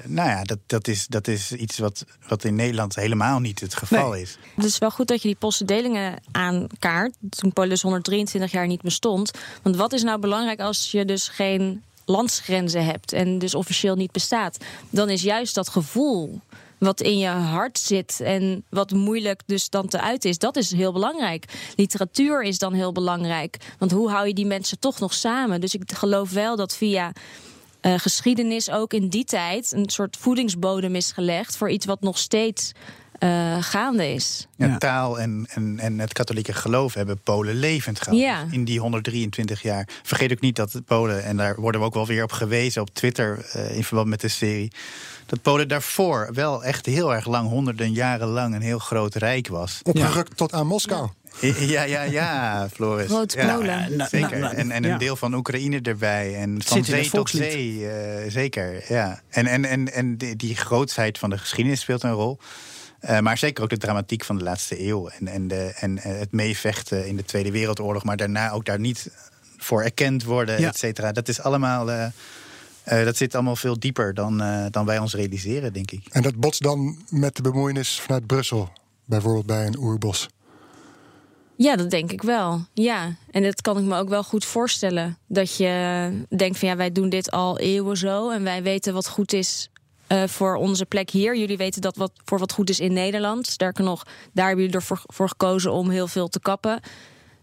nou 0.05 0.29
ja, 0.29 0.43
dat, 0.43 0.59
dat, 0.67 0.89
is, 0.89 1.07
dat 1.07 1.29
is 1.29 1.53
iets 1.53 1.79
wat, 1.79 2.05
wat 2.29 2.45
in 2.45 2.55
Nederland 2.55 2.95
helemaal 2.95 3.41
niet 3.41 3.61
het 3.61 3.75
geval 3.75 4.11
Nee. 4.11 4.23
is. 4.23 4.39
Het 4.55 4.65
is 4.65 4.79
wel 4.79 4.91
goed 4.91 5.09
dat 5.09 5.23
je 5.23 5.29
die 5.29 5.37
Poolse 5.37 5.65
delingen 5.65 6.23
aankaart. 6.33 7.15
Toen 7.31 7.53
Polen 7.53 7.71
dus 7.71 7.83
123 7.83 8.53
jaar 8.53 8.67
niet 8.67 8.83
bestond. 8.83 9.31
Want 9.63 9.77
wat 9.77 9.93
is 9.93 10.03
nou 10.03 10.21
belangrijk 10.21 10.61
als 10.61 10.91
je 10.91 11.05
dus 11.05 11.29
geen 11.29 11.83
landsgrenzen 12.05 12.85
hebt 12.85 13.13
en 13.13 13.39
dus 13.39 13.55
officieel 13.55 13.95
niet 13.95 14.13
bestaat? 14.13 14.65
Dan 14.91 15.11
is 15.11 15.23
juist 15.23 15.55
dat 15.55 15.69
gevoel 15.69 16.41
wat 16.79 17.01
in 17.01 17.19
je 17.19 17.29
hart 17.29 17.79
zit 17.79 18.21
en 18.21 18.65
wat 18.71 18.91
moeilijk 18.91 19.43
dus 19.47 19.71
dan 19.71 19.89
te 19.89 20.01
uiten 20.01 20.31
is, 20.31 20.39
dat 20.39 20.57
is 20.57 20.73
heel 20.73 20.93
belangrijk. 20.93 21.45
Literatuur 21.77 22.43
is 22.43 22.59
dan 22.59 22.73
heel 22.73 22.93
belangrijk, 22.93 23.57
want 23.79 23.91
hoe 23.91 24.11
hou 24.11 24.27
je 24.27 24.35
die 24.35 24.47
mensen 24.47 24.79
toch 24.79 24.99
nog 24.99 25.15
samen? 25.15 25.61
Dus 25.61 25.75
ik 25.75 25.93
geloof 25.93 26.31
wel 26.31 26.57
dat 26.57 26.77
via 26.77 27.13
eh, 27.81 27.95
geschiedenis 27.97 28.71
ook 28.71 28.93
in 28.93 29.09
die 29.09 29.25
tijd 29.25 29.73
een 29.73 29.89
soort 29.89 30.17
voedingsbodem 30.17 30.95
is 30.95 31.13
gelegd 31.13 31.57
voor 31.57 31.71
iets 31.71 31.87
wat 31.87 32.01
nog 32.01 32.19
steeds 32.19 32.73
eh, 33.19 33.57
gaande 33.61 34.13
is. 34.13 34.47
Ja, 34.57 34.67
Ja. 34.67 34.79
Taal 34.79 35.19
en, 35.21 35.47
en, 35.55 35.79
en 35.79 35.99
het 35.99 36.13
katholieke 36.13 36.53
geloof 36.53 36.95
hebben 36.95 37.19
Polen 37.19 37.55
levend 37.55 37.99
gehouden. 38.01 38.29
Ja. 38.29 38.45
In 38.51 38.65
die 38.65 38.81
123 38.81 39.63
jaar. 39.63 39.89
Vergeet 40.03 40.33
ook 40.33 40.41
niet 40.41 40.57
dat 40.57 40.73
de 40.73 40.83
Polen, 40.83 41.25
en 41.25 41.37
daar 41.37 41.55
worden 41.61 41.81
we 41.81 41.87
ook 41.87 41.95
wel 41.95 42.07
weer 42.07 42.23
op 42.23 42.33
gewezen 42.33 42.83
op 42.83 42.91
Twitter 42.95 43.47
eh, 43.53 43.77
in 43.77 43.85
verband 43.85 44.09
met 44.09 44.21
de 44.21 44.29
serie. 44.29 44.73
Dat 45.27 45.43
Polen 45.43 45.69
daarvoor 45.69 46.29
wel 46.33 46.65
echt 46.65 46.87
heel 46.87 47.15
erg 47.15 47.27
lang, 47.27 47.49
honderden 47.49 47.93
jaren 47.93 48.29
lang, 48.29 48.55
een 48.55 48.61
heel 48.63 48.79
groot 48.79 49.15
rijk 49.15 49.49
was. 49.49 49.81
Opgerukt 49.83 50.37
tot 50.37 50.53
aan 50.53 50.67
Moskou. 50.67 51.09
Ja, 51.41 51.83
ja, 51.83 52.03
ja, 52.03 52.69
Floris. 52.73 53.07
Groot 53.07 53.33
ja, 53.33 53.55
Polen. 53.55 53.97
nou, 53.97 54.09
Zeker. 54.11 54.39
nou, 54.39 54.55
En, 54.55 54.71
en 54.71 54.83
ja. 54.83 54.93
een 54.93 54.99
deel 54.99 55.17
van 55.17 55.35
Oekraïne 55.35 55.81
erbij. 55.83 56.35
En 56.37 56.63
van 56.65 56.85
zee 56.85 57.11
tot 57.11 57.31
zee. 57.31 57.91
eh, 57.91 58.31
zeker, 58.31 58.85
ja. 58.89 59.21
En, 59.29 59.47
en, 59.47 59.65
en, 59.65 59.93
en 59.93 60.17
die, 60.17 60.37
die 60.37 60.57
grootsheid 60.57 61.19
van 61.19 61.31
de 61.31 61.39
geschiedenis 61.39 61.81
speelt 61.81 62.03
een 62.03 62.11
rol. 62.13 62.39
Eh, 63.01 63.19
maar 63.19 63.39
zeker 63.39 63.63
ook 63.65 63.71
de 63.71 63.77
dramatiek 63.77 64.25
van 64.25 64.39
de 64.39 64.45
laatste 64.45 64.87
eeuw. 64.87 65.09
En, 65.09 65.29
en, 65.29 65.49
de, 65.49 65.73
en 65.81 65.99
eh, 65.99 66.19
het 66.19 66.33
meevechten 66.33 67.07
in 67.07 67.17
de 67.17 67.25
Tweede 67.25 67.51
Wereldoorlog. 67.51 68.05
Maar 68.05 68.17
daarna 68.17 68.51
ook 68.51 68.65
daar 68.65 68.81
niet 68.81 69.11
voor 69.57 69.83
erkend 69.83 70.25
worden, 70.25 70.61
Ja. 70.61 70.69
et 70.69 70.79
cetera. 70.79 71.13
Dat 71.13 71.29
is 71.29 71.41
allemaal... 71.41 71.91
eh, 71.91 72.07
eh, 72.85 73.05
dat 73.05 73.17
zit 73.17 73.35
allemaal 73.35 73.57
veel 73.57 73.79
dieper 73.79 74.15
dan, 74.15 74.41
eh, 74.41 74.65
dan 74.71 74.87
wij 74.87 74.99
ons 74.99 75.15
realiseren, 75.15 75.73
denk 75.73 75.91
ik. 75.91 76.07
En 76.11 76.23
dat 76.23 76.35
botst 76.37 76.63
dan 76.63 76.99
met 77.11 77.37
de 77.37 77.43
bemoeienis 77.43 78.01
vanuit 78.01 78.27
Brussel. 78.27 78.71
Bijvoorbeeld 79.05 79.47
bij 79.47 79.67
een 79.67 79.79
oerbos. 79.79 80.29
Ja, 81.57 81.77
dat 81.77 81.91
denk 81.91 82.13
ik 82.13 82.23
wel. 82.23 82.67
Ja, 82.75 83.17
en 83.31 83.43
dat 83.43 83.61
kan 83.61 83.79
ik 83.79 83.85
me 83.85 83.99
ook 83.99 84.09
wel 84.09 84.23
goed 84.23 84.45
voorstellen. 84.45 85.19
Dat 85.27 85.57
je 85.57 86.11
denkt 86.37 86.59
van 86.59 86.69
ja, 86.69 86.77
wij 86.77 86.93
doen 86.93 87.09
dit 87.09 87.31
al 87.31 87.59
eeuwen 87.59 87.97
zo 87.97 88.31
en 88.31 88.43
wij 88.43 88.63
weten 88.63 88.93
wat 88.95 89.09
goed 89.09 89.33
is 89.33 89.71
eh, 90.07 90.23
voor 90.27 90.55
onze 90.55 90.87
plek 90.87 91.11
hier. 91.11 91.37
Jullie 91.37 91.57
weten 91.57 91.81
dat 91.81 91.97
wat 91.97 92.13
voor 92.25 92.39
wat 92.39 92.53
goed 92.53 92.71
is 92.71 92.81
in 92.81 92.93
Nederland. 92.93 93.47
Sterker 93.47 93.85
nog, 93.85 94.03
daar 94.33 94.47
hebben 94.47 94.65
jullie 94.65 94.81
ervoor 94.81 95.03
voor 95.07 95.29
gekozen 95.29 95.73
om 95.73 95.91
heel 95.91 96.09
veel 96.09 96.29
te 96.29 96.41
kappen. 96.41 96.81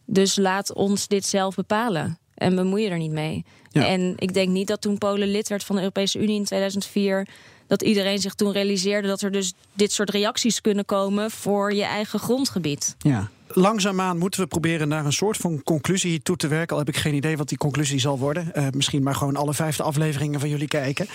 Dus 0.05 0.35
laat 0.35 0.73
ons 0.73 1.07
dit 1.07 1.25
zelf 1.25 1.55
bepalen 1.55 2.17
en 2.35 2.55
bemoei 2.55 2.83
je 2.83 2.89
er 2.89 2.97
niet 2.97 3.11
mee. 3.11 3.45
Ja. 3.69 3.87
En 3.87 4.13
ik 4.17 4.33
denk 4.33 4.49
niet 4.49 4.67
dat 4.67 4.81
toen 4.81 4.97
Polen 4.97 5.31
lid 5.31 5.47
werd 5.47 5.63
van 5.63 5.75
de 5.75 5.81
Europese 5.81 6.19
Unie 6.19 6.35
in 6.35 6.45
2004 6.45 7.27
dat 7.67 7.81
iedereen 7.81 8.19
zich 8.19 8.33
toen 8.33 8.51
realiseerde 8.51 9.07
dat 9.07 9.21
er 9.21 9.31
dus 9.31 9.53
dit 9.73 9.91
soort 9.91 10.09
reacties 10.09 10.61
kunnen 10.61 10.85
komen 10.85 11.31
voor 11.31 11.73
je 11.73 11.83
eigen 11.83 12.19
grondgebied. 12.19 12.95
Ja. 12.97 13.29
Langzaamaan 13.47 14.17
moeten 14.17 14.41
we 14.41 14.47
proberen 14.47 14.87
naar 14.87 15.05
een 15.05 15.13
soort 15.13 15.37
van 15.37 15.63
conclusie 15.63 16.21
toe 16.21 16.35
te 16.35 16.47
werken. 16.47 16.75
Al 16.75 16.83
heb 16.85 16.95
ik 16.95 17.01
geen 17.01 17.13
idee 17.13 17.37
wat 17.37 17.49
die 17.49 17.57
conclusie 17.57 17.99
zal 17.99 18.19
worden. 18.19 18.53
Eh, 18.53 18.67
misschien 18.71 19.03
maar 19.03 19.15
gewoon 19.15 19.35
alle 19.35 19.53
vijfde 19.53 19.83
afleveringen 19.83 20.39
van 20.39 20.49
jullie 20.49 20.67
kijken. 20.67 21.07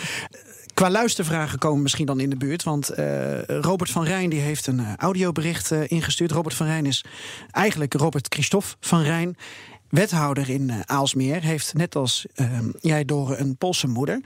Qua 0.79 0.91
luistervragen 0.91 1.59
komen 1.59 1.83
misschien 1.83 2.07
dan 2.07 2.21
in 2.21 2.31
de 2.31 2.37
buurt. 2.37 2.63
Want 2.63 2.89
eh, 2.89 3.43
Robert 3.43 3.91
van 3.91 4.05
Rijn 4.05 4.31
die 4.31 4.41
heeft 4.41 4.67
een 4.67 4.79
eh, 4.79 4.97
audiobericht 4.97 5.71
eh, 5.71 5.91
ingestuurd. 5.91 6.31
Robert 6.31 6.55
van 6.55 6.67
Rijn 6.67 6.87
is 6.87 7.05
eigenlijk 7.51 7.95
Robert 7.95 8.35
Christophe 8.35 8.77
van 8.81 9.03
Rijn. 9.03 9.37
Wethouder 9.89 10.51
in 10.51 10.73
Aalsmeer. 10.87 11.43
Heeft 11.43 11.75
net 11.75 11.97
als 11.97 12.27
eh, 12.35 12.59
jij 12.81 13.05
door 13.05 13.39
een 13.39 13.57
Poolse 13.57 13.89
moeder. 13.89 14.21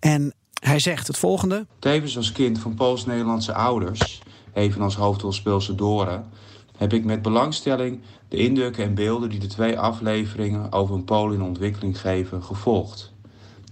En 0.00 0.34
hij 0.60 0.78
zegt 0.78 1.06
het 1.06 1.16
volgende. 1.16 1.66
Tevens 1.78 2.16
als 2.16 2.32
kind 2.32 2.58
van 2.58 2.74
Pools-Nederlandse 2.74 3.54
ouders, 3.54 4.22
evenals 4.52 4.96
hoofdrolspeelster 4.96 5.76
Dora, 5.76 6.28
heb 6.76 6.92
ik 6.92 7.04
met 7.04 7.22
belangstelling 7.22 8.00
de 8.28 8.36
indrukken 8.36 8.84
en 8.84 8.94
beelden 8.94 9.28
die 9.28 9.40
de 9.40 9.46
twee 9.46 9.78
afleveringen 9.78 10.72
over 10.72 10.94
een 10.94 11.04
Pool 11.04 11.32
in 11.32 11.42
ontwikkeling 11.42 12.00
geven 12.00 12.42
gevolgd. 12.42 13.12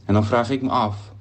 En 0.04 0.14
dan 0.14 0.24
vraag 0.24 0.50
ik 0.50 0.62
me 0.62 0.68
af, 0.68 1.11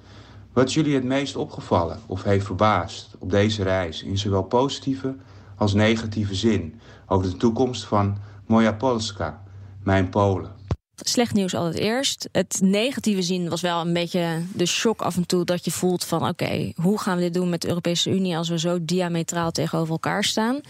wat 0.53 0.73
jullie 0.73 0.95
het 0.95 1.03
meest 1.03 1.35
opgevallen 1.35 1.99
of 2.05 2.23
heeft 2.23 2.45
verbaasd 2.45 3.15
op 3.19 3.29
deze 3.29 3.63
reis 3.63 4.03
in 4.03 4.17
zowel 4.17 4.43
positieve 4.43 5.15
als 5.55 5.73
negatieve 5.73 6.35
zin 6.35 6.79
over 7.05 7.29
de 7.29 7.37
toekomst 7.37 7.85
van 7.85 8.17
Moja 8.45 8.71
Polska, 8.73 9.43
mijn 9.83 10.09
Polen? 10.09 10.59
slecht 11.07 11.33
nieuws 11.33 11.55
altijd 11.55 11.75
eerst. 11.75 12.29
Het 12.31 12.59
negatieve 12.63 13.21
zien 13.21 13.49
was 13.49 13.61
wel 13.61 13.81
een 13.81 13.93
beetje 13.93 14.41
de 14.53 14.65
shock 14.65 15.01
af 15.01 15.15
en 15.15 15.25
toe 15.25 15.45
dat 15.45 15.65
je 15.65 15.71
voelt 15.71 16.05
van 16.05 16.27
oké, 16.27 16.71
hoe 16.75 16.99
gaan 16.99 17.15
we 17.15 17.21
dit 17.21 17.33
doen 17.33 17.49
met 17.49 17.61
de 17.61 17.67
Europese 17.67 18.09
Unie 18.09 18.37
als 18.37 18.49
we 18.49 18.59
zo 18.59 18.77
diametraal 18.81 19.51
tegenover 19.51 19.91
elkaar 19.91 20.23
staan? 20.23 20.61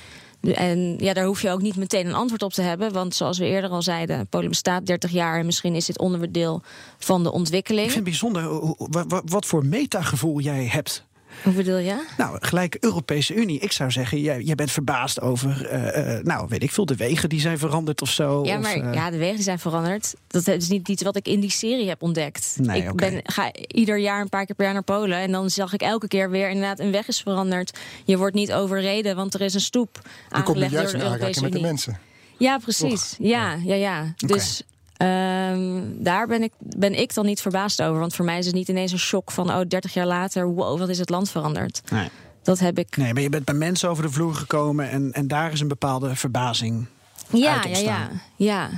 En 0.41 0.95
ja, 0.97 1.13
daar 1.13 1.25
hoef 1.25 1.41
je 1.41 1.49
ook 1.49 1.61
niet 1.61 1.75
meteen 1.75 2.05
een 2.07 2.13
antwoord 2.13 2.43
op 2.43 2.53
te 2.53 2.61
hebben. 2.61 2.93
Want 2.93 3.15
zoals 3.15 3.37
we 3.37 3.45
eerder 3.45 3.69
al 3.69 3.81
zeiden, 3.81 4.27
Polen 4.27 4.49
bestaat 4.49 4.85
30 4.85 5.11
jaar 5.11 5.39
en 5.39 5.45
misschien 5.45 5.75
is 5.75 5.85
dit 5.85 5.99
onderdeel 5.99 6.61
van 6.97 7.23
de 7.23 7.31
ontwikkeling. 7.31 7.85
Ik 7.87 7.91
vind 7.91 8.07
het 8.07 8.19
bijzonder 8.19 8.73
wa- 9.07 9.21
wat 9.25 9.45
voor 9.45 9.65
metagevoel 9.65 10.39
jij 10.39 10.65
hebt. 10.65 11.05
Hoe 11.43 11.53
bedoel 11.53 11.77
je? 11.77 12.05
Nou, 12.17 12.37
gelijk 12.39 12.77
Europese 12.79 13.33
Unie. 13.33 13.59
Ik 13.59 13.71
zou 13.71 13.91
zeggen, 13.91 14.19
jij, 14.19 14.41
jij 14.41 14.55
bent 14.55 14.71
verbaasd 14.71 15.21
over, 15.21 15.65
eh, 15.65 16.17
eh, 16.17 16.23
nou, 16.23 16.45
weet 16.49 16.63
ik 16.63 16.71
veel, 16.71 16.85
de 16.85 16.95
wegen 16.95 17.29
die 17.29 17.39
zijn 17.39 17.57
veranderd 17.57 18.01
of 18.01 18.09
zo. 18.09 18.45
Ja, 18.45 18.57
of, 18.57 18.61
maar 18.61 18.75
eh, 18.75 18.93
ja, 18.93 19.09
de 19.09 19.17
wegen 19.17 19.35
die 19.35 19.43
zijn 19.43 19.59
veranderd. 19.59 20.13
Dat 20.27 20.47
is 20.47 20.67
niet 20.67 20.89
iets 20.89 21.03
wat 21.03 21.15
ik 21.15 21.27
in 21.27 21.39
die 21.39 21.51
serie 21.51 21.87
heb 21.87 22.01
ontdekt. 22.01 22.55
Nee, 22.59 22.83
ik 22.83 22.95
ben, 22.95 23.19
ga 23.23 23.51
ieder 23.67 23.97
jaar 23.97 24.21
een 24.21 24.29
paar 24.29 24.45
keer 24.45 24.55
per 24.55 24.65
jaar 24.65 24.73
naar 24.73 24.83
Polen. 24.83 25.17
En 25.17 25.31
dan 25.31 25.49
zag 25.49 25.73
ik 25.73 25.81
elke 25.81 26.07
keer 26.07 26.29
weer 26.29 26.49
inderdaad 26.49 26.79
een 26.79 26.91
weg 26.91 27.07
is 27.07 27.21
veranderd. 27.21 27.79
Je 28.05 28.17
wordt 28.17 28.35
niet 28.35 28.53
overreden, 28.53 29.15
want 29.15 29.33
er 29.33 29.41
is 29.41 29.53
een 29.53 29.61
stoep 29.61 29.99
Je 30.03 30.09
komt 30.29 30.47
aangelegd 30.47 30.71
door 30.71 30.79
juist 30.79 30.93
de 30.93 30.99
in 30.99 31.05
Europese 31.05 31.41
met 31.41 31.51
de 31.51 31.61
mensen. 31.61 31.99
Ja, 32.37 32.57
precies. 32.57 33.15
Ja, 33.19 33.57
ja, 33.63 33.75
ja. 33.75 34.13
Dus 34.17 34.63
ehm, 35.01 36.03
daar 36.03 36.27
ben 36.27 36.43
ik, 36.43 36.51
ben 36.59 36.99
ik 36.99 37.13
dan 37.13 37.25
niet 37.25 37.41
verbaasd 37.41 37.81
over. 37.81 37.99
Want 37.99 38.15
voor 38.15 38.25
mij 38.25 38.37
is 38.37 38.45
het 38.45 38.55
niet 38.55 38.67
ineens 38.67 38.91
een 38.91 38.99
shock 38.99 39.31
van... 39.31 39.49
oh, 39.49 39.61
30 39.67 39.93
jaar 39.93 40.07
later, 40.07 40.47
wow, 40.47 40.79
wat 40.79 40.89
is 40.89 40.99
het 40.99 41.09
land 41.09 41.29
veranderd. 41.29 41.81
Nee. 41.91 42.09
Dat 42.43 42.59
heb 42.59 42.77
ik... 42.77 42.97
Nee, 42.97 43.13
maar 43.13 43.21
je 43.21 43.29
bent 43.29 43.45
bij 43.45 43.53
mensen 43.53 43.89
over 43.89 44.03
de 44.03 44.11
vloer 44.11 44.35
gekomen 44.35 44.89
en, 44.89 45.11
en 45.11 45.27
daar 45.27 45.51
is 45.51 45.59
een 45.59 45.67
bepaalde 45.67 46.15
verbazing. 46.15 46.85
Ja, 47.29 47.63
uit 47.63 47.79
ja, 47.79 47.79
ja, 47.79 48.09
ja. 48.35 48.69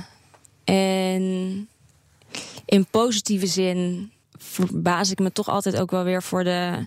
En 0.64 1.22
in 2.64 2.86
positieve 2.90 3.46
zin 3.46 4.10
verbaas 4.38 5.10
ik 5.10 5.18
me 5.18 5.32
toch 5.32 5.48
altijd 5.48 5.76
ook 5.76 5.90
wel 5.90 6.04
weer 6.04 6.22
voor 6.22 6.44
de 6.44 6.86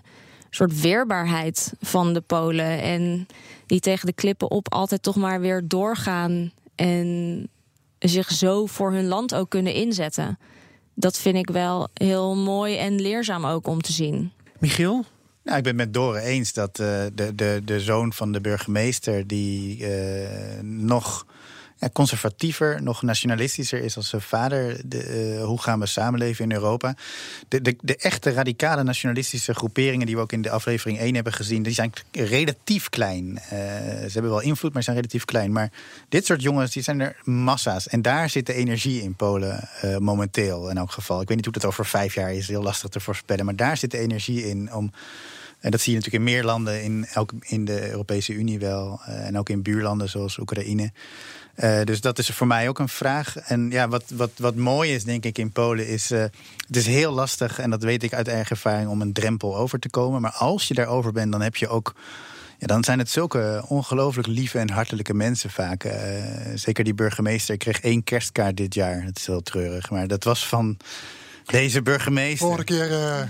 soort 0.50 0.80
weerbaarheid 0.80 1.72
van 1.80 2.12
de 2.12 2.20
Polen. 2.20 2.82
En 2.82 3.26
die 3.66 3.80
tegen 3.80 4.06
de 4.06 4.12
klippen 4.12 4.50
op 4.50 4.72
altijd 4.72 5.02
toch 5.02 5.16
maar 5.16 5.40
weer 5.40 5.62
doorgaan. 5.68 6.52
En 6.74 7.48
zich 7.98 8.30
zo 8.30 8.66
voor 8.66 8.92
hun 8.92 9.06
land 9.06 9.34
ook 9.34 9.50
kunnen 9.50 9.74
inzetten. 9.74 10.38
dat 10.94 11.18
vind 11.18 11.36
ik 11.36 11.50
wel 11.50 11.88
heel 11.94 12.36
mooi 12.36 12.76
en 12.76 13.00
leerzaam 13.00 13.46
ook 13.46 13.66
om 13.66 13.80
te 13.80 13.92
zien. 13.92 14.32
Michiel? 14.58 15.04
Nou, 15.42 15.58
ik 15.58 15.64
ben 15.64 15.76
het 15.76 15.84
met 15.84 15.94
Dore 15.94 16.20
eens 16.20 16.52
dat 16.52 16.78
uh, 16.80 16.86
de, 17.14 17.34
de, 17.34 17.62
de 17.64 17.80
zoon 17.80 18.12
van 18.12 18.32
de 18.32 18.40
burgemeester... 18.40 19.26
die 19.26 19.78
uh, 19.78 20.60
nog 20.62 21.26
conservatiever, 21.92 22.82
nog 22.82 23.02
nationalistischer 23.02 23.82
is 23.82 23.96
als 23.96 24.08
zijn 24.08 24.22
vader. 24.22 24.80
De, 24.84 25.34
uh, 25.36 25.44
hoe 25.44 25.62
gaan 25.62 25.80
we 25.80 25.86
samenleven 25.86 26.44
in 26.44 26.52
Europa? 26.52 26.94
De, 27.48 27.62
de, 27.62 27.76
de, 27.80 27.96
echte 27.96 28.32
radicale 28.32 28.82
nationalistische 28.82 29.54
groeperingen 29.54 30.06
die 30.06 30.14
we 30.14 30.20
ook 30.20 30.32
in 30.32 30.42
de 30.42 30.50
aflevering 30.50 30.98
1 30.98 31.14
hebben 31.14 31.32
gezien, 31.32 31.62
die 31.62 31.72
zijn 31.72 31.92
relatief 32.12 32.88
klein. 32.88 33.24
Uh, 33.28 33.40
ze 33.50 34.10
hebben 34.12 34.30
wel 34.30 34.40
invloed, 34.40 34.72
maar 34.72 34.82
zijn 34.82 34.96
relatief 34.96 35.24
klein. 35.24 35.52
Maar 35.52 35.70
dit 36.08 36.26
soort 36.26 36.42
jongens, 36.42 36.72
die 36.72 36.82
zijn 36.82 37.00
er 37.00 37.16
massa's. 37.24 37.88
En 37.88 38.02
daar 38.02 38.30
zit 38.30 38.46
de 38.46 38.54
energie 38.54 39.02
in 39.02 39.14
Polen 39.14 39.68
uh, 39.84 39.96
momenteel 39.96 40.70
in 40.70 40.76
elk 40.76 40.90
geval. 40.90 41.20
Ik 41.20 41.28
weet 41.28 41.36
niet 41.36 41.46
hoe 41.46 41.54
dat 41.54 41.64
over 41.64 41.86
vijf 41.86 42.14
jaar 42.14 42.32
is, 42.32 42.48
heel 42.48 42.62
lastig 42.62 42.90
te 42.90 43.00
voorspellen. 43.00 43.44
Maar 43.44 43.56
daar 43.56 43.76
zit 43.76 43.90
de 43.90 43.98
energie 43.98 44.48
in 44.48 44.74
om. 44.74 44.92
En 45.58 45.70
dat 45.70 45.80
zie 45.80 45.92
je 45.92 45.98
natuurlijk 45.98 46.24
in 46.24 46.32
meer 46.34 46.44
landen, 46.44 46.82
in, 46.82 47.06
elk, 47.12 47.32
in 47.40 47.64
de 47.64 47.90
Europese 47.90 48.32
Unie 48.32 48.58
wel. 48.58 49.00
en 49.04 49.38
ook 49.38 49.48
in 49.48 49.62
buurlanden 49.62 50.08
zoals 50.08 50.38
Oekraïne. 50.38 50.92
Uh, 51.58 51.82
dus 51.84 52.00
dat 52.00 52.18
is 52.18 52.28
voor 52.28 52.46
mij 52.46 52.68
ook 52.68 52.78
een 52.78 52.88
vraag. 52.88 53.36
En 53.36 53.70
ja, 53.70 53.88
wat, 53.88 54.04
wat, 54.14 54.30
wat 54.36 54.54
mooi 54.54 54.94
is, 54.94 55.04
denk 55.04 55.24
ik, 55.24 55.38
in 55.38 55.52
Polen 55.52 55.88
is. 55.88 56.10
Uh, 56.10 56.20
het 56.66 56.76
is 56.76 56.86
heel 56.86 57.12
lastig, 57.12 57.58
en 57.58 57.70
dat 57.70 57.82
weet 57.82 58.02
ik 58.02 58.14
uit 58.14 58.28
eigen 58.28 58.50
ervaring, 58.50 58.88
om 58.88 59.00
een 59.00 59.12
drempel 59.12 59.56
over 59.56 59.78
te 59.78 59.90
komen. 59.90 60.20
Maar 60.20 60.32
als 60.32 60.68
je 60.68 60.74
daarover 60.74 61.12
bent, 61.12 61.32
dan 61.32 61.40
heb 61.40 61.56
je 61.56 61.68
ook. 61.68 61.94
Ja, 62.58 62.66
dan 62.66 62.84
zijn 62.84 62.98
het 62.98 63.10
zulke 63.10 63.64
ongelooflijk 63.68 64.26
lieve 64.26 64.58
en 64.58 64.70
hartelijke 64.70 65.14
mensen 65.14 65.50
vaak. 65.50 65.84
Uh, 65.84 65.92
zeker 66.54 66.84
die 66.84 66.94
burgemeester. 66.94 67.56
Kreeg 67.56 67.80
één 67.80 68.04
kerstkaart 68.04 68.56
dit 68.56 68.74
jaar. 68.74 69.04
Dat 69.04 69.16
is 69.16 69.26
heel 69.26 69.42
treurig. 69.42 69.90
Maar 69.90 70.06
dat 70.06 70.24
was 70.24 70.46
van 70.46 70.76
deze 71.44 71.82
burgemeester. 71.82 72.46
Vorige 72.46 72.64
keer 72.64 73.28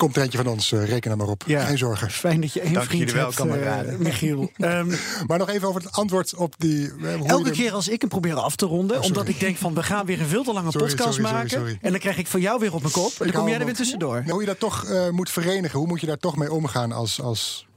Komt 0.00 0.16
er 0.16 0.22
eentje 0.22 0.38
van 0.38 0.46
ons, 0.46 0.72
uh, 0.72 0.88
reken 0.88 1.10
er 1.10 1.16
maar 1.16 1.28
op. 1.28 1.42
Ja, 1.46 1.64
Geen 1.64 1.78
zorgen. 1.78 2.10
Fijn 2.10 2.40
dat 2.40 2.52
je 2.52 2.60
één 2.60 2.72
Dank 2.72 2.86
vriend 2.86 3.12
wel, 3.12 3.24
hebt, 3.24 3.36
kameraden. 3.36 3.92
uh, 3.92 3.98
Michiel. 3.98 4.50
um, 4.58 4.88
maar 5.26 5.38
nog 5.38 5.48
even 5.48 5.68
over 5.68 5.82
het 5.82 5.92
antwoord 5.92 6.34
op 6.34 6.54
die... 6.58 6.92
Uh, 6.98 7.14
hoe 7.14 7.28
elke 7.28 7.50
keer 7.50 7.72
als 7.72 7.88
ik 7.88 8.00
hem 8.00 8.10
probeer 8.10 8.34
af 8.34 8.56
te 8.56 8.66
ronden... 8.66 8.98
Oh, 8.98 9.04
omdat 9.04 9.28
ik 9.28 9.40
denk 9.40 9.56
van 9.56 9.74
we 9.74 9.82
gaan 9.82 10.06
weer 10.06 10.20
een 10.20 10.26
veel 10.26 10.44
te 10.44 10.52
lange 10.52 10.70
Sorry, 10.70 10.86
podcast 10.86 11.14
sorry, 11.14 11.32
maken... 11.32 11.50
sorry. 11.50 11.78
en 11.80 11.90
dan 11.90 12.00
krijg 12.00 12.18
ik 12.18 12.26
van 12.26 12.40
jou 12.40 12.60
weer 12.60 12.74
op 12.74 12.80
mijn 12.80 12.92
kop... 12.92 13.12
en 13.18 13.26
dan 13.26 13.32
kom 13.32 13.48
jij 13.48 13.58
er 13.58 13.64
weer 13.64 13.74
tussendoor. 13.74 14.22
Hoe 14.26 14.40
je 14.40 14.46
dat 14.46 14.58
toch 14.58 14.84
uh, 14.84 15.08
moet 15.08 15.30
verenigen. 15.30 15.78
Hoe 15.78 15.88
moet 15.88 16.00
je 16.00 16.06
daar 16.06 16.18
toch 16.18 16.36
mee 16.36 16.52
omgaan 16.52 16.92
als... 16.92 17.20
als 17.20 17.68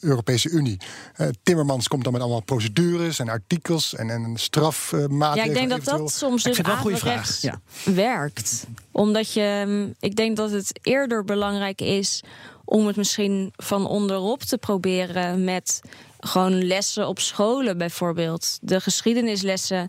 Europese 0.00 0.48
Unie. 0.48 0.76
Uh, 1.16 1.28
Timmermans 1.42 1.88
komt 1.88 2.04
dan 2.04 2.12
met 2.12 2.22
allemaal 2.22 2.42
procedures 2.42 3.18
en 3.18 3.28
artikels 3.28 3.94
en, 3.94 4.10
en 4.10 4.32
strafmaatregelen. 4.34 5.36
Ja, 5.36 5.44
ik 5.44 5.54
denk 5.54 5.68
dat 5.68 5.78
eventueel. 5.78 5.98
dat 5.98 6.12
soms 6.12 6.42
dus 6.42 6.62
averechts 6.62 7.40
Ja. 7.40 7.60
werkt. 7.84 8.66
Omdat 8.90 9.32
je, 9.32 9.64
mm, 9.66 9.94
ik 10.00 10.16
denk 10.16 10.36
dat 10.36 10.50
het 10.50 10.78
eerder 10.82 11.24
belangrijk 11.24 11.80
is 11.80 12.22
om 12.64 12.86
het 12.86 12.96
misschien 12.96 13.52
van 13.56 13.86
onderop 13.86 14.42
te 14.42 14.58
proberen 14.58 15.44
met 15.44 15.80
gewoon 16.20 16.64
lessen 16.64 17.08
op 17.08 17.18
scholen 17.18 17.78
bijvoorbeeld. 17.78 18.58
De 18.60 18.80
geschiedenislessen, 18.80 19.88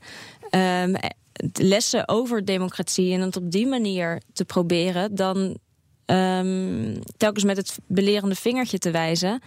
um, 0.52 0.96
lessen 1.54 2.08
over 2.08 2.46
democratie 2.46 3.14
en 3.14 3.22
het 3.22 3.36
op 3.36 3.52
die 3.52 3.68
manier 3.68 4.22
te 4.34 4.46
proberen 4.46 5.16
dan 5.16 5.58
um, 6.06 7.00
telkens 7.18 7.44
met 7.44 7.58
het 7.58 7.78
belerende 7.88 8.36
vingertje 8.36 8.78
te 8.78 8.92
wijzen. 8.92 9.42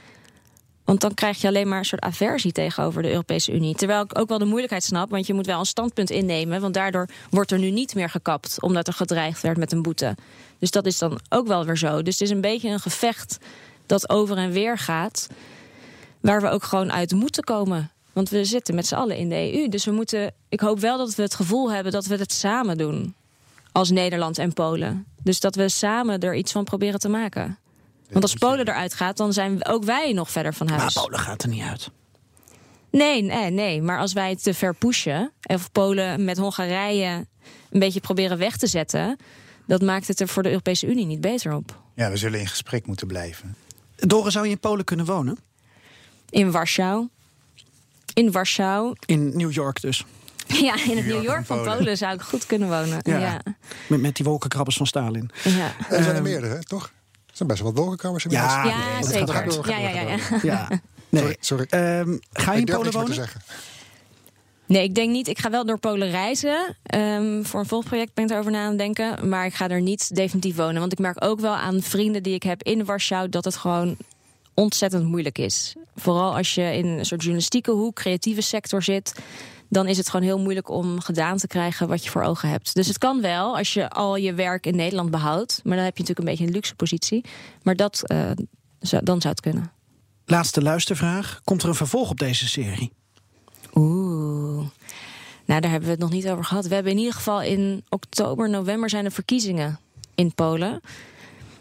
Want 0.86 1.00
dan 1.00 1.14
krijg 1.14 1.40
je 1.40 1.46
alleen 1.46 1.68
maar 1.68 1.78
een 1.78 1.84
soort 1.84 2.02
aversie 2.02 2.52
tegenover 2.52 3.02
de 3.02 3.10
Europese 3.10 3.52
Unie. 3.52 3.74
Terwijl 3.74 4.02
ik 4.02 4.18
ook 4.18 4.28
wel 4.28 4.38
de 4.38 4.44
moeilijkheid 4.44 4.84
snap, 4.84 5.10
want 5.10 5.26
je 5.26 5.34
moet 5.34 5.46
wel 5.46 5.58
een 5.58 5.66
standpunt 5.66 6.10
innemen. 6.10 6.60
Want 6.60 6.74
daardoor 6.74 7.08
wordt 7.30 7.50
er 7.50 7.58
nu 7.58 7.70
niet 7.70 7.94
meer 7.94 8.10
gekapt, 8.10 8.62
omdat 8.62 8.86
er 8.86 8.92
gedreigd 8.92 9.42
werd 9.42 9.56
met 9.56 9.72
een 9.72 9.82
boete. 9.82 10.14
Dus 10.58 10.70
dat 10.70 10.86
is 10.86 10.98
dan 10.98 11.20
ook 11.28 11.46
wel 11.46 11.64
weer 11.64 11.76
zo. 11.76 12.02
Dus 12.02 12.18
het 12.18 12.28
is 12.28 12.30
een 12.30 12.40
beetje 12.40 12.68
een 12.68 12.80
gevecht 12.80 13.38
dat 13.86 14.08
over 14.08 14.36
en 14.36 14.50
weer 14.50 14.78
gaat. 14.78 15.28
Waar 16.20 16.40
we 16.40 16.48
ook 16.48 16.64
gewoon 16.64 16.92
uit 16.92 17.12
moeten 17.12 17.44
komen. 17.44 17.90
Want 18.12 18.28
we 18.28 18.44
zitten 18.44 18.74
met 18.74 18.86
z'n 18.86 18.94
allen 18.94 19.16
in 19.16 19.28
de 19.28 19.52
EU. 19.52 19.68
Dus 19.68 19.84
we 19.84 19.92
moeten. 19.92 20.32
Ik 20.48 20.60
hoop 20.60 20.80
wel 20.80 20.98
dat 20.98 21.14
we 21.14 21.22
het 21.22 21.34
gevoel 21.34 21.72
hebben 21.72 21.92
dat 21.92 22.06
we 22.06 22.16
het 22.16 22.32
samen 22.32 22.78
doen. 22.78 23.14
Als 23.72 23.90
Nederland 23.90 24.38
en 24.38 24.52
Polen. 24.52 25.06
Dus 25.22 25.40
dat 25.40 25.54
we 25.54 25.68
samen 25.68 26.20
er 26.20 26.34
iets 26.34 26.52
van 26.52 26.64
proberen 26.64 27.00
te 27.00 27.08
maken. 27.08 27.58
Want 28.10 28.24
als 28.24 28.34
Polen 28.34 28.68
eruit 28.68 28.94
gaat, 28.94 29.16
dan 29.16 29.32
zijn 29.32 29.66
ook 29.66 29.84
wij 29.84 30.12
nog 30.12 30.30
verder 30.30 30.54
van 30.54 30.68
huis. 30.68 30.94
Maar 30.94 31.04
Polen 31.04 31.18
gaat 31.20 31.42
er 31.42 31.48
niet 31.48 31.62
uit. 31.62 31.90
Nee, 32.90 33.22
nee, 33.22 33.50
nee. 33.50 33.82
Maar 33.82 33.98
als 33.98 34.12
wij 34.12 34.30
het 34.30 34.42
te 34.42 34.54
ver 34.54 34.74
pushen, 34.74 35.32
of 35.42 35.72
Polen 35.72 36.24
met 36.24 36.38
Hongarije 36.38 37.26
een 37.70 37.78
beetje 37.78 38.00
proberen 38.00 38.38
weg 38.38 38.56
te 38.56 38.66
zetten, 38.66 39.16
dat 39.66 39.82
maakt 39.82 40.08
het 40.08 40.20
er 40.20 40.28
voor 40.28 40.42
de 40.42 40.48
Europese 40.48 40.86
Unie 40.86 41.06
niet 41.06 41.20
beter 41.20 41.54
op. 41.54 41.80
Ja, 41.94 42.10
we 42.10 42.16
zullen 42.16 42.40
in 42.40 42.46
gesprek 42.46 42.86
moeten 42.86 43.06
blijven. 43.06 43.56
Dore, 43.96 44.30
zou 44.30 44.44
je 44.44 44.50
in 44.50 44.58
Polen 44.58 44.84
kunnen 44.84 45.06
wonen? 45.06 45.38
In 46.30 46.50
Warschau. 46.50 47.08
In 48.14 48.32
Warschau. 48.32 48.94
In 49.06 49.36
New 49.36 49.52
York 49.52 49.80
dus. 49.80 50.04
Ja, 50.46 50.74
in 50.74 50.96
het 50.96 51.06
New 51.06 51.06
York 51.06 51.22
York 51.24 51.46
van. 51.46 51.62
Polen 51.62 51.96
zou 51.96 52.14
ik 52.14 52.20
goed 52.20 52.46
kunnen 52.46 52.68
wonen. 52.68 52.98
Ja. 53.02 53.18
Ja. 53.18 53.40
Met, 53.88 54.00
met 54.00 54.16
die 54.16 54.24
wolkenkrabbers 54.24 54.76
van 54.76 54.86
Stalin. 54.86 55.30
Ja. 55.44 55.50
Er 55.50 55.84
zijn 55.88 56.04
er 56.04 56.14
Ehm, 56.14 56.22
meerdere, 56.22 56.62
toch? 56.62 56.92
Er 57.38 57.46
zijn 57.46 57.48
best 57.48 57.62
wel 57.62 57.72
wat 57.86 58.02
inmiddels. 58.02 58.22
Ja, 58.22 58.64
Ja, 58.64 59.02
zeker. 59.02 59.28
gaat 59.34 59.50
door, 59.54 59.68
ja, 59.68 59.78
ja, 59.78 59.88
ja, 59.88 60.00
ja. 60.00 60.18
Ja. 60.42 60.68
Nee. 61.08 61.22
Sorry, 61.22 61.36
sorry. 61.40 61.66
Ehm, 61.68 62.16
ga 62.32 62.52
je 62.52 62.58
in 62.58 62.64
Polen 62.64 62.82
niks 62.82 62.82
meer 62.82 62.90
te 62.90 62.90
wonen? 62.98 63.14
zeggen. 63.14 63.40
Nee, 64.66 64.82
ik 64.82 64.94
denk 64.94 65.10
niet. 65.10 65.28
Ik 65.28 65.38
ga 65.38 65.50
wel 65.50 65.66
door 65.66 65.78
Polen 65.78 66.10
reizen. 66.10 66.76
Ehm, 66.82 67.42
voor 67.42 67.60
een 67.60 67.66
volgproject 67.66 68.14
ben 68.14 68.24
ik 68.24 68.30
daarover 68.30 68.52
na 68.52 68.62
aan 68.62 68.68
het 68.68 68.78
denken. 68.78 69.28
Maar 69.28 69.46
ik 69.46 69.54
ga 69.54 69.68
er 69.68 69.80
niet 69.80 70.14
definitief 70.14 70.56
wonen. 70.56 70.80
Want 70.80 70.92
ik 70.92 70.98
merk 70.98 71.24
ook 71.24 71.40
wel 71.40 71.54
aan 71.54 71.82
vrienden 71.82 72.22
die 72.22 72.34
ik 72.34 72.42
heb 72.42 72.62
in 72.62 72.84
Warschau 72.84 73.28
dat 73.28 73.44
het 73.44 73.56
gewoon 73.56 73.96
ontzettend 74.54 75.04
moeilijk 75.04 75.38
is. 75.38 75.74
Vooral 75.96 76.36
als 76.36 76.54
je 76.54 76.62
in 76.76 76.86
een 76.86 77.04
soort 77.06 77.20
journalistieke 77.20 77.70
hoek, 77.70 77.94
creatieve 77.94 78.40
sector 78.40 78.82
zit. 78.82 79.12
Dan 79.68 79.86
is 79.86 79.96
het 79.96 80.10
gewoon 80.10 80.26
heel 80.26 80.38
moeilijk 80.38 80.70
om 80.70 81.00
gedaan 81.00 81.36
te 81.36 81.46
krijgen 81.46 81.88
wat 81.88 82.04
je 82.04 82.10
voor 82.10 82.22
ogen 82.22 82.48
hebt. 82.48 82.74
Dus 82.74 82.86
het 82.86 82.98
kan 82.98 83.20
wel 83.20 83.56
als 83.56 83.72
je 83.74 83.90
al 83.90 84.16
je 84.16 84.34
werk 84.34 84.66
in 84.66 84.76
Nederland 84.76 85.10
behoudt. 85.10 85.60
Maar 85.64 85.76
dan 85.76 85.84
heb 85.84 85.96
je 85.96 86.02
natuurlijk 86.02 86.28
een 86.28 86.34
beetje 86.34 86.46
een 86.46 86.58
luxe 86.58 86.74
positie. 86.74 87.24
Maar 87.62 87.76
dat, 87.76 88.02
eh, 88.04 88.30
zou- 88.80 89.04
dan 89.04 89.20
zou 89.20 89.32
het 89.34 89.40
kunnen. 89.42 89.70
Laatste 90.24 90.62
luistervraag. 90.62 91.40
Komt 91.44 91.62
er 91.62 91.68
een 91.68 91.74
vervolg 91.74 92.10
op 92.10 92.18
deze 92.18 92.48
serie? 92.48 92.92
Oeh. 93.74 94.66
Nou, 95.44 95.60
daar 95.60 95.70
hebben 95.70 95.88
we 95.88 95.94
het 95.94 96.00
nog 96.00 96.10
niet 96.10 96.28
over 96.28 96.44
gehad. 96.44 96.66
We 96.66 96.74
hebben 96.74 96.92
in 96.92 96.98
ieder 96.98 97.14
geval 97.14 97.42
in 97.42 97.84
oktober, 97.88 98.50
november 98.50 98.90
zijn 98.90 99.04
er 99.04 99.12
verkiezingen 99.12 99.78
in 100.14 100.34
Polen. 100.34 100.80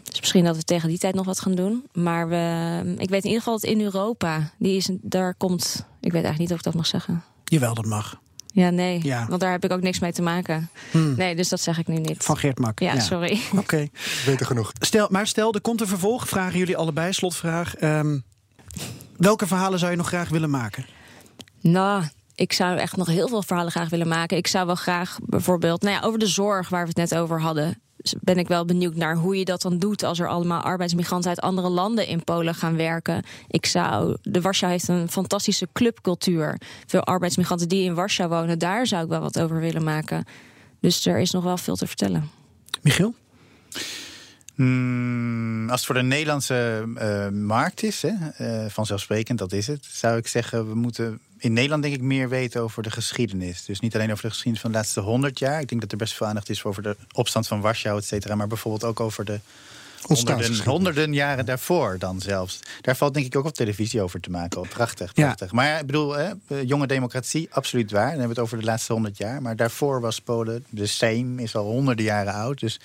Dus 0.02 0.20
misschien 0.20 0.44
dat 0.44 0.56
we 0.56 0.62
tegen 0.62 0.88
die 0.88 0.98
tijd 0.98 1.14
nog 1.14 1.26
wat 1.26 1.40
gaan 1.40 1.54
doen. 1.54 1.84
Maar 1.92 2.28
we, 2.28 2.94
ik 2.98 3.08
weet 3.08 3.22
in 3.24 3.30
ieder 3.30 3.42
geval 3.42 3.58
dat 3.60 3.70
in 3.70 3.80
Europa, 3.80 4.50
die 4.58 4.76
is, 4.76 4.90
daar 5.02 5.34
komt. 5.34 5.86
Ik 6.00 6.12
weet 6.12 6.24
eigenlijk 6.24 6.38
niet 6.38 6.50
of 6.50 6.56
ik 6.58 6.62
dat 6.64 6.74
mag 6.74 6.86
zeggen. 6.86 7.22
Jawel, 7.48 7.74
dat 7.74 7.86
mag. 7.86 8.20
Ja, 8.52 8.70
nee. 8.70 9.00
Ja. 9.02 9.26
Want 9.28 9.40
daar 9.40 9.50
heb 9.50 9.64
ik 9.64 9.72
ook 9.72 9.80
niks 9.80 9.98
mee 9.98 10.12
te 10.12 10.22
maken. 10.22 10.70
Nee, 10.92 11.36
dus 11.36 11.48
dat 11.48 11.60
zeg 11.60 11.78
ik 11.78 11.86
nu 11.86 11.96
niet. 11.96 12.24
Van 12.24 12.36
Geert 12.36 12.58
Mak. 12.58 12.78
ja, 12.80 13.00
sorry. 13.00 13.40
Oké. 13.56 13.88
Weten 14.26 14.46
genoeg. 14.46 14.72
Stel, 14.80 15.08
maar 15.10 15.26
stel, 15.26 15.54
er 15.54 15.60
komt 15.60 15.80
een 15.80 15.86
vervolg. 15.86 16.28
Vragen 16.28 16.58
jullie 16.58 16.76
allebei, 16.76 17.12
slotvraag. 17.12 17.76
Ehm, 17.76 18.18
welke 19.16 19.46
verhalen 19.46 19.78
zou 19.78 19.90
je 19.90 19.96
nog 19.96 20.06
graag 20.08 20.28
willen 20.28 20.50
maken? 20.50 20.86
Nou, 21.60 22.04
ik 22.34 22.52
zou 22.52 22.78
echt 22.78 22.96
nog 22.96 23.06
heel 23.06 23.28
veel 23.28 23.42
verhalen 23.42 23.70
graag 23.70 23.88
willen 23.88 24.08
maken. 24.08 24.36
Ik 24.36 24.46
zou 24.46 24.66
wel 24.66 24.74
graag 24.74 25.18
bijvoorbeeld, 25.22 25.82
nou 25.82 25.94
ja, 25.94 26.00
over 26.00 26.18
de 26.18 26.26
zorg 26.26 26.68
waar 26.68 26.82
we 26.82 26.88
het 26.88 27.10
net 27.10 27.20
over 27.20 27.40
hadden. 27.40 27.80
Ben 28.20 28.38
ik 28.38 28.48
wel 28.48 28.64
benieuwd 28.64 28.94
naar 28.94 29.16
hoe 29.16 29.38
je 29.38 29.44
dat 29.44 29.62
dan 29.62 29.78
doet 29.78 30.02
als 30.02 30.18
er 30.18 30.28
allemaal 30.28 30.60
arbeidsmigranten 30.60 31.30
uit 31.30 31.40
andere 31.40 31.68
landen 31.68 32.06
in 32.06 32.24
Polen 32.24 32.54
gaan 32.54 32.76
werken. 32.76 33.22
Ik 33.48 33.66
zou, 33.66 34.16
de 34.22 34.40
Warschau 34.40 34.72
heeft 34.72 34.88
een 34.88 35.08
fantastische 35.08 35.68
clubcultuur. 35.72 36.60
Veel 36.86 37.02
arbeidsmigranten 37.02 37.68
die 37.68 37.84
in 37.84 37.94
Warschau 37.94 38.28
wonen, 38.28 38.58
daar 38.58 38.86
zou 38.86 39.02
ik 39.02 39.08
wel 39.08 39.20
wat 39.20 39.40
over 39.40 39.60
willen 39.60 39.84
maken. 39.84 40.24
Dus 40.80 41.06
er 41.06 41.18
is 41.18 41.30
nog 41.30 41.44
wel 41.44 41.56
veel 41.56 41.76
te 41.76 41.86
vertellen. 41.86 42.30
Michiel? 42.82 43.14
Hmm, 44.54 45.70
als 45.70 45.78
het 45.78 45.86
voor 45.86 45.94
de 45.94 46.02
Nederlandse 46.02 46.88
eh, 46.94 47.28
markt 47.28 47.82
is, 47.82 48.02
hè, 48.02 48.12
eh, 48.36 48.70
vanzelfsprekend, 48.70 49.38
dat 49.38 49.52
is 49.52 49.66
het, 49.66 49.84
zou 49.90 50.16
ik 50.16 50.26
zeggen, 50.26 50.68
we 50.68 50.74
moeten 50.74 51.20
in 51.38 51.52
Nederland 51.52 51.82
denk 51.82 51.94
ik 51.94 52.00
meer 52.02 52.28
weten 52.28 52.62
over 52.62 52.82
de 52.82 52.90
geschiedenis. 52.90 53.64
Dus 53.64 53.80
niet 53.80 53.94
alleen 53.94 54.10
over 54.10 54.22
de 54.22 54.28
geschiedenis 54.28 54.60
van 54.60 54.70
de 54.70 54.76
laatste 54.76 55.00
honderd 55.00 55.38
jaar. 55.38 55.60
Ik 55.60 55.68
denk 55.68 55.80
dat 55.80 55.92
er 55.92 55.98
best 55.98 56.14
veel 56.14 56.26
aandacht 56.26 56.48
is 56.50 56.64
over 56.64 56.82
de 56.82 56.96
opstand 57.12 57.46
van 57.46 57.60
Warschau, 57.60 57.98
et 57.98 58.04
cetera. 58.04 58.34
Maar 58.34 58.46
bijvoorbeeld 58.46 58.84
ook 58.84 59.00
over 59.00 59.24
de 59.24 59.40
honderden, 60.02 60.64
honderden 60.64 61.12
jaren 61.12 61.46
daarvoor 61.46 61.96
dan 61.98 62.20
zelfs. 62.20 62.58
Daar 62.80 62.96
valt 62.96 63.14
denk 63.14 63.26
ik 63.26 63.36
ook 63.36 63.44
op 63.44 63.54
televisie 63.54 64.02
over 64.02 64.20
te 64.20 64.30
maken. 64.30 64.60
Oh, 64.60 64.68
prachtig, 64.68 65.10
Ja. 65.14 65.24
prachtig. 65.24 65.52
Maar 65.52 65.80
ik 65.80 65.86
bedoel, 65.86 66.12
hè, 66.16 66.30
eh, 66.46 66.62
jonge 66.64 66.86
democratie, 66.86 67.48
absoluut 67.50 67.90
waar. 67.90 68.00
Dan 68.10 68.18
hebben 68.18 68.28
we 68.28 68.34
het 68.34 68.42
over 68.44 68.58
de 68.58 68.64
laatste 68.64 68.92
honderd 68.92 69.16
jaar. 69.16 69.42
Maar 69.42 69.56
daarvoor 69.56 70.00
was 70.00 70.20
Polen, 70.20 70.64
de 70.68 70.86
Sejm 70.86 71.38
is 71.38 71.54
al 71.56 71.64
honderden 71.64 72.04
jaren 72.04 72.32
oud. 72.32 72.60
Dus 72.60 72.80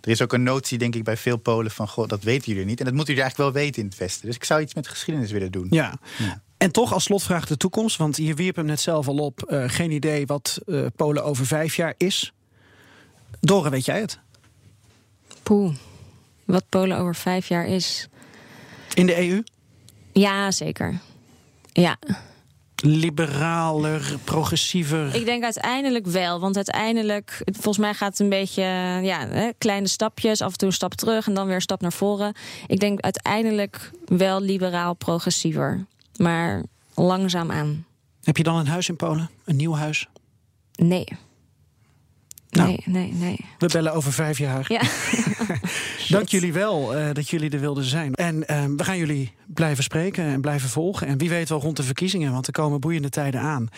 er 0.00 0.10
is 0.10 0.22
ook 0.22 0.32
een 0.32 0.42
notie, 0.42 0.78
denk 0.78 0.94
ik, 0.94 1.04
bij 1.04 1.16
veel 1.16 1.36
Polen 1.36 1.70
van... 1.70 1.88
Goh, 1.88 2.08
dat 2.08 2.22
weten 2.22 2.52
jullie 2.52 2.66
niet. 2.66 2.78
En 2.78 2.84
dat 2.84 2.94
moeten 2.94 3.14
jullie 3.14 3.28
eigenlijk 3.28 3.54
wel 3.54 3.62
weten 3.64 3.82
in 3.82 3.88
het 3.88 3.98
Westen. 3.98 4.26
Dus 4.26 4.34
ik 4.36 4.44
zou 4.44 4.60
iets 4.60 4.74
met 4.74 4.88
geschiedenis 4.88 5.30
willen 5.30 5.50
doen. 5.52 5.66
Ja. 5.70 5.98
Ja. 6.18 6.40
En 6.58 6.72
toch 6.72 6.92
als 6.92 7.04
slotvraag 7.04 7.46
de 7.46 7.56
toekomst. 7.56 7.96
Want 7.96 8.16
je 8.16 8.34
wierp 8.34 8.56
hem 8.56 8.66
net 8.66 8.80
zelf 8.80 9.08
al 9.08 9.16
op. 9.18 9.42
eh, 9.42 9.64
geen 9.66 9.90
idee 9.90 10.26
wat 10.26 10.60
eh, 10.66 10.86
Polen 10.96 11.24
over 11.24 11.46
vijf 11.46 11.76
jaar 11.76 11.94
is. 11.96 12.32
Dore, 13.40 13.70
weet 13.70 13.84
jij 13.84 14.00
het? 14.00 14.18
Poeh. 15.42 15.74
Wat 16.44 16.64
Polen 16.68 16.98
over 16.98 17.14
vijf 17.14 17.48
jaar 17.48 17.66
is. 17.66 18.08
In 18.94 19.06
de 19.06 19.28
EU? 19.28 19.42
Ja, 20.12 20.50
zeker. 20.50 21.00
Ja. 21.72 21.96
Liberaler, 22.76 24.18
progressiever. 24.24 25.14
Ik 25.14 25.24
denk 25.24 25.44
uiteindelijk 25.44 26.06
wel. 26.06 26.40
Want 26.40 26.56
uiteindelijk, 26.56 27.42
volgens 27.44 27.78
mij 27.78 27.94
gaat 27.94 28.10
het 28.10 28.18
een 28.18 28.28
beetje 28.28 28.62
ja, 29.02 29.28
hè, 29.28 29.50
kleine 29.58 29.88
stapjes. 29.88 30.40
Af 30.40 30.52
en 30.52 30.58
toe 30.58 30.68
een 30.68 30.74
stap 30.74 30.94
terug 30.94 31.26
en 31.26 31.34
dan 31.34 31.46
weer 31.46 31.54
een 31.54 31.60
stap 31.60 31.80
naar 31.80 31.92
voren. 31.92 32.34
Ik 32.66 32.80
denk 32.80 33.00
uiteindelijk 33.00 33.90
wel 34.06 34.40
liberaal 34.40 34.94
progressiever. 34.94 35.86
Maar 36.18 36.64
langzaam 36.94 37.50
aan. 37.50 37.86
Heb 38.22 38.36
je 38.36 38.42
dan 38.42 38.56
een 38.56 38.66
huis 38.66 38.88
in 38.88 38.96
Polen? 38.96 39.30
Een 39.44 39.56
nieuw 39.56 39.74
huis? 39.74 40.08
Nee. 40.74 41.06
Nou. 42.50 42.68
Nee, 42.68 42.82
nee, 42.84 43.12
nee. 43.12 43.38
We 43.58 43.66
bellen 43.66 43.92
over 43.92 44.12
vijf 44.12 44.38
jaar. 44.38 44.64
Ja. 44.68 44.80
Dank 46.16 46.28
jullie 46.28 46.52
wel 46.52 46.94
eh, 46.94 47.12
dat 47.12 47.28
jullie 47.28 47.50
er 47.50 47.60
wilden 47.60 47.84
zijn. 47.84 48.14
En 48.14 48.48
eh, 48.48 48.64
we 48.76 48.84
gaan 48.84 48.98
jullie 48.98 49.32
blijven 49.46 49.84
spreken 49.84 50.24
en 50.24 50.40
blijven 50.40 50.68
volgen. 50.68 51.06
En 51.06 51.18
wie 51.18 51.28
weet 51.28 51.48
wel 51.48 51.60
rond 51.60 51.76
de 51.76 51.82
verkiezingen, 51.82 52.32
want 52.32 52.46
er 52.46 52.52
komen 52.52 52.80
boeiende 52.80 53.08
tijden 53.08 53.40
aan. 53.40 53.68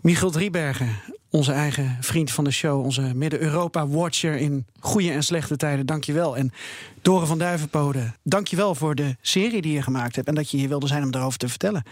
Michiel 0.00 0.30
Driebergen, 0.30 0.88
onze 1.30 1.52
eigen 1.52 1.96
vriend 2.00 2.30
van 2.30 2.44
de 2.44 2.50
show, 2.50 2.84
onze 2.84 3.12
Midden-Europa-watcher 3.14 4.36
in 4.36 4.66
goede 4.80 5.10
en 5.10 5.22
slechte 5.22 5.56
tijden, 5.56 5.86
dank 5.86 6.04
je 6.04 6.12
wel. 6.12 6.36
En 6.36 6.52
Dore 7.02 7.26
van 7.26 7.38
Duivenpode, 7.38 8.12
dank 8.22 8.46
je 8.46 8.56
wel 8.56 8.74
voor 8.74 8.94
de 8.94 9.16
serie 9.20 9.62
die 9.62 9.72
je 9.72 9.82
gemaakt 9.82 10.16
hebt 10.16 10.28
en 10.28 10.34
dat 10.34 10.50
je 10.50 10.56
hier 10.56 10.68
wilde 10.68 10.86
zijn 10.86 11.02
om 11.02 11.14
erover 11.14 11.38
te 11.38 11.48
vertellen. 11.48 11.82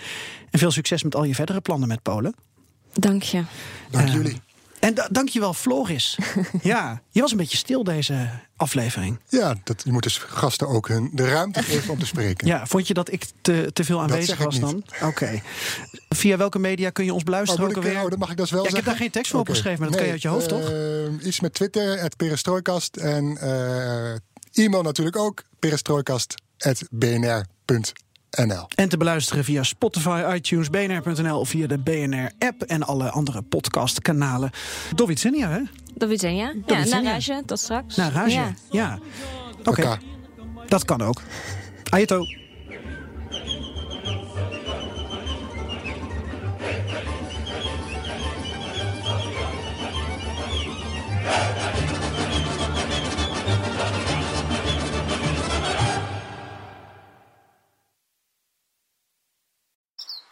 En 0.50 0.58
veel 0.58 0.70
succes 0.70 1.02
met 1.02 1.14
al 1.14 1.24
je 1.24 1.34
verdere 1.34 1.60
plannen 1.60 1.88
met 1.88 2.02
Polen. 2.02 2.34
Dank 2.92 3.22
je. 3.22 3.42
Dank 3.90 4.08
jullie. 4.08 4.43
En 4.84 4.94
da- 4.94 5.08
dank 5.10 5.28
je 5.28 5.40
wel, 5.40 5.54
Floris. 5.54 6.18
ja, 6.62 7.02
je 7.10 7.20
was 7.20 7.30
een 7.30 7.36
beetje 7.36 7.56
stil 7.56 7.84
deze 7.84 8.28
aflevering. 8.56 9.18
Ja, 9.28 9.54
dat, 9.64 9.82
je 9.84 9.92
moet 9.92 10.02
dus 10.02 10.18
gasten 10.18 10.68
ook 10.68 10.88
hun 10.88 11.10
de 11.12 11.28
ruimte 11.28 11.62
geven 11.62 11.92
om 11.92 11.98
te 11.98 12.06
spreken. 12.06 12.46
Ja, 12.46 12.66
vond 12.66 12.86
je 12.88 12.94
dat 12.94 13.12
ik 13.12 13.24
te, 13.40 13.70
te 13.72 13.84
veel 13.84 14.00
aanwezig 14.00 14.38
was 14.38 14.60
dan? 14.60 14.84
Oké. 15.02 15.40
Via 16.08 16.36
welke 16.36 16.58
media 16.58 16.90
kun 16.90 17.04
je 17.04 17.10
ons 17.12 17.20
Oh, 17.20 17.26
beluisteren 17.26 17.64
ook 17.68 17.76
alweer? 17.76 18.02
oh, 18.02 18.10
dat 18.10 18.18
mag 18.18 18.30
ik 18.30 18.36
dus 18.36 18.50
wel 18.50 18.62
Ja, 18.62 18.68
ik 18.68 18.74
heb 18.74 18.84
zeggen? 18.84 18.92
daar 19.00 19.02
geen 19.02 19.10
tekst 19.10 19.30
voor 19.30 19.40
opgeschreven, 19.40 19.80
maar 19.80 19.88
dat 19.88 19.96
kan 19.96 20.06
je 20.06 20.12
uit 20.12 20.22
je 20.22 20.28
hoofd, 20.28 20.48
toch? 20.48 20.70
eh, 20.70 21.26
Iets 21.26 21.40
met 21.40 21.54
Twitter, 21.54 21.98
het 22.00 22.16
Perestrooikast. 22.16 22.96
En 22.96 23.36
eh, 23.40 24.64
e-mail 24.64 24.82
natuurlijk 24.82 25.16
ook, 25.16 25.42
perestrooikast.bnr.nl. 25.58 27.42
En 28.74 28.88
te 28.88 28.96
beluisteren 28.96 29.44
via 29.44 29.62
Spotify, 29.62 30.24
iTunes, 30.34 30.70
bnr.nl 30.70 31.38
of 31.38 31.48
via 31.48 31.66
de 31.66 31.78
BNR-app 31.78 32.62
en 32.62 32.82
alle 32.82 33.10
andere 33.10 33.42
podcastkanalen. 33.42 34.50
Dovizenia, 34.94 35.50
hè? 35.50 35.60
Tot 35.96 36.08
widzenia. 36.08 36.54
Ja, 36.66 36.84
naar 36.84 37.02
Rage. 37.02 37.42
Tot 37.46 37.58
straks. 37.58 37.96
Naar 37.96 38.12
Rage. 38.12 38.30
Ja. 38.30 38.54
Ja. 38.70 38.98
Oké, 39.64 39.98
dat 40.66 40.84
kan 40.84 41.02
ook. 41.02 41.20
Ajeto. 41.90 42.24